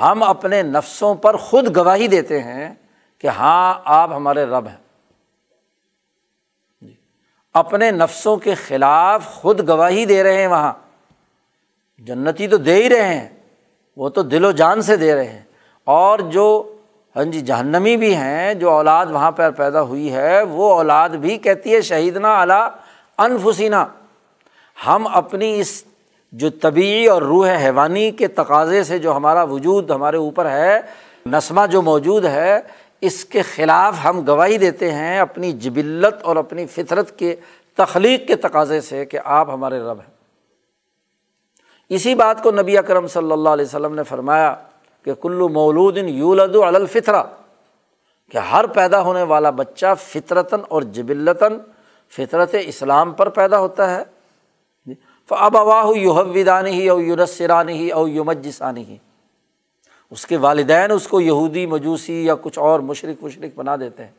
ہم 0.00 0.22
اپنے 0.22 0.62
نفسوں 0.62 1.14
پر 1.14 1.36
خود 1.36 1.76
گواہی 1.76 2.08
دیتے 2.08 2.42
ہیں 2.42 2.74
کہ 3.18 3.26
ہاں 3.26 3.80
آپ 3.84 4.12
ہمارے 4.12 4.44
رب 4.44 4.66
ہیں۔ 4.66 4.76
جی۔ 6.82 6.94
اپنے 7.54 7.90
نفسوں 7.90 8.36
کے 8.36 8.54
خلاف 8.54 9.26
خود 9.26 9.68
گواہی 9.68 10.04
دے 10.04 10.22
رہے 10.22 10.40
ہیں 10.40 10.46
وہاں۔ 10.46 10.72
جنتی 11.98 12.48
تو 12.48 12.56
دے 12.56 12.74
ہی 12.74 12.88
رہے 12.88 13.14
ہیں، 13.14 13.28
وہ 13.96 14.08
تو 14.08 14.22
دل 14.22 14.44
و 14.44 14.50
جان 14.50 14.82
سے 14.82 14.96
دے 14.96 15.14
رہے 15.14 15.28
ہیں۔ 15.28 15.42
اور 15.84 16.18
جو 16.18 16.69
ہاں 17.16 17.24
جی 17.24 17.40
جہنمی 17.40 17.96
بھی 17.96 18.14
ہیں، 18.14 18.54
جو 18.54 18.70
اولاد 18.70 19.06
وہاں 19.06 19.30
پر 19.30 19.50
پیدا 19.50 19.82
ہوئی 19.82 20.12
ہے، 20.12 20.42
وہ 20.42 20.72
اولاد 20.72 21.08
بھی 21.08 21.38
کہتی 21.38 21.74
ہے، 21.74 21.80
شہیدنا 21.80 22.40
اعلیٰ 22.40 22.68
انفسینہ 23.18 23.76
ہم 24.86 25.06
اپنی 25.06 25.60
اس 25.60 25.84
جو 26.32 26.50
طبعی 26.50 27.06
اور 27.06 27.22
روح 27.22 27.48
حیوانی 27.48 28.10
کے 28.10 28.28
تقاضے 28.28 28.84
سے 28.84 28.98
جو 28.98 29.16
ہمارا 29.16 29.42
وجود 29.42 29.90
ہمارے 29.90 30.16
اوپر 30.16 30.50
ہے، 30.50 30.80
نسمہ 31.26 31.66
جو 31.66 31.82
موجود 31.82 32.24
ہے، 32.24 32.60
اس 33.00 33.24
کے 33.24 33.42
خلاف 33.42 33.94
ہم 34.04 34.26
گواہی 34.26 34.58
دیتے 34.58 34.92
ہیں 34.92 35.18
اپنی 35.18 35.52
جبلت 35.52 36.22
اور 36.22 36.36
اپنی 36.36 36.66
فطرت 36.66 37.18
کے 37.18 37.36
تخلیق 37.76 38.26
کے 38.26 38.36
تقاضے 38.36 38.80
سے 38.80 39.04
کہ 39.04 39.18
آپ 39.24 39.50
ہمارے 39.50 39.80
رب 39.80 39.98
ہیں۔ 40.00 40.14
اسی 41.88 42.14
بات 42.14 42.42
کو 42.42 42.50
نبی 42.50 42.78
اکرم 42.78 43.06
صلی 43.06 43.32
اللہ 43.32 43.48
علیہ 43.48 43.64
وسلم 43.64 43.94
نے 43.94 44.02
فرمایا۔ 44.02 44.54
کہ 45.04 45.14
کلو 45.14 45.48
مولود 45.48 45.96
یولد 45.96 46.56
الفطرہ، 46.56 47.22
کہ 48.32 48.38
ہر 48.38 48.66
پیدا 48.66 49.00
ہونے 49.00 49.22
والا 49.22 49.50
بچہ 49.50 49.94
فطرتاً 49.98 50.60
اور 50.68 50.82
جبلتاً 50.82 51.58
فطرت 52.16 52.54
اسلام 52.60 53.12
پر 53.12 53.28
پیدا 53.28 53.58
ہوتا 53.58 53.96
ہے۔ 53.96 54.02
اب 55.30 55.56
اواہ 55.56 55.98
یوحدانی 55.98 56.70
ہی 56.70 56.88
او 56.88 57.00
یونسرانی 57.00 57.72
ہی 57.72 57.90
او 57.90 58.08
یومجسانی 58.08 58.84
ہی 58.84 58.96
اس 60.10 60.26
کے 60.26 60.36
والدین 60.36 60.90
اس 60.90 61.08
کو 61.08 61.20
یہودی، 61.20 61.66
مجوسی 61.66 62.24
یا 62.26 62.34
کچھ 62.42 62.58
اور 62.58 62.80
مشرق 62.80 63.24
وشرق 63.24 63.56
بنا 63.56 63.76
دیتے 63.76 64.04
ہیں۔ 64.04 64.10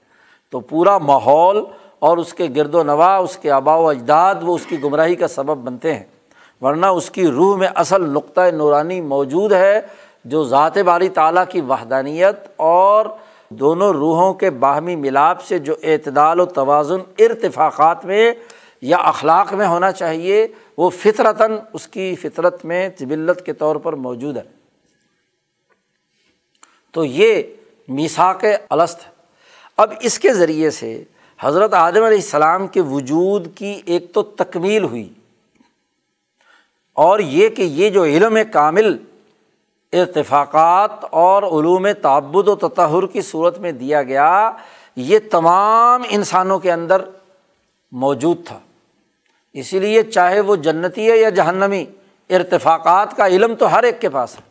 تو 0.49 0.59
پورا 0.59 0.97
ماحول 0.97 1.63
اور 1.99 2.17
اس 2.17 2.33
کے 2.33 2.47
گرد 2.55 2.75
و 2.75 2.83
نواح، 2.83 3.19
اس 3.19 3.37
کے 3.37 3.51
آبا 3.51 3.75
و 3.75 3.89
اجداد، 3.89 4.35
وہ 4.41 4.55
اس 4.55 4.65
کی 4.65 4.83
گمراہی 4.83 5.15
کا 5.15 5.27
سبب 5.27 5.57
بنتے 5.57 5.93
ہیں۔ 5.93 6.03
ورنہ 6.61 6.85
اس 6.85 7.11
کی 7.11 7.27
روح 7.27 7.57
میں 7.57 7.67
اصل 7.75 8.09
نقطۂ 8.09 8.51
نورانی 8.51 9.01
موجود 9.01 9.51
ہے۔ 9.51 9.81
جو 10.25 10.43
ذات 10.43 10.77
باری 10.77 11.09
تعالیٰ 11.09 11.43
کی 11.49 11.61
وحدانیت 11.61 12.35
اور 12.55 13.05
دونوں 13.49 13.93
روحوں 13.93 14.33
کے 14.33 14.49
باہمی 14.49 14.95
ملاپ 14.95 15.41
سے 15.43 15.59
جو 15.59 15.75
اعتدال 15.83 16.39
و 16.39 16.45
توازن 16.45 16.99
ارتفاقات 17.19 18.05
میں 18.05 18.31
یا 18.81 18.97
اخلاق 18.97 19.53
میں 19.53 19.67
ہونا 19.67 19.91
چاہیے، 19.91 20.47
وہ 20.77 20.89
فطرتاً 20.89 21.57
اس 21.73 21.87
کی 21.87 22.15
فطرت 22.15 22.65
میں 22.65 22.89
طبلت 22.89 23.45
کے 23.45 23.53
طور 23.53 23.75
پر 23.75 23.93
موجود 23.93 24.37
ہے۔ 24.37 24.61
تو 26.91 27.05
یہ 27.05 27.43
میساک 27.87 28.45
الست 28.69 28.99
اب 29.77 29.93
اس 30.01 30.19
کے 30.19 30.33
ذریعے 30.33 30.69
سے 30.69 31.03
حضرت 31.39 31.73
عادم 31.73 32.03
علیہ 32.03 32.17
السلام 32.17 32.67
کے 32.67 32.81
وجود 32.81 33.47
کی 33.55 33.81
ایک 33.85 34.13
تو 34.13 34.21
تکمیل 34.21 34.83
ہوئی 34.83 35.09
اور 36.93 37.19
یہ 37.19 37.49
کہ 37.49 37.61
یہ 37.61 37.89
جو 37.89 38.03
علم 38.03 38.37
کامل 38.53 38.97
ارتفاقات 39.93 40.91
اور 41.11 41.43
علوم 41.43 41.87
تعبد 42.01 42.47
و 42.47 42.55
تطہر 42.55 43.07
کی 43.07 43.21
صورت 43.21 43.59
میں 43.59 43.71
دیا 43.71 44.03
گیا، 44.03 44.51
یہ 44.95 45.19
تمام 45.31 46.03
انسانوں 46.09 46.59
کے 46.59 46.71
اندر 46.71 47.01
موجود 47.91 48.47
تھا۔ 48.47 48.59
اسی 49.53 49.79
لیے 49.79 50.03
چاہے 50.03 50.39
وہ 50.39 50.55
جنتی 50.55 51.11
ہے 51.11 51.17
یا 51.17 51.29
جہنمی 51.29 51.85
ارتفاقات 52.29 53.17
کا 53.17 53.27
علم 53.27 53.55
تو 53.55 53.71
ہر 53.71 53.83
ایک 53.83 54.01
کے 54.01 54.09
پاس 54.09 54.35
ہے۔ 54.35 54.41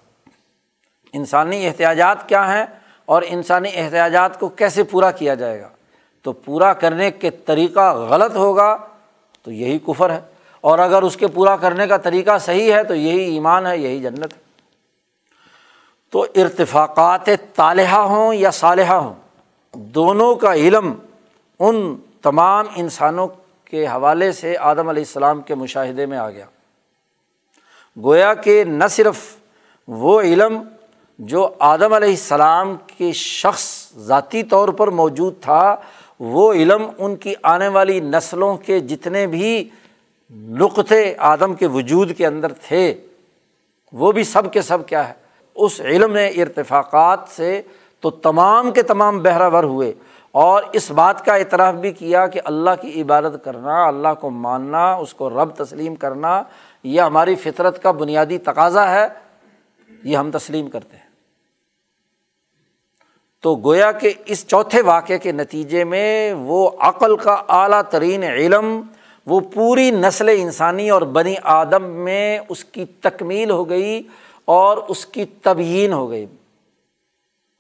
انسانی 1.13 1.67
احتیاجات 1.67 2.29
کیا 2.29 2.59
ہیں 2.59 2.67
اور 3.07 3.23
انسانی 3.27 3.69
احتیاجات 3.75 4.41
کو 4.41 4.49
کیسے 4.49 4.83
پورا 4.83 5.11
کیا 5.11 5.35
جائے 5.35 5.61
گا؟ 5.61 5.69
تو 6.23 6.33
پورا 6.33 6.73
کرنے 6.73 7.11
کے 7.11 7.31
طریقہ 7.31 7.95
غلط 7.95 8.37
ہوگا 8.37 8.77
تو 9.43 9.53
یہی 9.53 9.79
کفر 9.79 10.11
ہے۔ 10.11 10.21
اور 10.61 10.79
اگر 10.79 11.03
اس 11.03 11.17
کے 11.17 11.27
پورا 11.27 11.57
کرنے 11.57 11.87
کا 11.87 11.97
طریقہ 11.97 12.39
صحیح 12.39 12.73
ہے 12.73 12.85
تو 12.85 12.95
یہی 12.95 13.19
ایمان 13.19 13.67
ہے، 13.67 13.79
یہی 13.79 14.01
جنت 14.01 14.33
ہے۔ 14.33 14.50
تو 16.11 16.27
ارتفاقات 16.35 17.29
طالحہ 17.55 17.99
ہوں 17.99 18.35
یا 18.35 18.51
صالحہ 18.51 18.95
ہوں، 18.95 19.15
دونوں 19.75 20.35
کا 20.35 20.55
علم 20.55 20.95
ان 21.61 21.97
تمام 22.23 22.67
انسانوں 22.77 23.27
کے 23.65 23.87
حوالے 23.87 24.33
سے 24.33 24.57
آدم 24.57 24.89
علیہ 24.89 25.03
السلام 25.03 25.41
کے 25.41 25.55
مشاہدے 25.55 26.07
میں 26.07 26.19
آ 26.19 26.31
گیا۔ 26.31 26.45
گویا 27.97 28.35
کہ 28.35 28.65
نہ 28.65 28.85
صرف 28.91 29.37
وہ 29.89 30.21
علم 30.21 30.63
جو 31.19 31.49
آدم 31.59 31.93
علیہ 31.93 32.09
السلام 32.09 32.77
کے 32.87 33.13
شخص 33.13 33.93
ذاتی 33.97 34.43
طور 34.43 34.69
پر 34.69 34.89
موجود 34.89 35.35
تھا، 35.41 35.77
وہ 36.21 36.53
علم 36.53 36.87
ان 36.99 37.17
کی 37.17 37.35
آنے 37.43 37.69
والی 37.69 38.01
نسلوں 38.01 38.57
کے 38.57 38.81
جتنے 38.81 39.27
بھی 39.27 39.69
نقطے 40.31 41.15
آدم 41.19 41.55
کے 41.55 41.67
وجود 41.67 42.17
کے 42.17 42.27
اندر 42.27 42.53
تھے، 42.53 42.95
وہ 43.93 44.13
بھی 44.13 44.25
سب 44.25 44.53
کے 44.53 44.63
سب 44.63 44.89
کیا 44.89 45.09
ہے؟ 45.09 45.15
اس 45.55 45.81
علم 45.81 46.17
ارتفاقات 46.37 47.19
سے 47.29 47.63
تو 48.01 48.11
تمام 48.11 48.71
کے 48.71 48.83
تمام 48.83 49.23
بہراور 49.23 49.65
ہوئے 49.65 49.93
اور 50.33 50.63
اس 50.73 50.91
بات 50.91 51.25
کا 51.25 51.35
اعتراف 51.35 51.75
بھی 51.75 51.93
کیا 51.93 52.27
کہ 52.27 52.41
اللہ 52.45 52.71
کی 52.81 53.03
عبادت 53.03 53.45
کرنا، 53.45 53.87
اللہ 53.87 54.09
کو 54.21 54.31
ماننا، 54.31 54.95
اس 54.95 55.15
کو 55.15 55.31
رب 55.31 55.65
تسلیم 55.65 55.95
کرنا، 55.95 56.43
یہ 56.83 57.01
ہماری 57.01 57.35
فطرت 57.35 57.83
کا 57.83 57.91
بنیادی 57.91 58.39
تقاضا 58.39 58.91
ہے، 58.91 59.09
یہ 60.05 60.17
ہم 60.17 60.31
تسلیم 60.31 60.69
کرتے 60.69 60.97
ہیں۔ 60.97 61.11
تو 63.43 63.55
گویا 63.65 63.93
کہ 63.93 64.13
اس 64.27 64.47
چوتھے 64.47 64.83
واقعے 64.83 65.19
کے 65.19 65.33
نتیجے 65.33 65.85
میں 65.85 66.33
وہ 66.33 66.71
عقل 66.79 67.17
کا 67.17 67.43
اعلیٰ 67.49 67.83
ترین 67.91 68.23
علم، 68.23 68.81
وہ 69.27 69.41
پوری 69.41 69.91
نسل 69.91 70.29
انسانی 70.29 70.91
اور 70.91 71.03
بنی 71.03 71.35
آدم 71.43 71.83
میں 71.83 72.39
اس 72.49 72.65
کی 72.65 72.85
تکمیل 72.85 73.51
ہو 73.51 73.69
گئی۔ 73.69 74.03
اور 74.51 74.77
اس 74.89 75.07
کی 75.07 75.25
تبیین 75.25 75.93
ہو 75.93 76.11
گئی۔ 76.11 76.27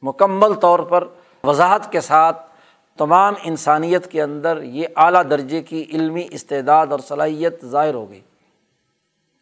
مکمل 0.02 0.54
طور 0.54 0.78
پر 0.78 1.04
وضاحت 1.44 1.92
کے 1.92 2.00
ساتھ 2.00 2.50
تمام 2.98 3.34
انسانیت 3.42 4.10
کے 4.10 4.22
اندر 4.22 4.62
یہ 4.62 4.86
اعلیٰ 4.96 5.22
درجے 5.30 5.62
کی 5.62 5.84
علمی 5.92 6.26
استعداد 6.30 6.86
اور 6.90 7.00
صلاحیت 7.00 7.64
ظاہر 7.64 7.94
ہو 7.94 8.10
گئی۔ 8.10 8.20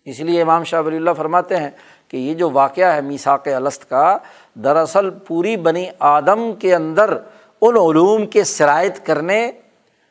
اس 0.04 0.20
لیے 0.20 0.42
امام 0.42 0.64
شاہ 0.64 0.82
ولی 0.82 0.96
اللہ 0.96 1.10
فرماتے 1.16 1.56
ہیں 1.56 1.70
کہ 2.08 2.16
یہ 2.16 2.34
جو 2.34 2.50
واقعہ 2.50 2.92
ہے 2.92 3.00
میساک 3.00 3.48
الست 3.48 3.88
کا، 3.90 4.18
دراصل 4.54 5.10
پوری 5.10 5.56
بنی 5.56 5.86
آدم 5.98 6.52
کے 6.58 6.74
اندر 6.74 7.18
ان 7.60 7.76
علوم 7.76 8.26
کے 8.26 8.44
شرائط 8.44 9.06
کرنے 9.06 9.50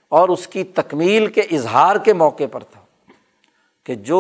اور 0.10 0.30
اس 0.30 0.48
کی 0.48 0.64
تکمیل 0.64 1.28
کے 1.28 1.42
اظہار 1.42 1.96
کے 1.96 2.14
موقع 2.14 2.44
پر 2.52 2.64
تھا 2.64 2.82
کہ 3.84 3.96
جو 3.96 4.20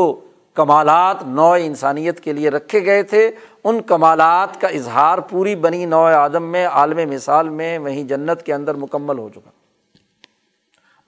کمالات 0.57 1.23
نو 1.23 1.51
انسانیت 1.51 2.19
کے 2.19 2.33
لیے 2.33 2.49
رکھے 2.49 2.85
گئے 2.85 3.03
تھے۔ 3.03 3.31
ان 3.63 3.81
کمالات 3.81 4.61
کا 4.61 4.67
اظہار 4.67 5.17
پوری 5.17 5.55
بنی 5.55 5.85
نو 5.85 6.03
آدم 6.03 6.43
میں، 6.43 6.67
عالم 6.67 7.09
مثال 7.09 7.49
میں 7.49 7.77
وہیں 7.77 8.03
جنت 8.03 8.43
کے 8.43 8.53
اندر 8.53 8.75
مکمل 8.75 9.17
ہو 9.17 9.29
چکا۔ 9.29 9.49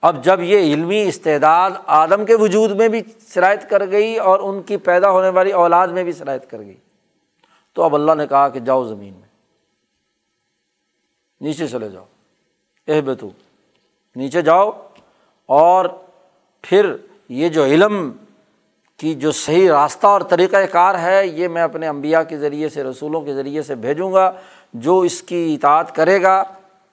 اب 0.02 0.24
جب 0.24 0.40
یہ 0.42 0.58
علمی 0.58 1.02
استعداد 1.02 1.70
آدم 1.86 2.24
کے 2.24 2.34
وجود 2.34 2.70
میں 2.70 2.88
بھی 2.88 3.02
شرائط 3.34 3.70
کر 3.70 3.90
گئی 3.90 4.18
اور 4.18 4.40
ان 4.40 4.62
کی 4.62 4.76
پیدا 4.76 5.10
ہونے 5.10 5.28
والی 5.28 5.52
اولاد 5.52 5.88
میں 5.88 6.04
بھی 6.04 6.12
شرائط 6.12 6.50
کر 6.50 6.58
گئی، 6.58 6.76
تو 7.72 7.82
اب 7.82 7.94
اللہ 7.94 8.12
نے 8.14 8.26
کہا 8.26 8.48
کہ 8.48 8.60
جاؤ 8.60 8.84
زمین 8.84 9.12
میں۔ 9.12 9.28
نیچے 11.40 11.66
چلے 11.66 11.88
جاؤ۔ 11.88 12.04
اے 12.86 13.00
بتو 13.00 13.30
نیچے 14.16 14.42
جاؤ 14.42 14.70
اور 15.46 15.86
پھر 16.62 16.96
یہ 17.28 17.48
جو 17.48 17.64
علم 17.64 18.12
کی 19.00 19.14
جو 19.14 19.32
صحیح 19.32 19.70
راستہ 19.70 20.06
اور 20.06 20.20
طریقۂ 20.20 20.56
کار 20.72 20.98
ہے، 20.98 21.26
یہ 21.26 21.48
میں 21.48 21.62
اپنے 21.62 21.88
امبیا 21.88 22.22
کے 22.22 22.38
ذریعے 22.38 22.68
سے، 22.68 22.84
رسولوں 22.84 23.20
کے 23.20 23.34
ذریعے 23.34 23.62
سے 23.62 23.74
بھیجوں 23.74 24.12
گا، 24.12 24.32
جو 24.74 24.98
اس 24.98 25.22
کی 25.22 25.54
اطاعت 25.54 25.94
کرے 25.94 26.22
گا۔ 26.22 26.40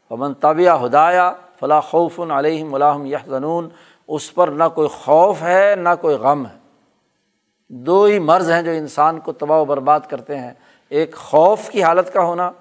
امن 0.09 0.33
طبیہ 0.33 0.69
ہدایہ 0.85 1.31
فلاں 1.59 1.81
خوف 1.81 2.19
علیہ 2.19 2.63
ملاحم 2.63 3.05
یہ 3.05 3.17
زنون 3.25 3.69
اس 4.07 4.33
پر 4.33 4.47
نہ 4.47 4.63
کوئی 4.75 4.87
خوف 4.87 5.41
ہے، 5.41 5.75
نہ 5.75 5.89
کوئی 6.01 6.15
غم 6.15 6.45
ہے۔ 6.45 6.57
دو 7.69 8.03
ہی 8.03 8.19
مرض 8.19 8.51
ہیں 8.51 8.61
جو 8.61 8.71
انسان 8.71 9.19
کو 9.19 9.31
تباہ 9.31 9.59
و 9.59 9.65
برباد 9.65 9.99
کرتے 10.09 10.39
ہیں۔ 10.39 10.53
ایک 10.89 11.15
خوف 11.15 11.69
کی 11.69 11.83
حالت 11.83 12.13
کا 12.13 12.21
ہونا 12.21 12.51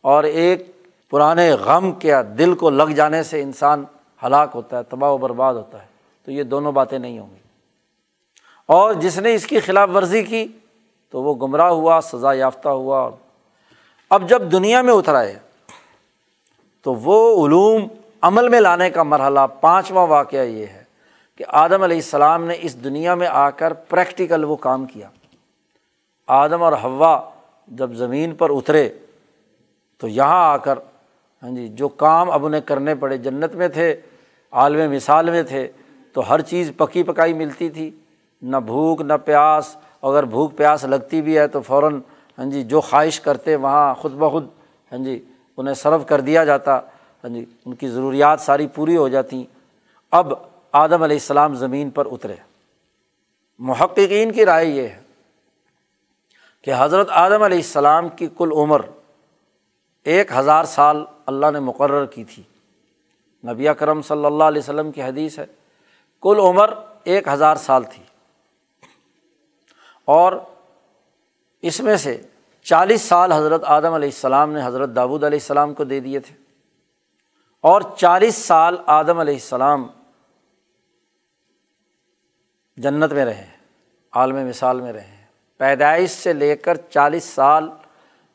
اور 0.00 0.24
ایک 0.24 0.82
پرانے 1.10 1.50
غم 1.50 1.92
کیا 1.92 2.22
دل 2.38 2.54
کو 2.54 2.70
لگ 2.70 2.90
جانے 2.96 3.22
سے 3.22 3.42
انسان 3.42 3.84
ہلاک 4.26 4.50
ہوتا 4.54 4.78
ہے، 4.78 4.82
تباہ 4.82 5.10
و 5.10 5.18
برباد 5.18 5.54
ہوتا 5.54 5.82
ہے۔ 5.82 5.86
تو 6.24 6.32
یہ 6.32 6.42
دونوں 6.42 6.72
باتیں 6.72 6.98
نہیں 6.98 7.18
ہوں 7.18 7.30
گی۔ 7.30 7.43
اور 8.66 8.94
جس 8.94 9.18
نے 9.18 9.34
اس 9.34 9.46
کی 9.46 9.60
خلاف 9.60 9.88
ورزی 9.94 10.22
کی 10.22 10.46
تو 11.10 11.22
وہ 11.22 11.34
گمراہ 11.34 11.68
ہوا، 11.68 12.00
سزا 12.02 12.32
یافتہ 12.32 12.68
ہوا۔ 12.68 13.10
اب 14.10 14.28
جب 14.28 14.52
دنیا 14.52 14.82
میں 14.82 14.92
اترائے 14.92 15.38
تو 16.82 16.94
وہ 16.94 17.46
علوم 17.46 17.86
عمل 18.20 18.48
میں 18.48 18.60
لانے 18.60 18.90
کا 18.90 19.02
مرحلہ، 19.02 19.40
پانچواں 19.60 20.06
واقعہ 20.06 20.44
یہ 20.44 20.66
ہے 20.66 20.82
کہ 21.36 21.44
آدم 21.48 21.82
علیہ 21.82 21.96
السلام 21.96 22.44
نے 22.44 22.54
اس 22.60 22.84
دنیا 22.84 23.14
میں 23.14 23.26
آ 23.26 23.50
کر 23.50 23.72
پریکٹیکل 23.72 24.44
وہ 24.44 24.56
کام 24.56 24.86
کیا۔ 24.86 25.08
آدم 26.26 26.62
اور 26.62 26.72
ہوا 26.72 27.30
جب 27.68 27.92
زمین 27.92 28.34
پر 28.34 28.50
اترے 28.50 28.88
تو 29.98 30.08
یہاں 30.08 30.48
آ 30.52 30.56
کر 30.56 30.78
ہاں 31.42 31.50
جی 31.50 31.68
جو 31.68 31.88
کام 31.88 32.30
اب 32.30 32.46
انہیں 32.46 32.60
کرنے 32.60 32.94
پڑے، 32.94 33.18
جنت 33.18 33.54
میں 33.54 33.68
تھے، 33.68 34.00
عالم 34.50 34.90
مثال 34.90 35.30
میں 35.30 35.42
تھے، 35.42 35.68
تو 36.12 36.30
ہر 36.30 36.40
چیز 36.40 36.70
پکی 36.76 37.02
پکائی 37.02 37.32
ملتی 37.32 37.70
تھی۔ 37.70 37.90
نہ 38.44 38.56
بھوک، 38.56 39.00
نہ 39.00 39.12
پیاس۔ 39.24 39.76
اگر 40.02 40.22
بھوک، 40.22 40.56
پیاس 40.56 40.84
لگتی 40.84 41.22
بھی 41.22 41.38
ہے 41.38 41.46
تو 41.48 41.60
فوراً 41.60 42.00
ہاں 42.38 42.44
جی 42.44 42.62
جو 42.62 42.80
خواہش 42.80 43.20
کرتے 43.20 43.56
وہاں 43.56 43.94
خود 43.94 44.12
بخود 44.12 44.46
ہاں 44.92 45.04
جی 45.04 45.24
انہیں 45.56 45.74
سرو 45.74 45.98
کر 45.98 46.20
دیا 46.20 46.44
جاتا۔ 46.44 46.78
ہاں 47.24 47.28
جی 47.28 47.44
ان 47.66 47.74
کی 47.74 47.88
ضروریات 47.88 48.40
ساری 48.40 48.66
پوری 48.66 48.96
ہو 48.96 49.08
جاتی۔ 49.08 49.44
اب 50.10 50.32
آدم 50.72 51.02
علیہ 51.02 51.16
السلام 51.16 51.54
زمین 51.54 51.90
پر 51.90 52.06
اترے۔ 52.10 52.34
محققین 53.58 54.32
کی 54.32 54.44
رائے 54.46 54.66
یہ 54.66 54.82
ہے 54.82 55.00
کہ 56.62 56.72
حضرت 56.78 57.08
آدم 57.10 57.42
علیہ 57.42 57.58
السلام 57.58 58.08
کی 58.08 58.28
کل 58.38 58.52
عمر 58.52 58.80
ایک 60.04 60.32
ہزار 60.32 60.64
سال 60.64 61.04
اللہ 61.26 61.46
نے 61.52 61.60
مقرر 61.60 62.06
کی 62.06 62.24
تھی۔ 62.24 62.42
نبی 63.46 63.66
کرم 63.78 64.02
صلی 64.02 64.24
اللہ 64.24 64.44
علیہ 64.44 64.62
وسلم 64.62 64.92
کی 64.92 65.02
حدیث 65.02 65.38
ہے، 65.38 65.46
کل 66.22 66.36
عمر 66.38 66.74
ایک 67.04 67.28
ہزار 67.28 67.56
سال 67.56 67.82
تھی۔ 67.82 68.03
اور 70.04 70.32
اس 71.62 71.80
میں 71.80 71.96
سے 71.96 72.22
چالیس 72.62 73.02
سال 73.02 73.32
حضرت 73.32 73.64
آدم 73.64 73.92
علیہ 73.92 74.08
السلام 74.08 74.52
نے 74.52 74.60
حضرت 74.64 74.90
داود 74.96 75.24
علیہ 75.24 75.38
السلام 75.38 75.74
کو 75.74 75.84
دے 75.84 76.00
دیے 76.00 76.20
تھے۔ 76.20 76.34
اور 77.60 77.82
چالیس 77.96 78.34
سال 78.34 78.76
آدم 78.86 79.18
علیہ 79.18 79.34
السلام 79.34 79.86
جنت 82.76 83.12
میں 83.12 83.24
رہے، 83.24 83.46
عالم 84.12 84.48
مثال 84.48 84.80
میں 84.80 84.92
رہے۔ 84.92 85.24
پیدائش 85.56 86.10
سے 86.10 86.32
لے 86.32 86.56
کر 86.56 86.74
چالیس 86.74 87.24
سال 87.24 87.70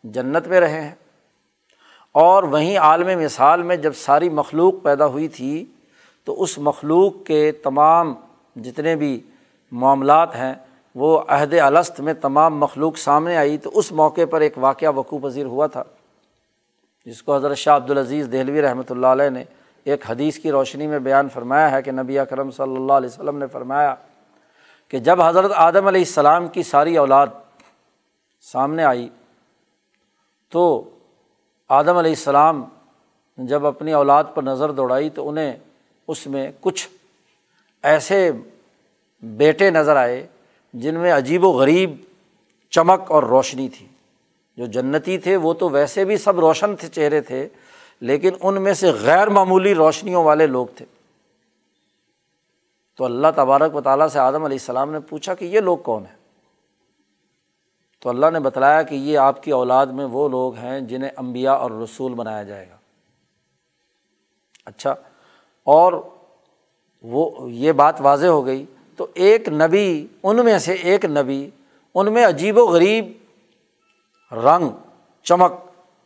جنت 0.03 0.47
میں 0.47 0.59
رہے۔ 0.59 0.81
ہیں 0.81 0.95
اور 2.11 2.43
وہیں 2.43 2.77
عالم 2.77 3.19
مثال 3.19 3.63
میں 3.63 3.75
جب 3.75 3.95
ساری 3.95 4.29
مخلوق 4.29 4.73
پیدا 4.83 5.05
ہوئی 5.05 5.27
تھی، 5.27 5.65
تو 6.23 6.43
اس 6.43 6.57
مخلوق 6.57 7.13
کے 7.25 7.51
تمام 7.51 8.13
جتنے 8.55 8.95
بھی 8.95 9.21
معاملات 9.71 10.35
ہیں 10.35 10.53
وہ 10.95 11.19
عہد 11.27 11.53
الست 11.53 11.99
میں 11.99 12.13
تمام 12.13 12.59
مخلوق 12.59 12.97
سامنے 12.97 13.37
آئی 13.37 13.57
تو 13.57 13.69
اس 13.73 13.91
موقع 13.91 14.21
پر 14.29 14.41
ایک 14.41 14.57
واقعہ 14.57 14.91
وقوع 14.95 15.19
پذیر 15.23 15.45
ہوا 15.45 15.67
تھا، 15.67 15.83
جس 17.05 17.23
کو 17.23 17.35
حضرت 17.35 17.57
شاہ 17.57 17.75
عبدالعزیز 17.75 18.31
دہلوی 18.31 18.61
رحمۃ 18.61 18.89
اللہ 18.89 19.07
علیہ 19.07 19.29
نے 19.29 19.43
ایک 19.83 20.09
حدیث 20.09 20.39
کی 20.39 20.51
روشنی 20.51 20.87
میں 20.87 20.99
بیان 20.99 21.29
فرمایا 21.29 21.71
ہے 21.71 21.81
کہ 21.81 21.91
نبی 21.91 22.19
اکرم 22.19 22.51
صلی 22.51 22.75
اللہ 22.75 22.93
علیہ 22.93 23.09
وسلم 23.09 23.37
نے 23.37 23.47
فرمایا 23.47 23.95
کہ 24.89 24.99
جب 24.99 25.21
حضرت 25.21 25.51
آدم 25.55 25.87
علیہ 25.87 26.01
السلام 26.01 26.47
کی 26.47 26.63
ساری 26.63 26.97
اولاد 26.97 27.27
سامنے 28.41 28.83
آئی 28.83 29.09
تو 30.49 30.89
آدم 31.69 31.97
علیہ 31.97 32.11
السلام 32.11 32.63
جب 33.37 33.65
اپنی 33.65 33.91
اولاد 33.93 34.23
پر 34.33 34.43
نظر 34.43 34.71
دوڑائی 34.71 35.09
تو 35.09 35.29
انہیں 35.29 35.55
اس 36.07 36.27
میں 36.27 36.51
کچھ 36.59 36.87
ایسے 37.83 38.31
بیٹے 39.23 39.69
نظر 39.69 39.95
آئے 39.95 40.27
جن 40.73 40.95
میں 40.95 41.13
عجیب 41.13 41.45
و 41.45 41.51
غریب 41.51 41.97
چمک 42.69 43.11
اور 43.11 43.23
روشنی 43.23 43.69
تھی۔ 43.69 43.87
جو 44.57 44.65
جنتی 44.65 45.17
تھے، 45.17 45.35
وہ 45.35 45.53
تو 45.53 45.69
ویسے 45.69 46.05
بھی 46.05 46.17
سب 46.17 46.39
روشن 46.39 46.75
تھے، 46.75 46.87
چہرے 46.87 47.21
تھے، 47.21 47.47
لیکن 48.01 48.29
ان 48.41 48.61
میں 48.61 48.73
سے 48.73 48.91
غیر 48.91 49.27
معمولی 49.27 49.75
روشنیوں 49.75 50.23
والے 50.23 50.47
لوگ 50.47 50.67
تھے۔ 50.75 50.85
تو 52.97 53.05
اللہ 53.05 53.27
تبارک 53.35 53.75
و 53.75 53.81
تعالیٰ 53.81 54.07
سے 54.07 54.19
آدم 54.19 54.43
علیہ 54.43 54.57
السلام 54.61 54.91
نے 54.91 54.99
پوچھا 54.99 55.33
کہ 55.33 55.45
یہ 55.45 55.59
لوگ 55.59 55.77
کون 55.77 56.03
ہیں؟ 56.05 56.15
تو 57.99 58.09
اللہ 58.09 58.25
نے 58.33 58.39
بتلایا 58.39 58.81
کہ 58.81 58.95
یہ 58.95 59.17
آپ 59.17 59.43
کی 59.43 59.51
اولاد 59.51 59.87
میں 59.87 60.05
وہ 60.05 60.29
لوگ 60.29 60.55
ہیں 60.55 60.79
جنہیں 60.79 61.09
امبیا 61.15 61.51
اور 61.51 61.71
رسول 61.71 62.13
بنایا 62.13 62.43
جائے 62.43 62.69
گا۔ 62.69 62.77
اچھا 64.65 64.95
اور 65.63 65.93
وہ 67.03 67.51
یہ 67.51 67.71
بات 67.71 68.01
واضح 68.01 68.27
ہو 68.27 68.45
گئی 68.45 68.65
تو 68.99 69.07
ایک 69.13 69.49
نبی، 69.49 70.07
ان 70.23 70.45
میں 70.45 70.59
سے 70.59 70.73
ایک 70.73 71.05
نبی، 71.05 71.49
ان 71.95 72.13
میں 72.13 72.25
عجیب 72.25 72.57
و 72.57 72.65
غریب 72.65 73.11
رنگ، 74.33 74.69
چمک، 75.23 75.51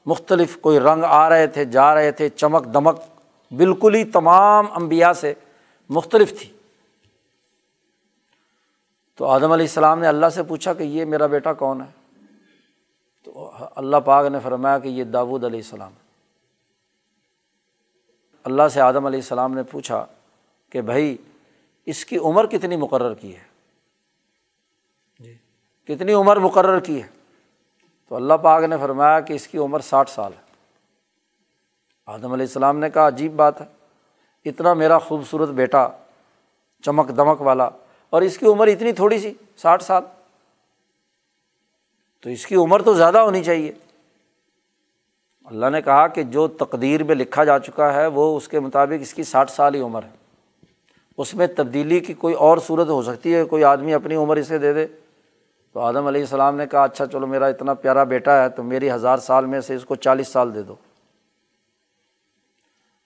مختلف 0.06 0.58
کوئی 0.62 0.80
رنگ 0.80 1.04
آ 1.04 1.30
رہے 1.30 1.48
تھے، 1.48 1.66
جا 1.66 1.96
رہے 1.96 2.12
تھے، 2.12 2.30
چمک، 2.30 2.74
دمک، 2.74 2.96
بالکل 3.52 3.96
ہی 3.96 4.04
تمام 4.04 4.66
امبیا 4.72 5.14
سے 5.14 5.34
مختلف 5.90 6.40
تھی۔ 6.40 6.54
تو 9.16 9.26
آدم 9.26 9.52
علیہ 9.52 9.66
السلام 9.66 10.00
نے 10.00 10.08
اللہ 10.08 10.30
سے 10.30 10.44
پوچھا 10.44 10.74
کہ 10.74 10.84
یہ 10.84 11.06
میرا 11.06 11.26
بیٹا 11.26 11.54
کون 11.54 11.82
ہے؟ 11.82 11.92
تو 13.24 13.52
اللہ 13.76 13.98
پاک 13.98 14.26
نے 14.26 14.38
فرمایا 14.44 14.80
کہ 14.80 14.88
یہ 14.88 15.04
داود 15.04 15.44
علیہ 15.44 15.60
السلام۔ 15.60 15.92
اللہ 18.44 18.64
سے 18.74 18.82
آدم 18.82 19.06
علیہ 19.06 19.20
السلام 19.20 19.54
نے 19.54 19.64
پوچھا 19.64 20.06
کہ 20.70 20.82
بھائی 20.82 21.18
اس 21.86 22.06
کی 22.06 22.18
عمر 22.18 22.46
کتنی 22.46 22.76
مقرر 22.76 23.14
کی 23.14 23.36
ہے؟ 23.36 23.44
جی۔ 25.20 25.38
کتنی 25.88 26.14
عمر 26.14 26.38
مقرر 26.38 26.80
کی 26.80 27.04
ہے؟ 27.04 27.08
تو 28.10 28.16
اللہ 28.16 28.34
پاک 28.34 28.64
نے 28.64 28.78
فرمایا 28.82 29.20
کہ 29.20 29.34
اس 29.34 29.48
کی 29.48 29.58
عمر 29.58 29.80
ساٹھ 29.80 30.10
سال 30.10 30.32
ہے۔ 30.34 30.42
آدم 32.06 32.34
علیہ 32.34 32.46
السلام 32.46 32.80
نے 32.80 32.90
کہا 32.90 33.08
عجیب 33.08 33.34
بات 33.34 33.62
ہے۔ 33.62 33.66
اتنا 34.46 34.74
میرا 34.74 35.00
خوبصورت 35.00 35.50
بیٹا 35.50 35.88
چمک 36.82 37.08
دمک 37.18 37.42
والا 37.42 37.70
اور 38.10 38.22
اس 38.22 38.38
کی 38.38 38.46
عمر 38.46 38.68
اتنی 38.68 38.92
تھوڑی 38.92 39.20
سی 39.20 39.34
ساٹھ 39.58 39.84
سال۔ 39.84 40.04
تو 42.22 42.30
اس 42.30 42.46
کی 42.46 42.56
عمر 42.56 42.82
تو 42.82 42.94
زیادہ 42.94 43.18
ہونی 43.18 43.44
چاہیے۔ 43.44 43.72
اللہ 45.46 45.70
نے 45.70 45.82
کہا 45.82 46.08
کہ 46.08 46.24
جو 46.24 46.48
تقدیر 46.48 47.04
میں 47.04 47.16
لکھا 47.16 47.44
جا 47.44 47.60
چکا 47.60 47.94
ہے 47.94 48.08
وہ 48.08 48.38
اس 48.38 48.48
کے 48.48 48.60
مطابق 48.60 48.94
اس 49.02 49.14
کی 49.14 49.24
ساٹھ 49.24 49.52
سال 49.52 49.76
ہی 49.76 49.80
عمر 49.80 50.04
ہے۔ 50.04 50.23
اس 51.18 51.36
میں 51.36 51.48
تبدیلی 51.48 52.00
کی 52.00 52.14
کوئی 52.14 52.34
اور 52.34 52.58
صورت 52.58 52.88
ہو 52.88 53.04
سکتی 53.04 53.36
ہے، 53.36 53.44
کوئی 53.44 53.64
آدمی 53.64 53.94
اپنی 53.94 54.16
عمر 54.16 54.38
اسے 54.38 54.58
دے 54.58 54.74
دے۔ 54.74 54.88
تو 55.74 55.80
آدم 55.80 56.08
علیہ 56.08 56.22
السلام 56.22 56.56
نے 56.56 56.68
کہا 56.68 56.84
اچھا 56.84 57.06
چلو 57.06 57.28
میرا 57.28 57.46
اتنا 57.46 57.74
پیارا 57.74 58.04
بیٹا 58.04 58.44
ہے، 58.44 58.50
تو 58.50 58.64
میری 58.64 58.92
ہزار 58.92 59.18
سال 59.18 59.46
میں 59.46 59.62
سے 59.62 59.76
اس 59.76 59.86
کو 59.86 59.96
چالیس 59.96 60.28
سال 60.28 60.56
دے 60.56 60.62
دو۔ 60.62 60.76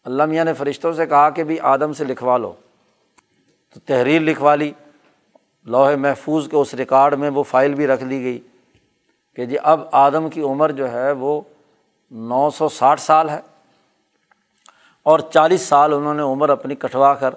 اللہ 0.04 0.26
میاں 0.26 0.46
نے 0.46 0.54
فرشتوں 0.54 0.94
سے 0.94 1.06
کہا 1.06 1.30
کہ 1.30 1.44
بھی 1.44 1.60
آدم 1.60 1.94
سے 1.94 2.04
لکھوا 2.04 2.38
لو۔ 2.38 2.54
تو 3.74 3.80
تحریر 3.80 4.22
لکھوا 4.22 4.56
لی۔ 4.56 4.72
لوہے 5.66 5.96
محفوظ 5.96 6.50
کے 6.50 6.58
اس 6.58 6.74
ریکارڈ 6.74 7.14
میں 7.14 7.30
وہ 7.30 7.44
فائل 7.44 7.74
بھی 7.74 7.88
رکھ 7.88 8.04
دی 8.04 8.24
گئی 8.24 8.40
کہ 9.36 9.46
جی 9.46 9.56
اب 9.64 9.82
آدم 9.92 10.30
کی 10.30 10.42
عمر 10.42 10.72
جو 10.72 10.92
ہے 10.92 11.12
وہ 11.12 11.42
نو 12.12 12.50
سو 12.50 12.70
ساٹھ 12.70 13.02
سال 13.02 13.30
ہے 13.30 13.40
اور 15.04 15.20
چالیس 15.20 15.62
سال 15.62 15.94
انہوں 15.94 16.14
نے 16.14 16.22
عمر 16.22 16.50
اپنی 16.50 16.76
کٹوا 16.76 17.14
کر 17.14 17.34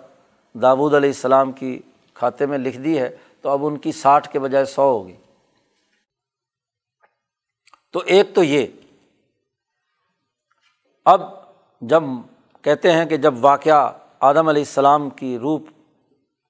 داود 0.54 0.94
علیہ 0.94 1.08
السلام 1.08 1.52
کی 1.52 1.78
کھاتے 2.14 2.46
میں 2.46 2.58
لکھ 2.58 2.78
دی 2.78 2.98
ہے، 2.98 3.16
تو 3.40 3.48
اب 3.48 3.66
ان 3.66 3.76
کی 3.78 3.92
ساٹھ 3.92 4.28
کے 4.28 4.38
بجائے 4.38 4.64
سو 4.64 4.82
ہوگی۔ 4.82 5.16
تو 7.92 8.02
ایک 8.06 8.34
تو 8.34 8.42
یہ، 8.42 8.66
اب 11.06 11.22
جب 11.80 12.02
کہتے 12.64 12.92
ہیں 12.92 13.04
کہ 13.04 13.16
جب 13.16 13.34
واقعہ 13.40 13.92
آدم 14.20 14.48
علیہ 14.48 14.62
السلام 14.62 15.10
کی 15.10 15.38
روپ 15.38 15.62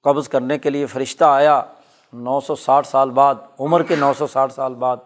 قبض 0.04 0.28
کرنے 0.28 0.58
کے 0.58 0.70
لیے 0.70 0.86
فرشتہ 0.86 1.24
آیا، 1.24 1.62
نو 2.12 2.40
سو 2.40 2.54
ساٹھ 2.54 2.86
سال 2.86 3.10
بعد، 3.10 3.34
عمر 3.60 3.82
کے 3.82 3.96
نو 3.96 4.12
سو 4.18 4.26
ساٹھ 4.26 4.52
سال 4.52 4.74
بعد، 4.74 4.96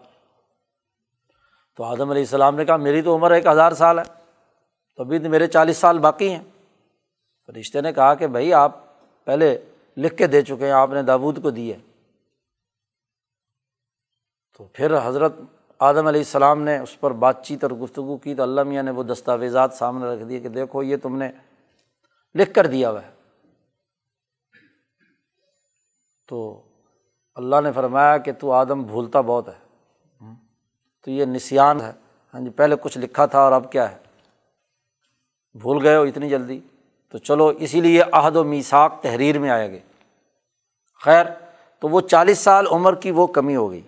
تو 1.75 1.83
آدم 1.83 2.09
علیہ 2.09 2.21
السلام 2.21 2.55
نے 2.55 2.65
کہا، 2.65 2.75
میری 2.75 3.01
تو 3.01 3.15
عمر 3.15 3.31
ایک 3.31 3.45
ہزار 3.45 3.71
سال 3.71 3.99
ہے، 3.99 4.03
تو 4.95 5.03
ابھی 5.03 5.19
تو 5.19 5.29
میرے 5.29 5.47
چالیس 5.47 5.77
سال 5.77 5.99
باقی 5.99 6.29
ہیں۔ 6.29 6.43
فرشتے 7.45 7.81
نے 7.81 7.93
کہا 7.93 8.13
کہ 8.13 8.27
بھائی، 8.27 8.53
آپ 8.53 8.84
پہلے 9.25 9.65
لکھ 9.97 10.17
کے 10.17 10.27
دے 10.27 10.41
چکے 10.41 10.65
ہیں، 10.65 10.71
آپ 10.71 10.89
نے 10.89 11.01
داود 11.01 11.41
کو 11.41 11.49
دیے 11.49 11.77
تو 14.57 14.67
پھر 14.73 15.07
حضرت 15.07 15.33
آدم 15.79 16.07
علیہ 16.07 16.21
السلام 16.21 16.61
نے 16.61 16.77
اس 16.77 16.99
پر 16.99 17.11
بات 17.11 17.45
چیت 17.45 17.63
اور 17.63 17.71
گفتگو 17.71 18.17
کی، 18.17 18.35
تو 18.35 18.43
اللہ 18.43 18.63
میاں 18.63 18.83
نے 18.83 18.91
وہ 18.91 19.03
دستاویزات 19.03 19.73
سامنے 19.73 20.05
رکھ 20.05 20.23
دیے 20.29 20.39
کہ 20.39 20.49
دیکھو، 20.49 20.83
یہ 20.83 20.97
تم 20.97 21.17
نے 21.17 21.31
لکھ 22.35 22.53
کر 22.53 22.67
دیا 22.67 22.89
ہوا 22.89 23.05
ہے۔ 23.05 23.11
تو 26.27 26.61
اللہ 27.35 27.55
نے 27.63 27.71
فرمایا 27.71 28.17
کہ 28.17 28.31
تو 28.33 28.51
آدم 28.51 28.83
بھولتا 28.83 29.21
بہت 29.21 29.47
ہے۔ 29.47 29.65
تو 31.03 31.11
یہ 31.11 31.25
نسان 31.25 31.81
ہے۔ 31.81 31.91
ہاں 32.33 32.41
جی 32.41 32.49
پہلے 32.49 32.75
کچھ 32.81 32.97
لکھا 32.97 33.25
تھا 33.25 33.39
اور 33.39 33.51
اب 33.51 33.71
کیا 33.71 33.91
ہے؟ 33.91 33.97
بھول 35.53 35.85
گئے 35.85 35.95
ہو 35.95 36.01
اتنی 36.01 36.29
جلدی؟ 36.29 36.59
تو 37.09 37.17
چلو 37.17 37.47
اسی 37.47 37.81
لیے 37.81 38.03
عہد 38.11 38.35
و 38.35 38.43
میساک 38.43 39.03
تحریر 39.03 39.39
میں 39.39 39.49
آئے 39.49 39.71
گے 39.71 39.79
خیر، 41.01 41.25
تو 41.79 41.87
وہ 41.87 42.01
چالیس 42.01 42.39
سال 42.39 42.67
عمر 42.67 42.95
کی 42.95 43.11
وہ 43.11 43.27
کمی 43.27 43.55
ہو 43.55 43.71
گئی۔ 43.71 43.81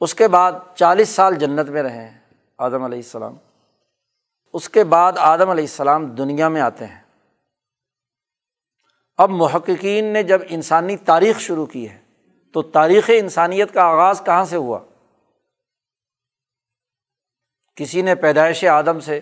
اس 0.00 0.14
کے 0.14 0.28
بعد 0.28 0.52
چالیس 0.74 1.08
سال 1.08 1.34
جنت 1.34 1.68
میں 1.68 1.82
رہے 1.82 2.08
ہیں 2.08 2.18
آدم 2.58 2.82
علیہ 2.82 2.98
السلام۔ 2.98 3.36
اس 4.52 4.68
کے 4.68 4.84
بعد 4.84 5.12
آدم 5.16 5.50
علیہ 5.50 5.64
السلام 5.64 6.06
دنیا 6.06 6.48
میں 6.48 6.60
آتے 6.60 6.86
ہیں۔ 6.86 7.02
اب 9.16 9.30
محققین 9.30 10.04
نے 10.04 10.22
جب 10.22 10.40
انسانی 10.48 10.96
تاریخ 10.96 11.38
شروع 11.38 11.66
کی 11.66 11.90
ہے، 11.90 11.98
تو 12.52 12.62
تاریخ 12.62 13.10
انسانیت 13.14 13.74
کا 13.74 13.82
آغاز 13.82 14.22
کہاں 14.24 14.44
سے 14.44 14.56
ہوا؟ 14.56 14.78
کسی 17.76 18.02
نے 18.02 18.14
پیدائش 18.14 18.64
آدم 18.64 19.00
سے 19.00 19.20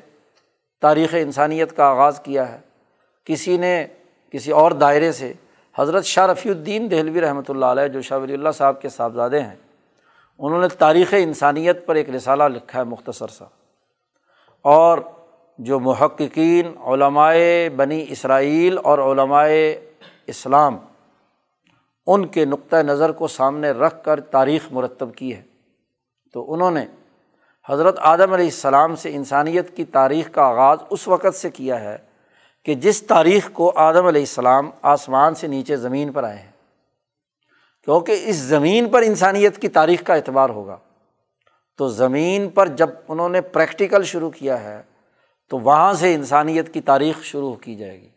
تاریخ 0.80 1.14
انسانیت 1.18 1.76
کا 1.76 1.84
آغاز 1.84 2.20
کیا 2.24 2.52
ہے۔ 2.52 2.60
کسی 3.26 3.56
نے 3.56 3.86
کسی 4.30 4.50
اور 4.50 4.72
دائرے 4.72 5.12
سے 5.12 5.32
حضرت 5.78 6.04
شاہ 6.04 6.26
رفیع 6.26 6.50
الدین 6.52 6.90
دہلوی 6.90 7.20
رحمۃ 7.20 7.48
اللہ 7.48 7.66
علیہ، 7.66 7.88
جو 7.88 8.02
شاہ 8.02 8.18
ولی 8.18 8.34
اللہ 8.34 8.50
صاحب 8.50 8.80
کے 8.82 8.88
صاحبزادے 8.88 9.40
ہیں، 9.40 9.56
انہوں 10.38 10.60
نے 10.60 10.68
تاریخ 10.68 11.14
انسانیت 11.18 11.86
پر 11.86 11.94
ایک 11.94 12.10
رسالہ 12.10 12.44
لکھا 12.44 12.78
ہے 12.78 12.84
مختصر 12.84 13.28
سا۔ 13.28 13.44
اور 14.64 14.98
جو 15.58 15.80
محققین 15.80 16.72
علمائے 16.84 17.68
بنی 17.70 18.04
اسرائیل 18.08 18.78
اور 18.84 18.98
علمائے 18.98 19.90
اسلام 20.26 20.78
ان 22.06 22.26
کے 22.26 22.44
نقطۂ 22.44 22.76
نظر 22.76 23.12
کو 23.12 23.28
سامنے 23.28 23.70
رکھ 23.70 24.04
کر 24.04 24.20
تاریخ 24.20 24.72
مرتب 24.72 25.14
کی 25.14 25.34
ہے، 25.36 25.42
تو 26.34 26.52
انہوں 26.52 26.70
نے 26.70 26.86
حضرت 27.68 27.98
آدم 28.00 28.32
علیہ 28.32 28.44
السلام 28.44 28.96
سے 28.96 29.14
انسانیت 29.14 29.76
کی 29.76 29.84
تاریخ 29.84 30.30
کا 30.32 30.42
آغاز 30.42 30.78
اس 30.90 31.08
وقت 31.08 31.34
سے 31.34 31.50
کیا 31.50 31.80
ہے 31.80 31.96
کہ 32.64 32.74
جس 32.74 33.02
تاریخ 33.02 33.50
کو 33.52 33.72
آدم 33.74 34.06
علیہ 34.06 34.22
السلام 34.22 34.70
آسمان 34.82 35.34
سے 35.34 35.46
نیچے 35.46 35.76
زمین 35.76 36.12
پر 36.12 36.24
آئے 36.24 36.38
ہیں، 36.38 36.50
کیونکہ 37.84 38.22
اس 38.24 38.36
زمین 38.36 38.88
پر 38.88 39.02
انسانیت 39.02 39.58
کی 39.58 39.68
تاریخ 39.68 40.02
کا 40.02 40.14
اعتبار 40.14 40.50
ہوگا۔ 40.50 40.76
تو 41.76 41.88
زمین 41.88 42.48
پر 42.50 42.68
جب 42.68 42.90
انہوں 43.08 43.28
نے 43.28 43.40
پریکٹیکل 43.40 44.02
شروع 44.02 44.30
کیا 44.30 44.62
ہے، 44.64 44.82
تو 45.48 45.58
وہاں 45.58 45.92
سے 45.92 46.14
انسانیت 46.14 46.74
کی 46.74 46.80
تاریخ 46.80 47.22
شروع 47.22 47.54
کی 47.54 47.74
جائے 47.74 48.00
گی۔ 48.00 48.08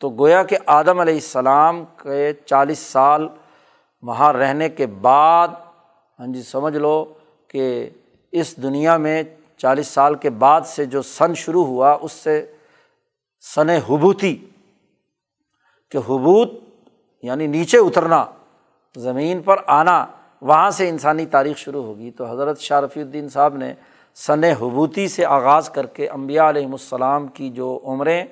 تو 0.00 0.10
گویا 0.10 0.42
کہ 0.42 0.56
آدم 0.66 1.00
علیہ 1.00 1.14
السلام 1.14 1.84
کے 1.84 2.32
چالیس 2.46 2.78
سال 2.78 3.28
وہاں 4.02 4.32
رہنے 4.32 4.68
کے 4.68 4.86
بعد 4.86 5.48
ہاں 6.18 6.26
جی 6.26 6.42
سمجھ 6.42 6.76
لو 6.76 7.14
کہ 7.48 7.90
اس 8.32 8.56
دنیا 8.56 8.96
میں 8.96 9.22
چالیس 9.56 9.88
سال 9.88 10.14
کے 10.14 10.30
بعد 10.30 10.60
سے 10.66 10.84
جو 10.84 11.02
سن 11.02 11.34
شروع 11.34 11.64
ہوا، 11.64 11.98
اس 12.02 12.12
سے 12.12 12.53
سن 13.44 13.68
حبوتی، 13.68 14.36
کہ 15.92 15.98
حبوت 15.98 16.52
یعنی 17.22 17.46
نیچے 17.46 17.78
اترنا، 17.78 18.24
زمین 18.94 19.42
پر 19.42 19.56
آنا، 19.66 20.04
وہاں 20.42 20.70
سے 20.70 20.88
انسانی 20.88 21.26
تاریخ 21.26 21.56
شروع 21.56 21.82
ہوگی۔ 21.82 22.10
تو 22.10 22.30
حضرت 22.30 22.60
شاہ 22.60 22.80
رفیع 22.80 23.02
الدین 23.02 23.28
صاحب 23.28 23.56
نے 23.56 23.72
سن 24.16 24.44
حبوتی 24.44 25.06
سے 25.08 25.24
آغاز 25.24 25.68
کر 25.70 25.86
کے 25.86 26.08
امبیا 26.08 26.48
علیہم 26.50 26.72
السلام 26.72 27.26
کی 27.28 27.50
جو 27.50 27.78
عمریں 27.84 28.24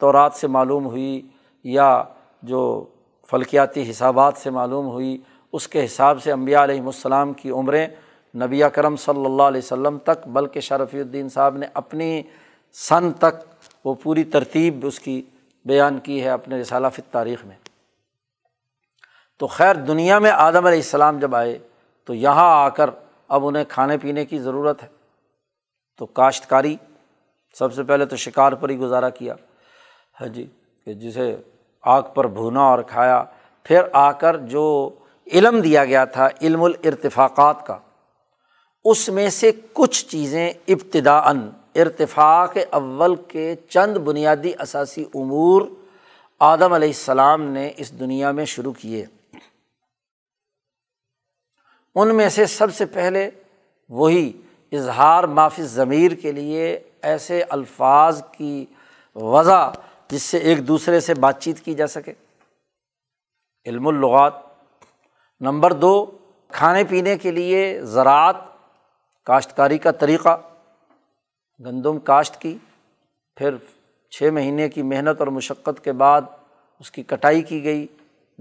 تو 0.00 0.12
رات 0.12 0.34
سے 0.34 0.46
معلوم 0.46 0.86
ہوئی 0.86 1.20
یا 1.64 2.02
جو 2.42 2.62
فلکیاتی 3.30 3.90
حسابات 3.90 4.36
سے 4.36 4.50
معلوم 4.50 4.86
ہوئی، 4.86 5.16
اس 5.52 5.68
کے 5.68 5.84
حساب 5.84 6.22
سے 6.22 6.32
امبیا 6.32 6.64
علیہم 6.64 6.86
السلام 6.86 7.32
کی 7.32 7.50
عمریں 7.50 7.86
نبی 8.34 8.62
کرم 8.74 8.96
صلی 8.96 9.24
اللہ 9.24 9.42
علیہ 9.42 9.60
وسلم 9.64 9.98
تک، 9.98 10.28
بلکہ 10.28 10.60
شرفی 10.60 11.00
الدین 11.00 11.28
صاحب 11.28 11.56
نے 11.56 11.66
اپنی 11.74 12.22
سن 12.74 13.12
تک 13.12 13.34
وہ 13.84 13.94
پوری 13.94 14.24
ترتیب 14.24 14.86
اس 14.86 15.00
کی 15.00 15.22
بیان 15.64 15.98
کی 15.98 16.24
ہے 16.24 16.28
اپنے 16.28 16.60
رسالہ 16.60 16.86
فی 16.94 17.02
تاریخ 17.10 17.44
میں۔ 17.44 17.56
تو 19.38 19.46
خیر 19.46 19.74
دنیا 19.74 20.18
میں 20.18 20.30
آدم 20.30 20.66
علیہ 20.66 20.78
السلام 20.78 21.18
جب 21.18 21.36
آئے 21.36 21.58
تو 22.04 22.14
یہاں 22.14 22.64
آ 22.64 22.68
کر 22.68 22.90
اب 23.28 23.46
انہیں 23.46 23.64
کھانے 23.68 23.98
پینے 23.98 24.24
کی 24.24 24.38
ضرورت 24.38 24.82
ہے۔ 24.82 24.88
تو 25.98 26.06
کاشتکاری، 26.06 26.76
سب 27.54 27.74
سے 27.74 27.82
پہلے 27.82 28.06
تو 28.06 28.16
شکار 28.16 28.52
پر 28.52 28.68
ہی 28.68 28.78
گزارا 28.78 29.08
کیا۔ 29.08 29.34
ہے 30.20 30.28
جی 30.28 30.46
کہ 30.84 30.94
جسے 30.94 31.36
آگ 31.82 32.02
پر 32.02 32.26
بھونا 32.26 32.60
اور 32.60 32.82
کھایا، 32.82 33.24
پھر 33.64 33.82
آ 33.92 34.12
کر 34.12 34.36
جو 34.36 34.90
علم 35.32 35.60
دیا 35.60 35.84
گیا 35.84 36.04
تھا 36.04 36.28
علم 36.42 36.62
الارتفاقات 36.62 37.66
کا، 37.66 37.78
اس 38.84 39.08
میں 39.08 39.30
سے 39.30 39.50
کچھ 39.72 40.06
چیزیں 40.06 40.52
ابتدا 40.68 41.18
ان 41.18 41.50
ارتفاق 41.74 42.56
اول 42.70 43.16
کے 43.16 43.56
چند 43.68 43.96
بنیادی 43.96 44.52
اثاثی 44.58 45.04
امور 45.14 45.62
آدم 46.38 46.72
علیہ 46.72 46.88
السلام 46.88 47.42
نے 47.42 47.72
اس 47.76 48.00
دنیا 48.00 48.30
میں 48.30 48.44
شروع 48.44 48.72
کیے۔ 48.72 49.06
ان 51.94 52.14
میں 52.14 52.28
سے 52.28 52.46
سب 52.46 52.74
سے 52.74 52.86
پہلے 52.86 53.30
وہی 53.88 54.32
اظہار 54.72 55.24
معافی 55.24 55.62
ضمیر 55.62 56.12
کے 56.12 56.32
لیے 56.32 56.80
ایسے 57.02 57.42
الفاظ 57.42 58.22
کی 58.32 58.66
وضع 59.14 59.70
جس 60.08 60.22
سے 60.22 60.38
ایک 60.38 60.68
دوسرے 60.68 61.00
سے 61.00 61.14
بات 61.14 61.40
چیت 61.40 61.60
کی 61.60 61.74
جا 61.74 61.86
سکے۔ 61.86 62.12
علم 63.66 63.86
الغات 63.86 64.32
نمبر 65.40 65.72
دو، 65.72 66.18
کھانے 66.48 66.84
پینے 66.84 67.18
کے 67.18 67.30
لیے 67.30 67.80
زراعت، 67.82 68.36
کاشتکاری 69.24 69.78
کا 69.78 69.90
طریقہ۔ 69.90 70.40
گندم 71.64 71.98
کاشت 71.98 72.40
کی، 72.40 72.58
پھر 73.36 73.54
چھ 74.10 74.22
مہینے 74.32 74.68
کی 74.68 74.82
محنت 74.82 75.18
اور 75.18 75.26
مشقت 75.26 75.84
کے 75.84 75.92
بعد 75.92 76.20
اس 76.80 76.90
کی 76.90 77.02
کٹائی 77.02 77.42
کی 77.42 77.64
گئی، 77.64 77.86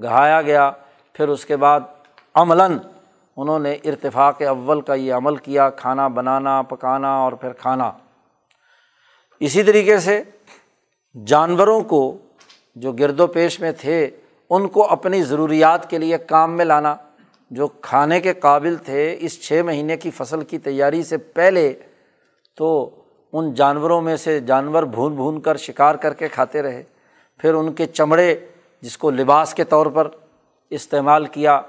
گہایا 0.04 0.42
گیا، 0.42 0.72
پھر 1.14 1.28
اس 1.28 1.46
کے 1.46 1.58
بعد 1.58 1.80
عملاً 2.34 2.78
انہوں 3.38 3.60
نے 3.60 3.74
ارتفاق 3.74 4.42
اول 4.42 4.82
کا 4.82 4.94
یہ 4.94 5.14
عمل 5.14 5.36
کیا، 5.36 5.70
کھانا 5.70 6.08
بنانا، 6.08 6.62
پکانا 6.62 7.16
اور 7.16 7.32
پھر 7.32 7.54
کھانا۔ 7.54 7.92
اسی 9.40 9.64
طریقے 9.64 10.00
سے 10.00 10.24
جانوروں 11.26 11.82
کو 11.82 12.18
جو 12.76 12.92
گرد 12.92 13.20
و 13.20 13.28
پیش 13.28 13.60
میں 13.60 13.72
تھے، 13.72 14.10
ان 14.50 14.68
کو 14.68 14.92
اپنی 14.92 15.24
ضروریات 15.24 15.90
کے 15.90 15.98
لیے 15.98 16.18
کام 16.18 16.58
میں 16.58 16.66
لانا۔ 16.66 16.96
جو 17.52 17.68
کھانے 17.68 18.22
کے 18.22 18.34
قابل 18.34 18.76
تھے، 18.76 19.18
اس 19.20 19.42
چھ 19.42 19.62
مہینے 19.66 19.98
کی 19.98 20.12
فصل 20.12 20.44
کی 20.44 20.58
تیاری 20.58 21.04
سے 21.04 21.18
پہلے 21.18 21.74
تو 22.56 22.90
ان 23.34 23.54
جانوروں 23.54 24.02
میں 24.02 24.16
سے 24.16 24.40
جانور 24.40 24.84
بھون 24.84 25.16
بھون 25.16 25.42
کر 25.42 25.58
شکار 25.58 25.96
کر 25.96 26.14
کے 26.14 26.28
کھاتے 26.28 26.62
رہے۔ 26.62 26.84
پھر 27.38 27.54
ان 27.54 27.74
کے 27.74 27.86
چمڑے 27.86 28.36
جس 28.82 28.98
کو 28.98 29.12
لباس 29.12 29.54
کے 29.54 29.64
طور 29.64 29.86
پر 29.86 30.08
استعمال 30.70 31.26
کیا 31.26 31.62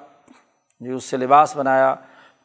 جو 0.81 0.97
اس 0.97 1.05
سے 1.05 1.17
لباس 1.17 1.57
بنایا۔ 1.57 1.95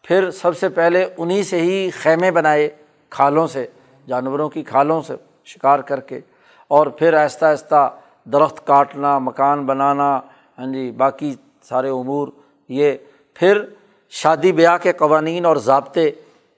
پھر 0.03 0.31
سب 0.31 0.57
سے 0.57 0.67
انہیں 0.75 1.05
انہیں 1.17 1.43
سے 1.43 1.61
ہی 1.61 1.89
خیمے 1.89 2.31
بنائے 2.31 2.69
کھالوں 3.09 3.47
سے، 3.47 3.67
جانوروں 4.07 4.49
کی 4.49 4.63
کھالوں 4.63 5.01
سے 5.01 5.15
شکار 5.45 5.79
کر 5.79 5.99
کے۔ 5.99 6.19
اور 6.67 6.87
پھر 6.87 7.13
آہستہ 7.13 7.45
آہستہ 7.45 7.97
درخت 8.25 8.67
کاٹنا، 8.67 9.19
مکان 9.19 9.65
بنانا 9.65 10.21
ہاں 10.59 10.73
جی 10.73 10.91
باقی 10.91 11.35
سارے 11.63 11.89
امور، 11.89 12.27
یہ۔ 12.69 12.93
پھر 13.33 13.65
شادی 14.09 14.51
بیاہ 14.51 14.77
کے 14.77 14.93
قوانین 14.93 15.45
اور 15.45 15.57
ضابطے 15.57 16.11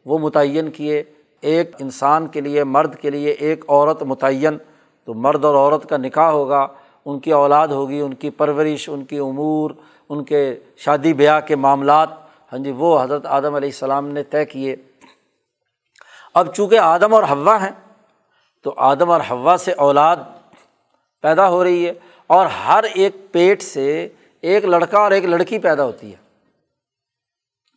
وہ 0.05 0.17
متعین 0.17 0.69
کیے۔ 0.69 1.03
ایک 1.43 1.75
انسان 1.79 2.27
کے 2.27 2.41
لیے، 2.41 2.63
مرد 2.63 2.95
کے 2.95 3.09
لیے 3.09 3.31
ایک 3.31 3.65
عورت 3.69 4.03
متعین، 4.03 4.57
تو 5.07 5.13
مرد 5.13 5.45
اور 5.45 5.55
عورت 5.55 5.89
کا 5.89 5.97
نکاح 5.97 6.29
ہوگا، 6.29 6.67
ان 7.05 7.19
کی 7.19 7.31
اولاد 7.31 7.67
ہوگی، 7.67 7.99
ان 8.01 8.13
کی 8.13 8.29
پرورش، 8.29 8.89
ان 8.89 9.03
کی 9.05 9.19
امور، 9.19 9.71
ان 10.09 10.23
کے 10.23 10.59
شادی 10.77 11.13
بیاہ 11.13 11.39
کے 11.39 11.55
معاملات۔ 11.55 12.09
ہاں 12.51 12.59
جی 12.59 12.71
وہ 12.71 13.01
حضرت 13.03 13.25
آدم 13.25 13.55
علیہ 13.55 13.69
السلام 13.69 14.07
نے 14.07 14.23
طے 14.23 14.45
کیے۔ 14.45 14.75
اب 16.33 16.53
چونکہ 16.55 16.79
آدم 16.79 17.13
اور 17.13 17.23
ہوا 17.23 17.61
ہیں، 17.61 17.71
تو 18.65 18.73
آدم 18.77 19.11
اور 19.11 19.21
ہوا 19.29 19.55
سے 19.59 19.71
اولاد 19.71 20.17
پیدا 21.23 21.49
ہو 21.49 21.63
رہی 21.63 21.85
ہے، 21.87 21.93
اور 22.29 22.45
ہر 22.45 22.83
ایک 22.93 23.15
پیٹ 23.31 23.61
سے 23.63 24.07
ایک 24.43 24.65
لڑکا 24.65 24.99
اور 24.99 25.11
ایک 25.11 25.25
لڑکی 25.25 25.59
پیدا 25.59 25.85
ہوتی 25.85 26.11
ہے۔ 26.11 26.25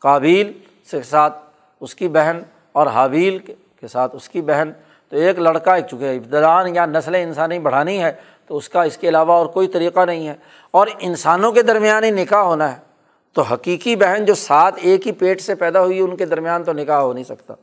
کابیل 0.00 0.52
سے 0.90 1.02
ساتھ 1.02 1.38
اس 1.80 1.94
کی 1.94 2.08
بہن 2.08 2.38
اور 2.72 2.86
حابیل 2.86 3.38
کے 3.38 3.88
ساتھ 3.88 4.16
اس 4.16 4.28
کی 4.28 4.42
بہن۔ 4.42 4.70
تو 5.08 5.16
ایک 5.16 5.38
لڑکا، 5.38 5.74
ایک 5.74 5.86
چونکہ 5.90 6.16
ابتدان 6.16 6.74
یا 6.74 6.86
نسل 6.86 7.14
انسانی 7.14 7.58
بڑھانی 7.58 8.04
ہے، 8.04 8.12
تو 8.46 8.56
اس 8.56 8.68
کا 8.68 8.82
اس 8.82 8.98
کے 8.98 9.08
علاوہ 9.08 9.32
اور 9.32 9.46
کوئی 9.46 9.68
طریقہ 9.68 10.04
نہیں 10.04 10.28
ہے۔ 10.28 10.34
اور 10.70 10.86
انسانوں 10.98 11.52
کے 11.52 11.62
درمیان 11.62 12.04
ہی 12.04 12.10
نکاح 12.10 12.40
ہونا 12.40 12.72
ہے۔ 12.72 12.90
تو 13.32 13.42
حقیقی 13.42 13.96
بہن 13.96 14.24
جو 14.24 14.34
سات 14.34 14.74
ایک 14.76 15.06
ہی 15.06 15.12
پیٹ 15.12 15.40
سے 15.40 15.54
پیدا 15.54 15.82
ہوئی 15.82 16.00
ان 16.00 16.16
کے 16.16 16.24
درمیان 16.24 16.64
تو 16.64 16.72
نکاح 16.72 17.00
ہو 17.00 17.12
نہیں 17.12 17.24
سکتا۔ 17.24 17.54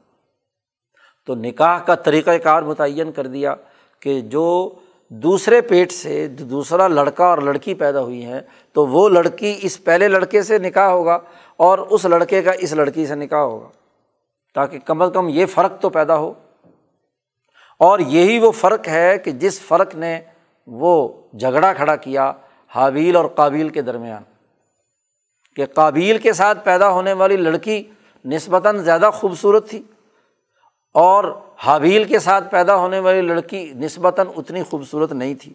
تو 1.26 1.36
نکاح 1.36 1.80
کا 1.80 1.96
طریقۂ 1.96 2.32
کار 2.44 2.62
متعین 2.62 3.12
کر 3.12 3.28
دیا 3.28 3.56
کہ 4.00 4.22
جو 4.22 4.74
دوسرے 5.10 5.62
پیٹ 5.62 5.92
سے 5.92 6.28
دوسرا 6.28 6.88
لڑکا 6.88 7.26
اور 7.26 7.38
لڑکی 7.38 7.74
پیدا 7.74 8.02
ہوئی 8.02 8.26
ہیں، 8.26 8.40
تو 8.74 8.88
وہ 8.88 9.10
لڑکی 9.10 9.60
اس 9.62 9.84
پہلے 9.84 10.08
لڑکے 10.08 10.42
سے 10.42 10.58
نکاح 10.58 10.90
ہوگا 10.90 11.20
اور 11.58 11.78
اس 11.78 12.06
لڑکے 12.06 12.42
کا 12.42 12.52
اس 12.60 12.74
لڑکی 12.74 13.06
سے 13.06 13.16
نکاح 13.16 13.40
ہوگا۔ 13.40 13.68
تاکہ 14.58 14.80
کم 14.80 15.02
از 15.02 15.10
کم 15.14 15.30
یہ 15.30 15.46
فرق 15.46 15.82
تو 15.82 15.90
پیدا 15.90 16.18
ہو۔ 16.18 16.34
اور 17.80 18.00
یہی 18.00 18.40
وہ 18.40 18.52
فرق 18.52 18.88
ہے 18.88 19.18
کہ 19.18 19.32
جس 19.32 19.60
فرق 19.60 19.96
نے 19.96 20.22
وہ 20.68 21.22
جھگڑا 21.40 21.74
کھڑا 21.74 21.96
کیا 21.96 22.34
حابیل 22.68 23.16
اور 23.16 23.26
قابیل 23.26 23.70
کے 23.70 23.82
درمیان۔ 23.82 24.24
کہ 25.56 25.66
قابیل 25.66 26.18
کے 26.18 26.34
ساتھ 26.34 26.66
پیدا 26.66 26.90
ہونے 26.90 27.14
والی 27.14 27.36
لڑکی 27.36 27.84
نسبتاً 28.26 28.78
زیادہ 28.78 29.10
خوبصورت 29.14 29.70
تھی، 29.70 29.82
اور 30.94 31.42
حابیل 31.58 32.04
کے 32.04 32.20
ساتھ 32.20 32.52
پیدا 32.52 32.76
ہونے 32.76 33.00
والی 33.00 33.22
لڑکی 33.22 33.74
نسبتاً 33.76 34.28
اتنی 34.38 34.64
خوبصورت 34.64 35.12
نہیں 35.12 35.36
تھی۔ 35.36 35.54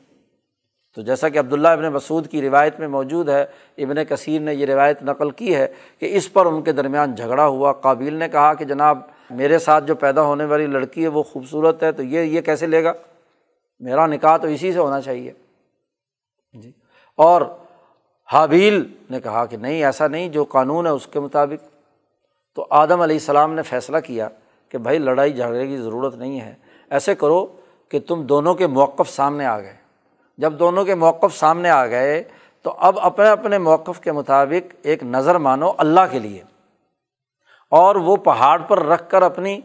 تو 0.95 1.03
جیسا 1.03 1.29
کہ 1.29 1.39
عبداللہ 1.39 1.69
ابن 1.69 1.89
مسعود 1.89 2.29
کی 2.29 2.43
روایت 2.43 2.81
میں 2.81 2.89
موجود 2.89 3.29
ہے، 3.29 3.47
ابن 3.79 4.05
کثیر 4.05 4.41
نے 4.41 4.55
یہ 4.55 4.67
روایت 4.67 5.03
نقل 5.03 5.31
کی 5.31 5.55
ہے 5.55 5.69
کہ 5.99 6.17
اس 6.17 6.33
پر 6.33 6.47
ان 6.47 6.63
کے 6.63 6.73
درمیان 6.73 7.15
جھگڑا 7.15 7.47
ہوا۔ 7.47 7.73
قابل 7.73 8.15
نے 8.15 8.29
کہا 8.29 8.55
کہ 8.55 8.65
جناب، 8.65 8.99
میرے 9.31 9.59
ساتھ 9.59 9.85
جو 9.85 9.95
پیدا 9.95 10.23
ہونے 10.23 10.45
والی 10.45 10.67
لڑکی 10.67 11.03
ہے، 11.03 11.09
وہ 11.09 11.23
خوبصورت 11.23 11.83
ہے، 11.83 11.93
تو 11.93 12.03
یہ 12.03 12.21
یہ 12.21 12.41
کیسے 12.41 12.67
لے 12.67 12.85
گا؟ 12.85 12.93
میرا 13.81 14.07
نکاح 14.07 14.37
تو 14.37 14.47
اسی 14.47 14.73
سے 14.73 14.79
ہونا 14.79 15.01
چاہیے۔ 15.01 15.33
جی۔ 16.53 16.73
اور 17.17 17.43
حابیل 18.33 18.85
نے 19.11 19.21
کہا 19.21 19.45
کہ 19.45 19.57
نہیں، 19.57 19.85
ایسا 19.85 20.09
نہیں، 20.09 20.29
جو 20.29 20.45
قانون 20.45 20.87
ہے 20.87 20.91
اس 20.91 21.07
کے 21.07 21.21
مطابق۔ 21.21 21.67
تو 22.55 22.67
آدم 22.71 23.01
علیہ 23.01 23.17
السلام 23.17 23.55
نے 23.55 23.63
فیصلہ 23.63 23.97
کیا 23.99 24.29
کہ 24.69 24.79
بھائی، 24.79 24.99
لڑائی 24.99 25.33
جھگڑے 25.33 25.67
کی 25.67 25.77
ضرورت 25.77 26.15
نہیں 26.15 26.41
ہے۔ 26.41 26.55
ایسے 26.91 27.15
کرو 27.15 27.47
کہ 27.89 28.01
تم 28.01 28.23
دونوں 28.23 28.55
کے 28.55 28.67
موقف 28.67 29.11
سامنے 29.11 29.47
آ 29.47 29.61
گئے۔ 29.61 29.82
جب 30.39 30.53
دونوں 30.53 30.85
کے 30.85 30.95
موقف 30.95 31.37
سامنے 31.37 31.71
آ 31.71 31.87
گئے، 31.87 32.23
تو 32.63 32.75
اب 32.79 32.99
اپنے 32.99 33.29
اپنے 33.29 33.59
موقف 33.59 34.01
کے 34.01 34.13
مطابق 34.13 34.75
ایک 34.83 35.03
نظر 35.03 35.35
مانو 35.35 35.73
اللہ 35.79 36.01
کے 36.11 36.19
لیے۔ 36.19 36.43
اور 37.71 37.97
وہ 37.97 38.17
پہاڑ 38.17 38.59
پر 38.59 38.87
رکھ 38.87 39.11
کر 39.11 39.23
اپنی 39.23 39.61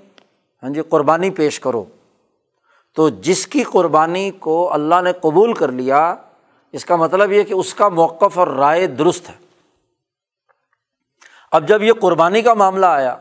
ہاں 0.64 0.70
جی 0.70 0.82
قربانی 0.82 1.30
پیش 1.30 1.60
کرو۔ 1.60 1.86
تو 2.96 3.10
جس 3.10 3.48
کی 3.48 3.64
قربانی 3.64 4.32
کو 4.32 4.74
اللہ 4.74 5.02
نے 5.02 5.14
قبول 5.14 5.54
کر 5.54 5.72
لیا، 5.72 6.16
اس 6.72 6.86
کا 6.86 6.96
مطلب 6.96 7.32
یہ 7.32 7.44
کہ 7.44 7.54
اس 7.54 7.74
کا 7.74 7.90
موقف 7.90 8.40
اور 8.40 8.48
رائے 8.48 8.88
درست 8.88 9.30
ہے۔ 9.30 9.36
اب 11.52 11.68
جب 11.68 11.84
یہ 11.84 11.94
قربانی 11.94 12.42
کا 12.42 12.54
معاملہ 12.54 12.86
آیا، 12.86 13.16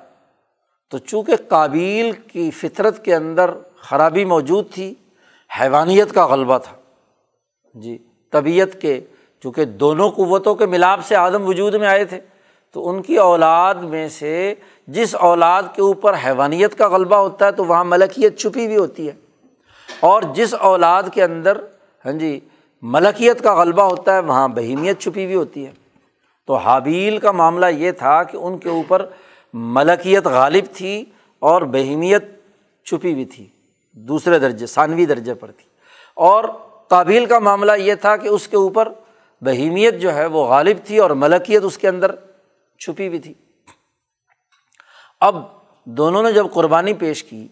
تو 0.90 0.98
چونکہ 0.98 1.36
قابل 1.48 2.12
کی 2.32 2.50
فطرت 2.50 3.04
کے 3.04 3.14
اندر 3.14 3.50
خرابی 3.76 4.24
موجود 4.24 4.72
تھی، 4.72 4.94
حیوانیت 5.60 6.14
کا 6.14 6.26
غلبہ 6.26 6.58
تھا۔ 6.58 6.75
جی 7.76 7.98
طبیعت 8.30 8.80
کے، 8.80 9.00
چونکہ 9.42 9.64
دونوں 9.64 10.10
قوتوں 10.10 10.54
کے 10.54 10.66
ملاپ 10.66 11.04
سے 11.04 11.16
آدم 11.16 11.48
وجود 11.48 11.74
میں 11.74 11.88
آئے 11.88 12.04
تھے، 12.04 12.20
تو 12.72 12.88
ان 12.88 13.02
کی 13.02 13.16
اولاد 13.16 13.74
میں 13.74 14.08
سے 14.08 14.54
جس 14.86 15.14
اولاد 15.14 15.62
کے 15.74 15.82
اوپر 15.82 16.14
حیوانیت 16.24 16.78
کا 16.78 16.88
غلبہ 16.88 17.16
ہوتا 17.16 17.46
ہے، 17.46 17.52
تو 17.52 17.64
وہاں 17.64 17.84
ملکیت 17.84 18.38
چھپی 18.38 18.66
ہوئی 18.66 18.76
ہوتی 18.76 19.08
ہے۔ 19.08 19.12
اور 20.00 20.22
جس 20.34 20.54
اولاد 20.54 21.02
کے 21.12 21.24
اندر 21.24 21.58
ہاں 22.04 22.12
جی 22.12 22.40
ملکیت 22.82 23.42
کا 23.42 23.54
غلبہ 23.54 23.82
ہوتا 23.82 24.14
ہے، 24.14 24.20
وہاں 24.20 24.48
بہیمیت 24.48 25.00
چھپی 25.00 25.24
ہوئی 25.24 25.34
ہوتی 25.34 25.66
ہے۔ 25.66 25.72
تو 26.46 26.54
حابیل 26.54 27.18
کا 27.18 27.32
معاملہ 27.32 27.66
یہ 27.66 27.92
تھا 27.92 28.22
کہ 28.22 28.36
ان 28.36 28.58
کے 28.58 28.68
اوپر 28.68 29.06
ملکیت 29.52 30.26
غالب 30.26 30.64
تھی 30.74 31.04
اور 31.38 31.62
بہیمیت 31.62 32.24
چھپی 32.84 33.12
ہوئی 33.12 33.24
تھی، 33.24 33.46
دوسرے 33.92 34.38
درجے، 34.38 34.66
ثانوی 34.66 35.06
درجے 35.06 35.34
پر 35.34 35.50
تھی۔ 35.50 35.64
اور 36.14 36.44
قابل 36.88 37.26
کا 37.26 37.38
معاملہ 37.38 37.72
یہ 37.78 37.94
تھا 37.94 38.16
کہ 38.16 38.28
اس 38.28 38.48
کے 38.48 38.56
اوپر 38.56 38.88
بہیمیت 39.40 39.94
جو 40.00 40.14
ہے 40.14 40.26
وہ 40.26 40.46
غالب 40.46 40.76
تھی 40.84 40.98
اور 40.98 41.10
ملکیت 41.10 41.64
اس 41.64 41.78
کے 41.78 41.88
اندر 41.88 42.14
چھپی 42.78 43.08
ہوئی 43.08 43.18
تھی۔ 43.18 43.34
اب 45.20 45.36
دونوں 45.84 46.22
نے 46.22 46.32
جب 46.32 46.46
قربانی 46.52 46.94
پیش 46.94 47.24
کی 47.24 47.48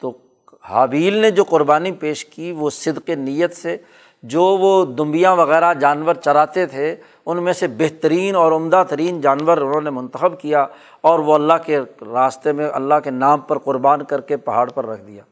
تو 0.00 0.16
حابیل 0.64 1.14
نے 1.14 1.30
جو 1.30 1.44
قربانی 1.44 1.92
پیش 1.92 2.24
کی 2.24 2.52
وہ 2.52 2.70
صدق 2.70 3.10
نیت 3.10 3.56
سے 3.56 3.76
جو 4.22 4.42
وہ 4.42 4.84
دمبیاں 4.84 5.36
وغیرہ 5.36 5.74
جانور 5.74 6.14
چراتے 6.14 6.66
تھے 6.66 6.96
ان 7.26 7.42
میں 7.42 7.52
سے 7.52 7.66
بہترین 7.66 8.34
اور 8.34 8.52
عمدہ 8.52 8.84
ترین 8.88 9.20
جانور 9.20 9.58
انہوں 9.58 9.80
نے 9.80 9.90
منتخب 9.90 10.40
کیا 10.40 10.66
اور 11.00 11.18
وہ 11.18 11.34
اللہ 11.34 11.52
کے 11.66 11.80
راستے 12.12 12.52
میں 12.52 12.70
اللہ 12.72 12.94
کے 13.04 13.10
نام 13.10 13.40
پر 13.40 13.58
قربان 13.58 14.04
کر 14.04 14.20
کے 14.20 14.36
پہاڑ 14.36 14.70
پر 14.70 14.86
رکھ 14.86 15.02
دیا۔ 15.02 15.22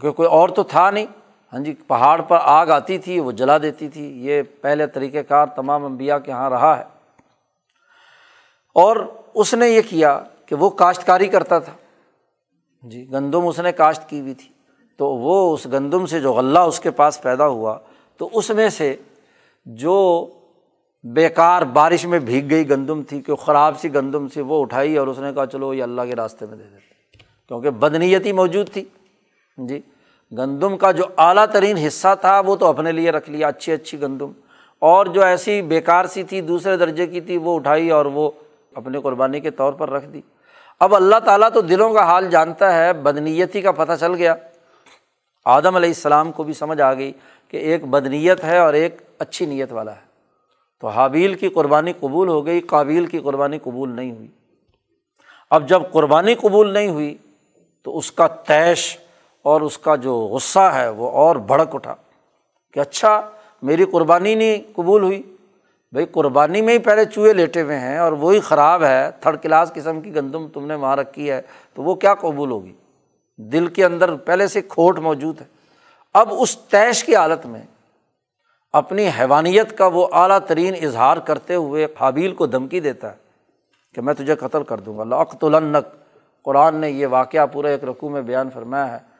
کیونکہ 0.00 0.16
کوئی 0.16 0.28
اور 0.28 0.48
تو 0.48 0.62
تھا 0.62 0.90
نہیں۔ 0.90 1.06
ہاں 1.52 1.60
جی 1.60 1.74
پہاڑ 1.74 2.20
پر 2.20 2.38
آگ 2.40 2.66
آتی 2.66 2.98
تھی، 2.98 3.20
وہ 3.20 3.32
جلا 3.32 3.58
دیتی 3.58 3.88
تھی۔ 3.88 4.26
یہ 4.26 4.42
پہلے 4.60 4.86
طریقۂ 4.86 5.18
کار 5.28 5.46
تمام 5.46 5.84
امبیا 5.84 6.18
کے 6.18 6.30
یہاں 6.30 6.50
رہا 6.50 6.78
ہے۔ 6.78 6.84
اور 8.74 8.96
اس 9.34 9.54
نے 9.54 9.68
یہ 9.68 9.80
کیا 9.90 10.20
کہ 10.46 10.54
وہ 10.54 10.70
کاشتکاری 10.70 11.26
کرتا 11.26 11.58
تھا۔ 11.58 11.72
جی 12.82 13.12
گندم 13.12 13.46
اس 13.46 13.60
نے 13.60 13.72
کاشت 13.72 14.08
کی 14.08 14.20
ہوئی 14.20 14.34
تھی۔ 14.34 14.48
تو 14.96 15.08
وہ 15.08 15.54
اس 15.54 15.66
گندم 15.66 16.06
سے 16.06 16.20
جو 16.20 16.32
غلہ 16.32 16.58
اس 16.58 16.80
کے 16.80 16.90
پاس 16.90 17.22
پیدا 17.22 17.46
ہوا، 17.46 17.78
تو 18.16 18.28
اس 18.32 18.50
میں 18.50 18.68
سے 18.68 18.96
جو 19.66 20.28
بیکار 21.04 21.62
بارش 21.62 22.04
میں 22.04 22.18
بھیگ 22.18 22.50
گئی 22.50 22.70
گندم 22.70 23.02
تھی، 23.02 23.20
کہ 23.20 23.34
خراب 23.34 23.80
سی 23.80 23.94
گندم 23.94 24.28
سی، 24.28 24.40
وہ 24.40 24.62
اٹھائی 24.62 24.96
اور 24.96 25.06
اس 25.06 25.18
نے 25.18 25.32
کہا، 25.34 25.46
چلو 25.46 25.74
یہ 25.74 25.82
اللہ 25.82 26.02
کے 26.02 26.16
راستے 26.16 26.46
میں 26.46 26.56
دے 26.56 26.64
دیتے۔ 26.64 27.18
کیونکہ 27.48 27.70
بدنیتی 27.70 28.32
موجود 28.32 28.70
تھی۔ 28.70 28.84
جی 29.66 29.80
گندم 30.32 30.76
کا 30.76 30.90
جو 30.90 31.04
اعلیٰ 31.18 31.46
ترین 31.46 31.76
حصہ 31.76 32.08
تھا، 32.20 32.40
وہ 32.40 32.56
تو 32.56 32.66
اپنے 32.66 32.92
لیے 32.92 33.10
رکھ 33.10 33.30
لیا، 33.30 33.48
اچھی 33.48 33.72
اچھی 33.72 34.00
گندم۔ 34.00 34.32
اور 34.78 35.06
جو 35.06 35.22
ایسی 35.22 35.62
بیکار 35.62 36.04
سی 36.04 36.22
تھی، 36.22 36.40
دوسرے 36.40 36.76
درجے 36.76 37.06
کی 37.06 37.20
تھی، 37.20 37.36
وہ 37.36 37.56
اٹھائی 37.56 37.90
اور 37.90 38.06
وہ 38.06 38.30
اپنے 38.74 39.00
قربانی 39.00 39.40
کے 39.40 39.50
طور 39.50 39.72
پر 39.72 39.90
رکھ 39.90 40.06
دی۔ 40.06 40.20
اب 40.80 40.94
اللہ 40.94 41.18
تعالیٰ 41.24 41.48
تو 41.54 41.60
دلوں 41.60 41.92
کا 41.92 42.04
حال 42.04 42.30
جانتا 42.30 42.78
ہے، 42.78 42.92
بدنیتی 42.92 43.60
کا 43.60 43.72
پتہ 43.72 43.92
چل 44.00 44.14
گیا۔ 44.14 44.34
آدم 45.44 45.76
علیہ 45.76 45.88
السلام 45.88 46.32
کو 46.32 46.42
بھی 46.42 46.52
سمجھ 46.52 46.80
آ 46.80 46.94
گئی 46.94 47.12
کہ 47.48 47.56
ایک 47.56 47.84
بدنیت 47.84 48.44
ہے 48.44 48.58
اور 48.58 48.74
ایک 48.74 48.96
اچھی 49.18 49.46
نیت 49.46 49.72
والا 49.72 49.96
ہے۔ 49.96 50.12
تو 50.80 50.88
حابیل 50.88 51.34
کی 51.34 51.48
قربانی 51.48 51.92
قبول 52.00 52.28
ہو 52.28 52.46
گئی 52.46 52.60
قابل 52.60 53.06
کی 53.06 53.18
قربانی 53.18 53.58
قبول 53.58 53.88
نہیں 53.88 54.10
ہوئی۔ 54.10 54.28
اب 55.50 55.68
جب 55.68 55.82
قربانی 55.92 56.34
قبول 56.34 56.72
نہیں 56.72 56.88
ہوئی، 56.88 57.16
تو 57.82 57.98
اس 57.98 58.12
کا 58.12 58.26
تیش 58.26 58.98
اور 59.42 59.60
اس 59.60 59.78
کا 59.78 59.96
جو 59.96 60.14
غصہ 60.14 60.58
ہے 60.58 60.88
وہ 60.88 61.10
اور 61.10 61.36
بھڑک 61.36 61.74
اٹھا 61.74 61.94
کہ 62.72 62.80
اچھا 62.80 63.30
میری 63.62 63.84
قربانی 63.84 64.34
نہیں 64.34 64.72
قبول 64.74 65.02
ہوئی۔ 65.02 65.22
بھائی 65.92 66.06
قربانی 66.06 66.60
میں 66.60 66.74
ہی 66.74 66.78
پہلے 66.78 67.04
چوہے 67.04 67.32
لیٹے 67.32 67.62
ہوئے 67.62 67.78
ہیں 67.78 67.98
اور 67.98 68.12
وہی 68.12 68.40
خراب 68.40 68.84
ہے، 68.84 69.10
تھرڈ 69.20 69.42
کلاس 69.42 69.72
قسم 69.74 70.00
کی 70.00 70.14
گندم 70.14 70.48
تم 70.48 70.66
نے 70.66 70.74
وہاں 70.74 70.96
رکھی 70.96 71.30
ہے، 71.30 71.42
تو 71.74 71.82
وہ 71.82 71.94
کیا 71.94 72.14
قبول 72.14 72.50
ہوگی؟ 72.50 72.72
دل 73.36 73.66
کے 73.66 73.84
اندر 73.84 74.16
پہلے 74.16 74.46
سے 74.46 74.62
کھوٹ 74.62 74.98
موجود 74.98 75.40
ہے۔ 75.40 75.46
اب 76.14 76.28
اس 76.38 76.58
تیش 76.58 77.04
کی 77.04 77.16
حالت 77.16 77.46
میں 77.46 77.62
اپنی 78.72 79.08
حیوانیت 79.08 79.78
کا 79.78 79.86
وہ 79.86 80.06
اعلیٰ 80.12 80.38
ترین 80.38 80.74
اظہار 80.82 81.16
کرتے 81.16 81.54
ہوئے 81.54 81.86
حابیل 82.00 82.34
کو 82.34 82.46
دھمکی 82.46 82.80
دیتا 82.80 83.10
ہے 83.10 83.16
کہ 83.94 84.00
میں 84.00 84.14
تجھے 84.14 84.34
قتل 84.34 84.62
کر 84.62 84.80
دوں 84.80 84.98
گا۔ 84.98 85.04
لقت 85.04 85.44
النک 85.44 85.86
قرآن 86.42 86.76
نے 86.76 86.90
یہ 86.90 87.06
واقعہ 87.06 87.46
پورا 87.46 87.68
ایک 87.68 87.84
رقوع 87.84 88.08
میں 88.08 88.22
بیان 88.22 88.50
فرمایا 88.50 88.92
ہے۔ 88.92 89.11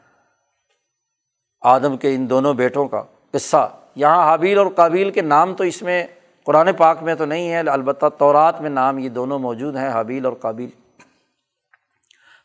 آدم 1.63 1.97
کے 1.97 2.15
ان 2.15 2.29
دونوں 2.29 2.53
بیٹوں 2.53 2.87
کا 2.87 3.03
قصہ۔ 3.31 3.77
یہاں 3.95 4.23
حابیل 4.23 4.57
اور 4.57 4.67
قابیل 4.75 5.11
کے 5.11 5.21
نام 5.21 5.55
تو 5.55 5.63
اس 5.63 5.81
میں 5.81 6.07
قرآن 6.43 6.73
پاک 6.73 7.03
میں 7.03 7.15
تو 7.15 7.25
نہیں 7.25 7.51
ہے، 7.51 7.59
البتہ 7.59 8.05
طورات 8.17 8.61
میں 8.61 8.69
نام 8.69 8.99
یہ 8.99 9.09
دونوں 9.09 9.39
موجود 9.39 9.75
ہیں، 9.75 9.89
حابیل 9.89 10.25
اور 10.25 10.33
قابل 10.33 10.67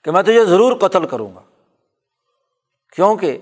کہ 0.05 0.11
میں 0.11 0.23
تجھے 0.23 0.45
ضرور 0.45 0.77
قتل 0.77 1.07
کروں 1.07 1.35
گا۔ 1.35 1.41
کیونکہ 2.97 3.39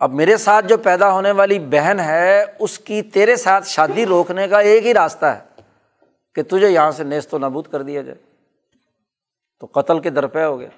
اب 0.00 0.12
میرے 0.12 0.36
ساتھ 0.36 0.66
جو 0.66 0.76
پیدا 0.76 1.12
ہونے 1.12 1.30
والی 1.30 1.58
بہن 1.58 2.00
ہے، 2.00 2.44
اس 2.58 2.78
کی 2.78 3.02
تیرے 3.02 3.36
ساتھ 3.36 3.68
شادی 3.68 4.06
روکنے 4.06 4.48
کا 4.48 4.58
ایک 4.58 4.86
ہی 4.86 4.94
راستہ 4.94 5.26
ہے 5.26 5.62
کہ 6.34 6.42
تجھے 6.42 6.68
یہاں 6.68 6.90
سے 6.90 7.04
نیست 7.04 7.34
و 7.34 7.38
نبود 7.38 7.66
کر 7.66 7.82
دیا 7.82 8.02
جائے۔ 8.02 8.18
تو 9.60 9.66
قتل 9.66 10.00
کے 10.00 10.10
درپے 10.10 10.44
ہو 10.44 10.60
گیا 10.60 10.68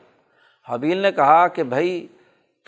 حبیل 0.68 0.98
نے 0.98 1.12
کہا 1.12 1.48
کہ 1.48 1.62
بھائی 1.62 2.06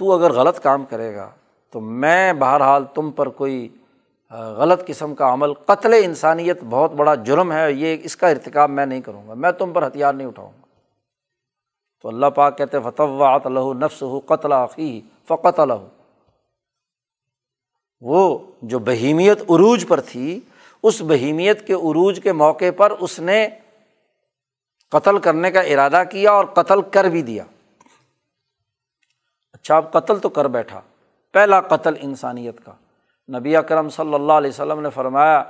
تو 0.00 0.12
اگر 0.12 0.32
غلط 0.32 0.60
کام 0.60 0.84
کرے 0.84 1.14
گا 1.14 1.30
تو 1.70 1.80
میں 1.80 2.32
بہرحال 2.32 2.84
تم 2.94 3.10
پر 3.10 3.28
کوئی 3.28 3.68
غلط 4.30 4.86
قسم 4.86 5.14
کا 5.14 5.32
عمل، 5.32 5.52
قتل 5.54 5.94
انسانیت 6.04 6.58
بہت 6.70 6.92
بڑا 6.92 7.14
جرم 7.14 7.52
ہے، 7.52 7.72
یہ 7.72 7.96
اس 8.02 8.16
کا 8.16 8.28
ارتکاب 8.28 8.70
میں 8.70 8.86
نہیں 8.86 9.00
کروں 9.00 9.28
گا، 9.28 9.34
میں 9.34 9.52
تم 9.52 9.72
پر 9.72 9.86
ہتھیار 9.86 10.14
نہیں 10.14 10.28
اٹھاؤں 10.28 10.52
گا۔ 10.52 10.66
تو 12.02 12.08
اللہ 12.08 12.26
پاک 12.26 12.58
کہتے 12.58 12.80
فتوات 12.80 13.46
الہ 13.46 13.84
نفس 13.84 14.02
ہو 14.02 14.20
قتل 14.20 14.52
عقی 14.52 15.00
فقت 15.28 15.60
الہ 15.60 15.72
وہ 18.00 18.38
جو 18.62 18.78
بہیمیت 18.78 19.40
عروج 19.40 19.88
پر 19.88 20.00
تھی، 20.00 20.40
اس 20.82 21.02
بہیمیت 21.02 21.66
کے 21.66 21.72
عروج 21.72 22.20
کے 22.22 22.32
موقع 22.32 22.70
پر 22.76 22.90
اس 23.00 23.20
نے 23.20 23.48
قتل 24.90 25.18
کرنے 25.18 25.50
کا 25.50 25.60
ارادہ 25.60 26.02
کیا 26.10 26.30
اور 26.30 26.44
قتل 26.44 26.82
کر 26.82 27.04
بھی 27.04 27.22
دیا۔ 27.22 27.44
اچھا 29.52 29.76
اب 29.76 29.92
قتل 29.92 30.18
تو 30.18 30.28
کر 30.28 30.44
بیٹھا۔ 30.44 30.80
پہلا 31.32 31.60
قتل 31.60 31.94
انسانیت 32.00 32.64
کا۔ 32.64 32.72
نبی 33.38 33.56
اکرم 33.56 33.88
صلی 33.88 34.14
اللہ 34.14 34.32
علیہ 34.32 34.50
وسلم 34.50 34.80
نے 34.80 34.90
فرمایا 34.90 35.42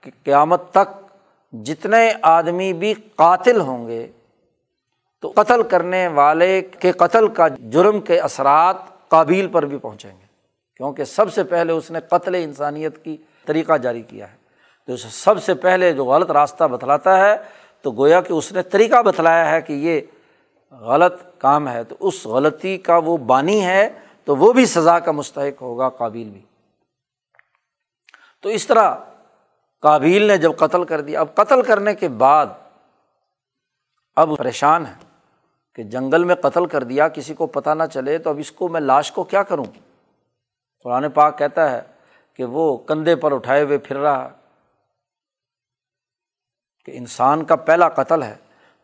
کہ 0.00 0.10
قیامت 0.24 0.70
تک 0.70 1.14
جتنے 1.52 2.12
آدمی 2.22 2.72
بھی 2.72 2.94
قاتل 3.16 3.60
ہوں 3.60 3.88
گے، 3.88 4.06
تو 5.20 5.32
قتل 5.36 5.62
کرنے 5.62 6.08
والے 6.08 6.60
کے 6.60 6.92
قتل 6.92 7.28
کا 7.28 7.48
جرم 7.48 8.00
کے 8.00 8.20
اثرات 8.20 8.76
قابل 9.08 9.48
پر 9.52 9.66
بھی 9.66 9.78
پہنچیں 9.78 10.10
گے۔ 10.10 10.26
کیونکہ 10.76 11.04
سب 11.04 11.32
سے 11.32 11.44
پہلے 11.44 11.72
اس 11.72 11.90
نے 11.90 11.98
قتل 12.00 12.34
انسانیت 12.34 13.04
کی 13.04 13.16
طریقہ 13.46 13.76
جاری 13.76 14.02
کیا 14.02 14.32
ہے۔ 14.32 14.36
تو 14.86 14.96
سب 14.96 15.42
سے 15.42 15.54
پہلے 15.54 15.92
جو 15.92 16.04
غلط 16.04 16.30
راستہ 16.30 16.64
بتلاتا 16.64 17.18
ہے، 17.18 17.36
تو 17.82 17.90
گویا 17.90 18.20
کہ 18.20 18.32
اس 18.32 18.52
نے 18.52 18.62
طریقہ 18.62 19.02
بتلایا 19.02 19.50
ہے 19.50 19.60
کہ 19.60 19.72
یہ 19.72 20.00
غلط 20.72 21.22
کام 21.38 21.68
ہے، 21.68 21.84
تو 21.84 21.96
اس 22.00 22.26
غلطی 22.26 22.76
کا 22.78 22.96
وہ 22.96 23.16
بانی 23.16 23.64
ہے 23.64 23.88
تو 24.24 24.36
وہ 24.36 24.52
بھی 24.52 24.66
سزا 24.66 24.98
کا 24.98 25.12
مستحق 25.12 25.62
ہوگا 25.62 25.88
قابل 25.88 26.28
بھی۔ 26.30 26.42
تو 28.42 28.48
اس 28.48 28.66
طرح 28.66 28.94
کابل 29.82 30.22
نے 30.22 30.36
جب 30.36 30.56
قتل 30.58 30.84
کر 30.84 31.00
دیا، 31.00 31.20
اب 31.20 31.34
قتل 31.34 31.62
کرنے 31.62 31.94
کے 31.94 32.08
بعد 32.08 32.46
اب 34.16 34.30
پریشان 34.38 34.86
ہے 34.86 34.94
کہ 35.74 35.82
جنگل 35.82 36.24
میں 36.24 36.34
قتل 36.34 36.66
کر 36.66 36.82
دیا، 36.82 37.08
کسی 37.08 37.34
کو 37.34 37.46
پتہ 37.46 37.70
نہ 37.70 37.82
چلے، 37.92 38.18
تو 38.18 38.30
اب 38.30 38.38
اس 38.38 38.52
کو 38.52 38.68
میں 38.68 38.80
لاش 38.80 39.12
کو 39.12 39.24
کیا 39.24 39.42
کروں؟ 39.42 39.64
قرآن 40.84 41.10
پاک 41.10 41.38
کہتا 41.38 41.70
ہے 41.70 41.80
کہ 42.34 42.44
وہ 42.44 42.76
کندھے 42.76 43.16
پر 43.16 43.32
اٹھائے 43.32 43.62
ہوئے 43.62 43.78
پھر 43.78 43.96
رہا 43.96 44.28
کہ 46.84 46.92
انسان 46.94 47.44
کا 47.44 47.56
پہلا 47.56 47.88
قتل 47.88 48.22
ہے، 48.22 48.34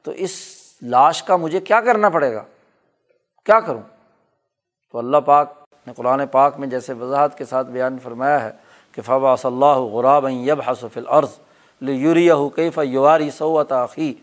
تو 0.03 0.11
اس 0.11 0.64
لاش 0.85 1.23
کا 1.23 1.37
مجھے 1.37 1.61
کیا 1.61 1.81
کرنا 1.81 2.09
پڑے 2.09 2.35
گا؟ 2.35 2.43
کیا 3.45 3.61
کروں؟ 3.61 3.81
تو 4.93 4.99
اللہ 4.99 5.17
پاک 5.17 5.53
نے 5.87 5.93
قرآن 5.97 6.27
پاک 6.27 6.59
میں 6.59 6.69
جیسے 6.69 6.93
وضاحت 6.93 7.39
کے 7.39 7.45
ساتھ 7.45 7.67
بیان 7.67 7.99
فرمایا 8.03 8.45
ہے 8.45 8.51
کہ 8.93 9.03
فبا 9.03 9.37
صلی 9.37 9.53
اللہ 9.53 9.67
غراب 9.67 10.29
یب 10.31 10.61
حسف 10.71 10.97
العرض 10.97 11.29
لیوریا 11.81 12.35
کیف 12.55 12.79
یواری 12.83 13.31
سوت 13.31 13.73
عقی 13.73 14.15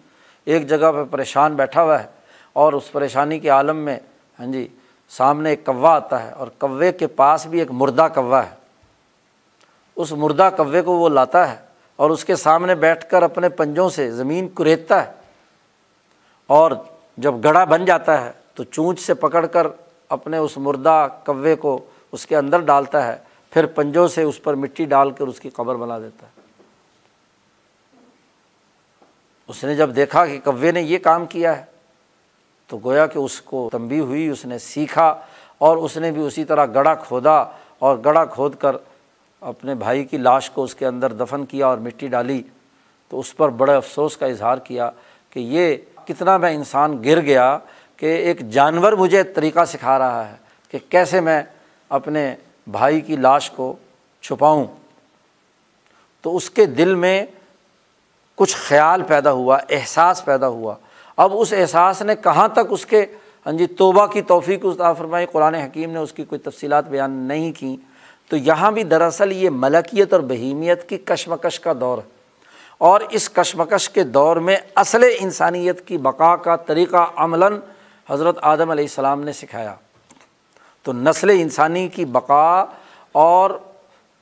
ایک 0.45 0.69
جگہ 0.69 0.91
پہ 0.91 1.03
پریشان 1.11 1.53
بیٹھا 1.53 1.83
ہوا 1.83 2.03
ہے 2.03 2.07
اور 2.53 2.73
اس 2.73 2.91
پریشانی 2.91 3.39
کے 3.39 3.49
عالم 3.49 3.77
میں 3.77 3.99
ہاں 4.39 4.45
جی 4.45 4.67
سامنے 5.09 5.49
ایک 5.49 5.65
کوا 5.65 5.95
آتا 5.95 6.23
ہے 6.23 6.31
اور 6.31 6.47
کوے 6.57 6.91
کے 6.91 7.07
پاس 7.07 7.45
بھی 7.45 7.59
ایک 7.59 7.71
مردہ 7.71 8.07
کوا 8.15 8.45
ہے۔ 8.45 8.55
اس 9.95 10.11
مردہ 10.11 10.49
کوے 10.57 10.81
کو 10.81 10.91
وہ 10.91 11.09
لاتا 11.09 11.51
ہے 11.51 11.57
اور 11.95 12.09
اس 12.09 12.25
کے 12.25 12.35
سامنے 12.35 12.75
بیٹھ 12.75 13.09
کر 13.09 13.23
اپنے 13.23 13.49
پنجوں 13.49 13.89
سے 13.89 14.11
زمین 14.11 14.49
کریتتا 14.49 15.05
ہے۔ 15.05 15.20
اور 16.51 16.71
جب 17.17 17.33
گڑھا 17.43 17.63
بن 17.63 17.85
جاتا 17.85 18.19
ہے 18.25 18.31
تو 18.55 18.63
چونچ 18.63 18.99
سے 18.99 19.13
پکڑ 19.13 19.45
کر 19.45 19.67
اپنے 20.09 20.37
اس 20.37 20.57
مردہ 20.57 21.07
کوے 21.25 21.55
کو 21.55 21.77
اس 22.11 22.25
کے 22.25 22.37
اندر 22.37 22.59
ڈالتا 22.59 23.05
ہے، 23.07 23.17
پھر 23.53 23.65
پنجوں 23.65 24.07
سے 24.07 24.23
اس 24.23 24.41
پر 24.43 24.53
مٹی 24.53 24.85
ڈال 24.85 25.11
کر 25.11 25.27
اس 25.27 25.39
کی 25.39 25.49
قبر 25.49 25.75
بنا 25.75 25.99
دیتا 25.99 26.25
ہے۔ 26.25 26.39
اس 29.49 29.63
نے 29.63 29.75
جب 29.75 29.95
دیکھا 29.95 30.25
کہ 30.25 30.39
کوے 30.43 30.71
نے 30.71 30.81
یہ 30.81 30.97
کام 30.97 31.25
کیا 31.25 31.57
ہے، 31.59 31.63
تو 32.69 32.79
گویا 32.83 33.05
کہ 33.05 33.19
اس 33.19 33.41
کو 33.41 33.67
تنبی 33.71 33.99
ہوئی، 33.99 34.27
اس 34.27 34.45
نے 34.45 34.57
سیکھا 34.57 35.07
اور 35.57 35.77
اس 35.77 35.97
نے 35.97 36.11
بھی 36.11 36.21
اسی 36.21 36.45
طرح 36.45 36.65
گڑھا 36.75 36.95
کھودا 36.95 37.37
اور 37.79 37.97
گڑھا 38.05 38.25
کھود 38.25 38.55
کر 38.55 38.75
اپنے 39.41 39.75
بھائی 39.75 40.03
کی 40.05 40.17
لاش 40.17 40.49
کو 40.49 40.63
اس 40.63 40.75
کے 40.75 40.87
اندر 40.87 41.13
دفن 41.13 41.45
کیا 41.45 41.67
اور 41.67 41.77
مٹی 41.77 42.07
ڈالی۔ 42.07 42.41
تو 43.11 43.19
اس 43.19 43.35
پر 43.37 43.49
بڑے 43.49 43.75
افسوس 43.75 44.17
کا 44.17 44.25
اظہار 44.25 44.57
کیا 44.57 44.89
کہ 45.29 45.39
یہ 45.39 45.75
کتنا 46.07 46.37
میں 46.37 46.55
انسان 46.55 47.03
گر 47.05 47.21
گیا 47.21 47.57
کہ 47.97 48.05
ایک 48.05 48.49
جانور 48.49 48.93
مجھے 48.93 49.23
طریقہ 49.23 49.65
سکھا 49.65 49.99
رہا 49.99 50.29
ہے 50.29 50.35
کہ 50.71 50.79
کیسے 50.89 51.19
میں 51.19 51.43
اپنے 51.89 52.35
بھائی 52.67 53.01
کی 53.01 53.15
لاش 53.15 53.51
کو 53.51 53.75
چھپاؤں۔ 54.21 54.65
تو 56.21 56.35
اس 56.35 56.49
کے 56.49 56.65
دل 56.65 56.95
میں 56.95 57.25
کچھ 58.35 58.55
خیال 58.55 59.01
پیدا 59.01 59.31
ہوا، 59.31 59.57
احساس 59.69 60.25
پیدا 60.25 60.47
ہوا۔ 60.47 60.75
اب 61.17 61.31
اس 61.33 61.53
احساس 61.53 62.01
نے 62.01 62.15
کہاں 62.15 62.47
تک 62.47 62.59
اس 62.69 62.85
کے 62.85 63.05
ہاں 63.45 63.53
جی 63.53 63.67
توبہ 63.67 64.05
کی 64.05 64.21
توفیق 64.21 64.65
عطا 64.65 64.93
فرمائی؟ 64.93 65.25
قرآن 65.31 65.55
حکیم 65.55 65.91
نے 65.91 65.99
اس 65.99 66.13
کی 66.13 66.23
کوئی 66.23 66.39
تفصیلات 66.39 66.87
بیان 66.87 67.11
نہیں 67.11 67.51
کیں۔ 67.51 67.77
تو 68.29 68.37
یہاں 68.37 68.71
بھی 68.71 68.83
دراصل 68.83 69.31
یہ 69.31 69.49
ملکیت 69.49 70.13
اور 70.13 70.21
بہیمیت 70.21 70.89
کی 70.89 70.97
کشمکش 70.97 71.59
کا 71.59 71.73
دور 71.79 71.97
ہے۔ 71.97 72.20
اور 72.81 73.01
اس 73.09 73.29
کشمکش 73.29 73.89
کے 73.89 74.03
دور 74.03 74.37
میں 74.37 74.57
اصل 74.75 75.03
انسانیت 75.19 75.87
کی 75.87 75.97
بقا 75.97 76.35
کا 76.35 76.55
طریقہ 76.55 77.05
عملاً 77.15 77.59
حضرت 78.09 78.37
آدم 78.41 78.69
علیہ 78.69 78.83
السلام 78.83 79.23
نے 79.23 79.33
سکھایا۔ 79.33 79.75
تو 80.83 80.93
نسل 80.93 81.29
انسانی 81.29 81.87
کی 81.87 82.05
بقا 82.05 82.65
اور 83.11 83.49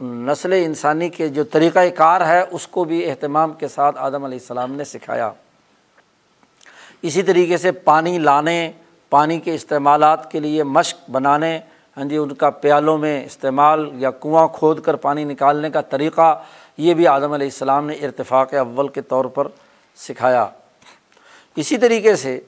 نسل 0.02 0.54
انسانی 0.54 1.10
کے 1.10 1.28
جو 1.28 1.44
طریقۂ 1.44 1.80
کار 1.96 2.28
ہے، 2.28 2.44
اس 2.52 2.68
کو 2.68 2.84
بھی 2.84 3.10
اہتمام 3.10 3.54
کے 3.54 3.68
ساتھ 3.68 3.96
آدم 4.00 4.24
علیہ 4.24 4.38
السلام 4.42 4.72
نے 4.72 4.84
سکھایا۔ 4.84 5.32
اسی 7.02 7.22
طریقے 7.24 7.58
سے 7.58 7.72
پانی 7.72 8.18
لانے، 8.18 8.72
پانی 9.10 9.40
کے 9.40 9.56
استعمالات 9.56 10.32
کے 10.32 10.40
لیے 10.40 10.64
مشق 10.64 11.10
بنانے 11.10 11.60
ہاں 11.98 12.06
جی 12.06 12.18
ان 12.18 12.34
کا 12.34 12.50
پیالوں 12.50 12.98
میں 12.98 13.26
استعمال 13.26 13.90
یا 13.94 14.12
کنواں 14.12 14.48
کھود 14.48 14.82
کر 14.82 14.96
پانی 14.96 15.24
نکالنے 15.24 15.70
کا 15.70 15.82
طریقہ 15.82 16.44
یہ 16.80 16.94
بھی 16.94 17.08
آدم 17.08 17.34
علیہ 17.34 17.48
السلام 17.48 17.86
نے 17.86 17.94
ارتفاق 18.02 18.54
اول 18.54 18.88
کے 18.88 19.02
طور 19.02 19.26
پر 19.26 19.48
سکھایا۔ 19.98 20.46
اسی 21.58 21.78
طریقے 21.78 22.16
سے 22.16 22.40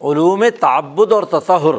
علوم 0.00 0.44
تعبد 0.60 1.12
اور 1.12 1.22
تصہر 1.30 1.78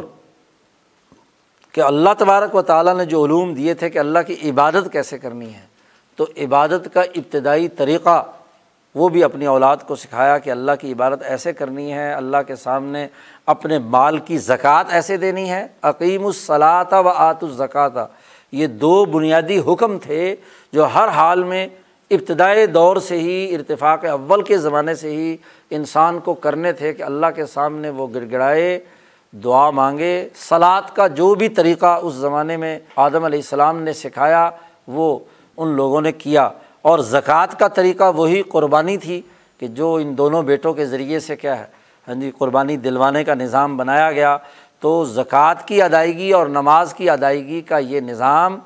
کہ 1.74 1.80
اللہ 1.80 2.14
تبارک 2.18 2.54
و 2.54 2.62
تعالیٰ 2.62 2.94
نے 2.96 3.04
جو 3.04 3.24
علوم 3.24 3.52
دیے 3.54 3.74
تھے 3.74 3.90
کہ 3.90 3.98
اللہ 3.98 4.18
کی 4.26 4.36
عبادت 4.50 4.92
کیسے 4.92 5.18
کرنی 5.18 5.52
ہے، 5.54 5.66
تو 6.18 6.26
عبادت 6.36 6.88
کا 6.94 7.00
ابتدائی 7.00 7.68
طریقہ 7.68 8.22
وہ 8.94 9.08
بھی 9.08 9.22
اپنی 9.24 9.46
اولاد 9.46 9.76
کو 9.86 9.96
سکھایا 9.96 10.38
کہ 10.38 10.50
اللہ 10.50 10.72
کی 10.80 10.92
عبادت 10.92 11.22
ایسے 11.22 11.52
کرنی 11.52 11.92
ہے، 11.92 12.12
اللہ 12.12 12.42
کے 12.46 12.56
سامنے 12.56 13.06
اپنے 13.46 13.78
مال 13.78 14.18
کی 14.18 14.38
زکوٰۃ 14.38 14.84
ایسے 14.90 15.16
دینی 15.16 15.48
ہے۔ 15.50 15.66
عقیم 15.82 16.26
الصلاۃ 16.26 16.92
و 16.94 17.08
آت 17.08 17.44
الزکاتہ 17.44 18.06
یہ 18.52 18.66
دو 18.66 19.04
بنیادی 19.04 19.58
حکم 19.66 19.98
تھے 19.98 20.34
جو 20.72 20.86
ہر 20.94 21.08
حال 21.08 21.42
میں 21.44 21.66
ابتدائی 22.12 22.66
دور 22.66 22.96
سے 22.96 23.18
ہی، 23.18 23.54
ارتفاق 23.54 24.04
اول 24.04 24.42
کے 24.42 24.58
زمانے 24.58 24.94
سے 24.94 25.10
ہی 25.10 25.36
انسان 25.70 26.18
کو 26.18 26.34
کرنے 26.34 26.72
تھے 26.72 26.92
کہ 26.92 27.02
اللہ 27.02 27.26
کے 27.34 27.46
سامنے 27.46 27.90
وہ 27.90 28.06
گڑ 28.14 28.24
گڑائے 28.32 28.78
دعا 29.44 29.70
مانگے۔ 29.70 30.28
سلاد 30.48 30.82
کا 30.94 31.06
جو 31.06 31.34
بھی 31.34 31.48
طریقہ 31.48 31.98
اس 32.02 32.14
زمانے 32.14 32.56
میں 32.56 32.78
آدم 32.96 33.24
علیہ 33.24 33.38
السلام 33.38 33.82
نے 33.82 33.92
سکھایا، 33.92 34.50
وہ 34.88 35.18
ان 35.56 35.68
لوگوں 35.68 36.00
نے 36.00 36.12
کیا۔ 36.12 36.50
اور 36.82 36.98
زکوٰۃ 36.98 37.58
کا 37.58 37.68
طریقہ 37.68 38.12
وہی 38.16 38.42
قربانی 38.42 38.96
تھی 38.96 39.20
کہ 39.60 39.66
جو 39.66 39.94
ان 39.94 40.18
دونوں 40.18 40.42
بیٹوں 40.42 40.72
کے 40.74 40.86
ذریعے 40.86 41.20
سے 41.20 41.36
کیا 41.36 41.58
ہے 41.58 41.64
ہاں 42.08 42.14
جی 42.14 42.30
قربانی 42.38 42.76
دلوانے 42.76 43.24
کا 43.24 43.34
نظام 43.34 43.76
بنایا 43.76 44.12
گیا۔ 44.12 44.36
تو 44.80 45.04
زکوٰۃ 45.04 45.66
کی 45.66 45.82
ادائیگی 45.82 46.32
اور 46.32 46.46
نماز 46.46 46.94
کی 46.94 47.10
ادائیگی 47.10 47.60
کا 47.60 47.78
یہ 47.78 48.00
نظام، 48.00 48.58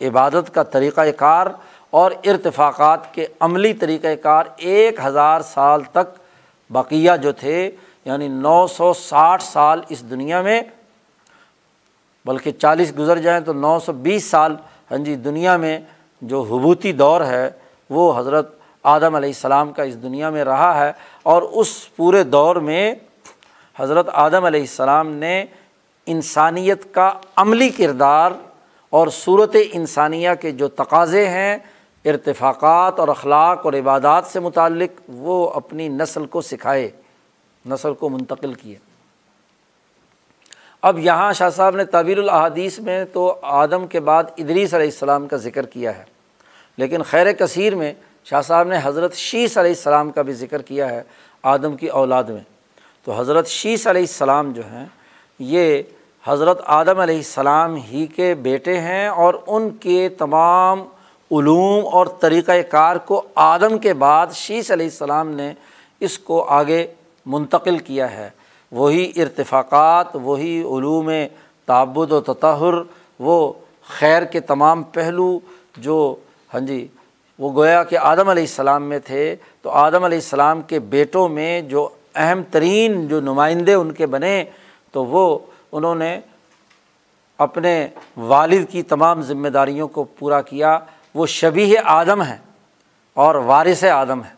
عبادت 0.00 0.54
کا 0.54 0.62
طریقۂ 0.62 1.06
کار 1.16 1.46
اور 1.92 2.10
ارتفاقات 2.24 3.14
کے 3.14 3.26
عملی 3.40 3.72
طریقۂ 3.74 4.08
کار 4.22 4.44
ایک 4.56 5.00
ہزار 5.04 5.40
سال 5.40 5.82
تک 5.92 6.18
بقیہ 6.70 7.10
جو 7.22 7.32
تھے 7.32 7.70
یعنی 8.04 8.28
نو 8.28 8.66
سو 8.66 8.92
ساٹھ 8.92 9.42
سال 9.42 9.80
اس 9.88 10.02
دنیا 10.10 10.40
میں، 10.42 10.62
بلکہ 12.26 12.52
چالیس 12.52 12.92
گزر 12.98 13.18
جائیں 13.18 13.40
تو 13.40 13.52
نو 13.52 13.78
سو 13.78 13.92
بیس 13.92 14.24
سال 14.24 14.56
ہاں 14.90 14.98
جی 14.98 15.14
دنیا 15.14 15.56
میں 15.56 15.78
جو 16.22 16.40
حبوتی 16.42 16.92
دور 16.92 17.20
ہے، 17.20 17.50
وہ 17.90 18.12
حضرت 18.18 18.54
آدم 18.82 19.14
علیہ 19.14 19.28
السلام 19.28 19.72
کا 19.72 19.82
اس 19.82 20.02
دنیا 20.02 20.30
میں 20.30 20.44
رہا 20.44 20.86
ہے۔ 20.86 20.92
اور 21.22 21.42
اس 21.42 21.96
پورے 21.96 22.22
دور 22.24 22.56
میں 22.56 22.94
حضرت 23.76 24.08
آدم 24.12 24.44
علیہ 24.44 24.60
السلام 24.60 25.08
نے 25.08 25.44
انسانیت 26.06 26.94
کا 26.94 27.12
عملی 27.36 27.68
کردار 27.68 28.30
اور 28.90 29.08
صورت 29.08 29.56
انسانیہ 29.72 30.30
کے 30.40 30.50
جو 30.50 30.68
تقاضے 30.68 31.28
ہیں 31.28 31.58
ارتفاقات 32.04 33.00
اور 33.00 33.08
اخلاق 33.08 33.64
اور 33.64 33.72
عبادات 33.72 34.26
سے 34.26 34.40
متعلق 34.40 35.00
وہ 35.08 35.48
اپنی 35.50 35.88
نسل 35.88 36.26
کو 36.26 36.40
سکھائے، 36.42 36.88
نسل 37.64 37.94
کو 37.94 38.08
منتقل 38.08 38.54
کیے۔ 38.54 38.76
اب 40.82 40.98
یہاں 40.98 41.32
شاہ 41.32 41.50
صاحب 41.50 41.76
نے 41.76 41.84
طویل 41.84 42.18
الحادیث 42.18 42.78
میں 42.78 43.04
تو 43.12 43.34
آدم 43.42 43.86
کے 43.86 44.00
بعد 44.00 44.24
ادریس 44.36 44.74
علیہ 44.74 44.86
السلام 44.86 45.26
کا 45.28 45.36
ذکر 45.36 45.66
کیا 45.66 45.96
ہے، 45.98 46.04
لیکن 46.78 47.02
خیر 47.02 47.32
کثیر 47.32 47.74
میں 47.74 47.92
شاہ 48.24 48.40
صاحب 48.40 48.68
نے 48.68 48.78
حضرت 48.82 49.14
شیس 49.16 49.56
علیہ 49.58 49.70
السلام 49.70 50.10
کا 50.10 50.22
بھی 50.22 50.32
ذکر 50.32 50.62
کیا 50.62 50.88
ہے 50.90 51.02
آدم 51.42 51.76
کی 51.76 51.86
اولاد 52.00 52.24
میں۔ 52.24 52.40
تو 53.06 53.12
حضرت 53.12 53.46
شیس 53.48 53.86
علیہ 53.86 54.00
السلام 54.00 54.50
جو 54.52 54.62
ہیں، 54.72 54.84
یہ 55.38 55.82
حضرت 56.24 56.60
آدم 56.64 56.98
علیہ 57.00 57.16
السلام 57.16 57.74
ہی 57.84 58.06
کے 58.06 58.34
بیٹے 58.42 58.78
ہیں 58.80 59.06
اور 59.08 59.34
ان 59.46 59.70
کے 59.80 60.08
تمام 60.18 60.84
علوم 61.32 61.88
اور 61.92 62.06
طریقۂ 62.06 62.52
کار 62.70 62.96
کو 62.96 63.22
آدم 63.34 63.78
کے 63.78 63.94
بعد 63.94 64.26
شیس 64.32 64.70
علیہ 64.70 64.86
السلام 64.86 65.28
نے 65.28 65.52
اس 66.00 66.18
کو 66.18 66.42
آگے 66.42 66.86
منتقل 67.26 67.78
کیا 67.78 68.10
ہے۔ 68.10 68.30
وہی 68.72 69.12
ارتفاقات، 69.16 70.06
وہی 70.14 70.60
علوم 70.60 71.10
تعبد 71.66 72.12
و 72.12 72.20
تطہر، 72.20 72.74
وہ 73.20 73.52
خیر 73.88 74.22
کے 74.22 74.40
تمام 74.40 74.82
پہلو 74.82 75.38
جو 75.76 76.14
ہاں 76.54 76.60
جی 76.60 76.88
وہ 77.38 77.52
گویا 77.52 77.84
کہ 77.84 77.98
آدم 77.98 78.28
علیہ 78.28 78.42
السلام 78.42 78.82
میں 78.82 78.98
تھے۔ 78.98 79.36
تو 79.62 79.70
آدم 79.70 80.04
علیہ 80.04 80.18
السلام 80.18 80.62
کے 80.62 80.78
بیٹوں 80.78 81.28
میں 81.28 81.60
جو 81.60 81.88
اہم 82.14 82.42
ترین، 82.50 83.08
جو 83.08 83.20
نمائندے 83.20 83.74
ان 83.74 83.92
کے 83.92 84.06
بنے، 84.06 84.44
تو 84.92 85.04
وہ 85.04 85.38
انہوں 85.72 85.94
نے 85.94 86.20
اپنے 87.38 87.88
والد 88.16 88.64
کی 88.70 88.82
تمام 88.82 89.22
ذمہ 89.22 89.48
داریوں 89.48 89.88
کو 89.88 90.04
پورا 90.04 90.40
کیا۔ 90.40 90.78
وہ 91.14 91.26
شبیہ 91.26 91.78
آدم 91.84 92.22
ہیں 92.22 92.36
اور 93.14 93.34
وارث 93.34 93.84
آدم 93.84 94.22
ہیں۔ 94.22 94.34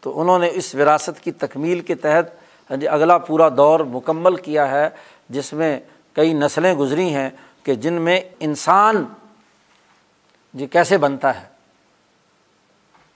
تو 0.00 0.20
انہوں 0.20 0.38
نے 0.38 0.50
اس 0.52 0.74
وراثت 0.74 1.20
کی 1.20 1.32
تکمیل 1.32 1.80
کے 1.80 1.94
تحت 1.94 2.26
ہاں 2.70 2.76
جی، 2.76 2.88
اگلا 2.88 3.18
پورا 3.18 3.48
دور 3.56 3.80
مکمل 3.80 4.36
کیا 4.36 4.70
ہے، 4.70 4.88
جس 5.28 5.52
میں 5.52 5.80
کئی 6.12 6.32
نسلیں 6.32 6.74
گزری 6.74 7.14
ہیں 7.14 7.30
کہ 7.62 7.74
جن 7.74 7.92
میں 7.92 8.20
انسان 8.40 9.04
جی 10.54 10.66
کیسے 10.66 10.98
بنتا 10.98 11.42
ہے۔ 11.42 11.46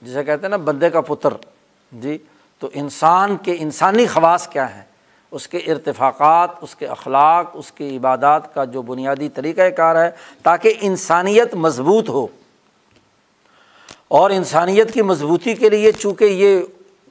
جسے 0.01 0.23
کہتے 0.23 0.41
ہیں 0.41 0.49
نا، 0.49 0.57
بندے 0.57 0.89
کا 0.89 1.01
پتر۔ 1.01 1.33
جی 1.91 2.17
تو 2.59 2.69
انسان 2.73 3.37
کے 3.37 3.55
انسانی 3.59 4.07
خواص 4.07 4.47
کیا 4.47 4.75
ہیں؟ 4.75 4.83
اس 5.31 5.47
کے 5.47 5.57
ارتفاقات، 5.57 6.49
اس 6.61 6.75
کے 6.75 6.87
اخلاق، 6.87 7.51
اس 7.53 7.71
کی 7.71 7.97
عبادات 7.97 8.53
کا 8.53 8.65
جو 8.65 8.81
بنیادی 8.81 9.29
طریقۂ 9.29 9.61
کار 9.77 9.95
ہے، 9.95 10.11
تاکہ 10.43 10.73
انسانیت 10.81 11.55
مضبوط 11.55 12.09
ہو۔ 12.09 12.27
اور 14.11 14.29
انسانیت 14.29 14.93
کی 14.93 15.01
مضبوطی 15.01 15.53
کے 15.53 15.69
لیے 15.69 15.91
چونکہ 15.91 16.25
یہ 16.25 16.61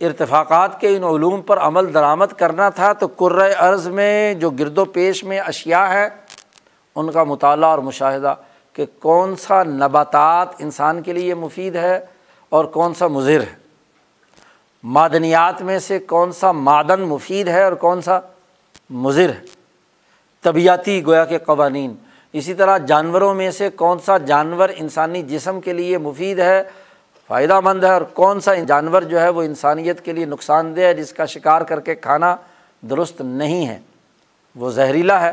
ارتفاقات 0.01 0.81
کے 0.81 0.97
ان 0.97 1.05
علوم 1.05 1.43
پر 1.43 1.59
عمل 1.59 1.95
درآمد 1.95 2.27
کرنا 2.37 2.69
تھا، 2.69 2.93
تو 2.93 3.07
قرۂۂ 3.17 3.51
عرض 3.57 3.89
میں 3.89 4.35
جو 4.35 4.51
گرد 4.51 4.79
و 4.79 4.85
پیش 4.85 5.25
میں 5.25 5.39
اشیا 5.39 5.93
ہے 5.93 6.09
ان 6.97 7.11
کا 7.11 7.25
مطالعہ 7.25 7.71
اور 7.71 7.79
مشاہدہ 7.79 8.35
کہ 8.73 8.87
کون 8.99 9.37
سا 9.37 9.63
نباتات 9.65 10.49
انسان 10.59 11.03
کے 11.03 11.13
لیے 11.13 11.35
مفید 11.35 11.77
ہے 11.77 12.01
اور 12.49 12.65
کون 12.65 12.95
سا 12.95 13.07
مضر 13.07 13.41
ہے۔ 13.41 13.57
معدنیات 14.83 15.63
میں 15.63 15.79
سے 15.79 15.99
کون 15.99 16.33
سا 16.33 16.53
معدن 16.53 17.01
مفید 17.01 17.49
ہے 17.49 17.63
اور 17.63 17.73
کون 17.73 18.03
سا 18.03 18.19
مضر 18.91 19.29
ہے۔ 19.29 19.41
طبیعتی 20.43 21.07
گویا 21.07 21.25
کے 21.25 21.39
قوانین۔ 21.39 21.95
اسی 22.33 22.55
طرح 22.55 22.79
جانوروں 22.79 23.35
میں 23.35 23.51
سے 23.51 23.71
کون 23.71 23.99
سا 24.05 24.19
جانور 24.19 24.69
انسانی 24.77 25.23
جسم 25.23 25.61
کے 25.61 25.73
لیے 25.73 25.99
مفید 25.99 26.39
ہے 26.39 26.63
فائدہ 27.31 27.61
مند 27.61 27.85
ہے 27.85 27.89
اور 27.89 28.01
کون 28.01 28.41
سا 28.41 28.55
جانور 28.55 29.03
جو 29.03 29.21
ہے 29.21 29.29
وہ 29.29 29.43
انسانیت 29.43 30.01
کے 30.01 30.13
لیے 30.13 30.25
نقصان 30.25 30.77
دہ 30.77 30.81
ہے 30.81 30.95
جس 30.95 31.13
کا 31.13 31.25
شکار 31.25 31.63
کر 31.63 31.81
کے 31.81 31.95
کھانا 31.95 32.37
درست 32.91 33.21
نہیں 33.21 33.67
ہے؟ 33.67 33.79
وہ 34.57 34.71
زہریلا 34.71 35.21
ہے، 35.21 35.33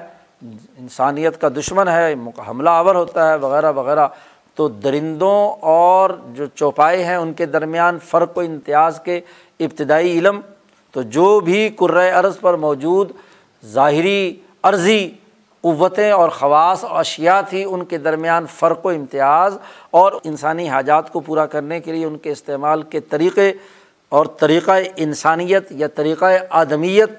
انسانیت 0.77 1.41
کا 1.41 1.49
دشمن 1.49 1.87
ہے، 1.87 2.15
حملہ 2.47 2.69
آور 2.69 2.95
ہوتا 2.95 3.29
ہے، 3.29 3.35
وغیرہ 3.35 3.71
وغیرہ۔ 3.71 4.07
تو 4.55 4.67
درندوں 4.67 5.57
اور 5.59 6.09
جو 6.33 6.45
چوپائے 6.45 7.03
ہیں 7.03 7.15
ان 7.15 7.33
کے 7.33 7.45
درمیان 7.45 7.99
فرق 7.99 8.37
و 8.37 8.41
امتیاز 8.41 8.99
کے 9.03 9.21
ابتدائی 9.59 10.17
علم۔ 10.17 10.41
تو 10.91 11.01
جو 11.01 11.39
بھی 11.39 11.69
قرۂۂ 11.69 12.13
عرض 12.13 12.39
پر 12.39 12.53
موجود 12.53 13.11
ظاہری 13.65 14.35
عرضی 14.63 15.11
قوتیں 15.67 16.11
اور 16.11 16.29
خواص 16.29 16.83
اور 16.83 16.99
اشیا 16.99 17.41
تھی، 17.41 17.63
ان 17.63 17.85
کے 17.85 17.97
درمیان 17.97 18.45
فرق 18.47 18.85
و 18.85 18.89
امتیاز 18.89 19.57
اور 19.91 20.11
انسانی 20.23 20.69
حاجات 20.69 21.11
کو 21.13 21.19
پورا 21.19 21.45
کرنے 21.45 21.79
کے 21.79 21.91
لیے 21.91 22.05
ان 22.05 22.17
کے 22.17 22.31
استعمال 22.31 22.83
کے 22.83 22.99
طریقے 22.99 23.53
اور 24.09 24.25
طریقۂ 24.25 24.81
انسانیت 24.95 25.67
یا 25.71 25.87
طریقۂ 25.87 26.33
آدمیت 26.49 27.09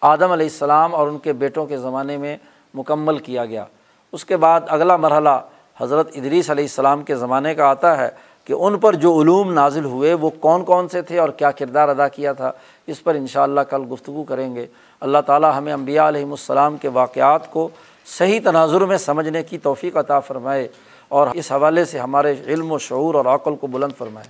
آدم 0.00 0.32
علیہ 0.32 0.46
السلام 0.46 0.94
اور 0.94 1.08
ان 1.08 1.18
کے 1.18 1.32
بیٹوں 1.32 1.66
کے 1.66 1.78
زمانے 1.78 2.16
میں 2.16 2.36
مکمل 2.74 3.18
کیا 3.18 3.44
گیا۔ 3.44 3.64
اس 4.12 4.24
کے 4.24 4.36
بعد 4.36 4.60
اگلا 4.68 4.96
مرحلہ 4.96 5.38
حضرت 5.80 6.10
ادریس 6.14 6.50
علیہ 6.50 6.64
السلام 6.64 7.02
کے 7.02 7.16
زمانے 7.16 7.54
کا 7.54 7.66
آتا 7.66 7.98
ہے 7.98 8.08
کہ 8.44 8.52
ان 8.52 8.78
پر 8.78 8.94
جو 8.94 9.20
علوم 9.20 9.52
نازل 9.52 9.84
ہوئے 9.84 10.14
وہ 10.14 10.30
کون 10.30 10.64
کون 10.64 10.88
سے 10.88 11.02
تھے 11.02 11.18
اور 11.18 11.28
کیا 11.28 11.50
کردار 11.50 11.88
ادا 11.88 12.08
کیا 12.08 12.32
تھا، 12.32 12.52
اس 12.86 13.02
پر 13.04 13.14
ان 13.14 13.26
شاء 13.26 13.42
اللہ 13.42 13.60
کل 13.60 13.82
گفتگو 13.90 14.24
کریں 14.24 14.54
گے۔ 14.54 14.66
اللہ 15.02 15.18
تعالیٰ 15.26 15.58
ہمیں 15.58 15.72
انبیاء 15.72 16.08
علیہم 16.08 16.30
السلام 16.30 16.76
کے 16.76 16.88
واقعات 16.88 17.50
کو 17.50 17.68
صحیح 18.06 18.40
تناظر 18.44 18.80
میں 18.80 18.96
سمجھنے 18.96 19.42
کی 19.42 19.58
توفیق 19.58 19.96
عطا 19.96 20.20
فرمائے 20.20 20.68
اور 21.08 21.26
اس 21.34 21.52
حوالے 21.52 21.84
سے 21.84 21.98
ہمارے 21.98 22.34
علم 22.46 22.72
و 22.72 22.78
شعور 22.78 23.14
اور 23.14 23.24
عقل 23.24 23.54
کو 23.56 23.66
بلند 23.66 23.92
فرمائے۔ 23.98 24.28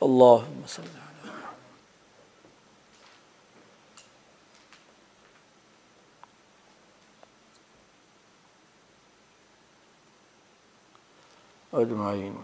اللہ 0.00 0.36
اجمعین۔ 11.72 12.36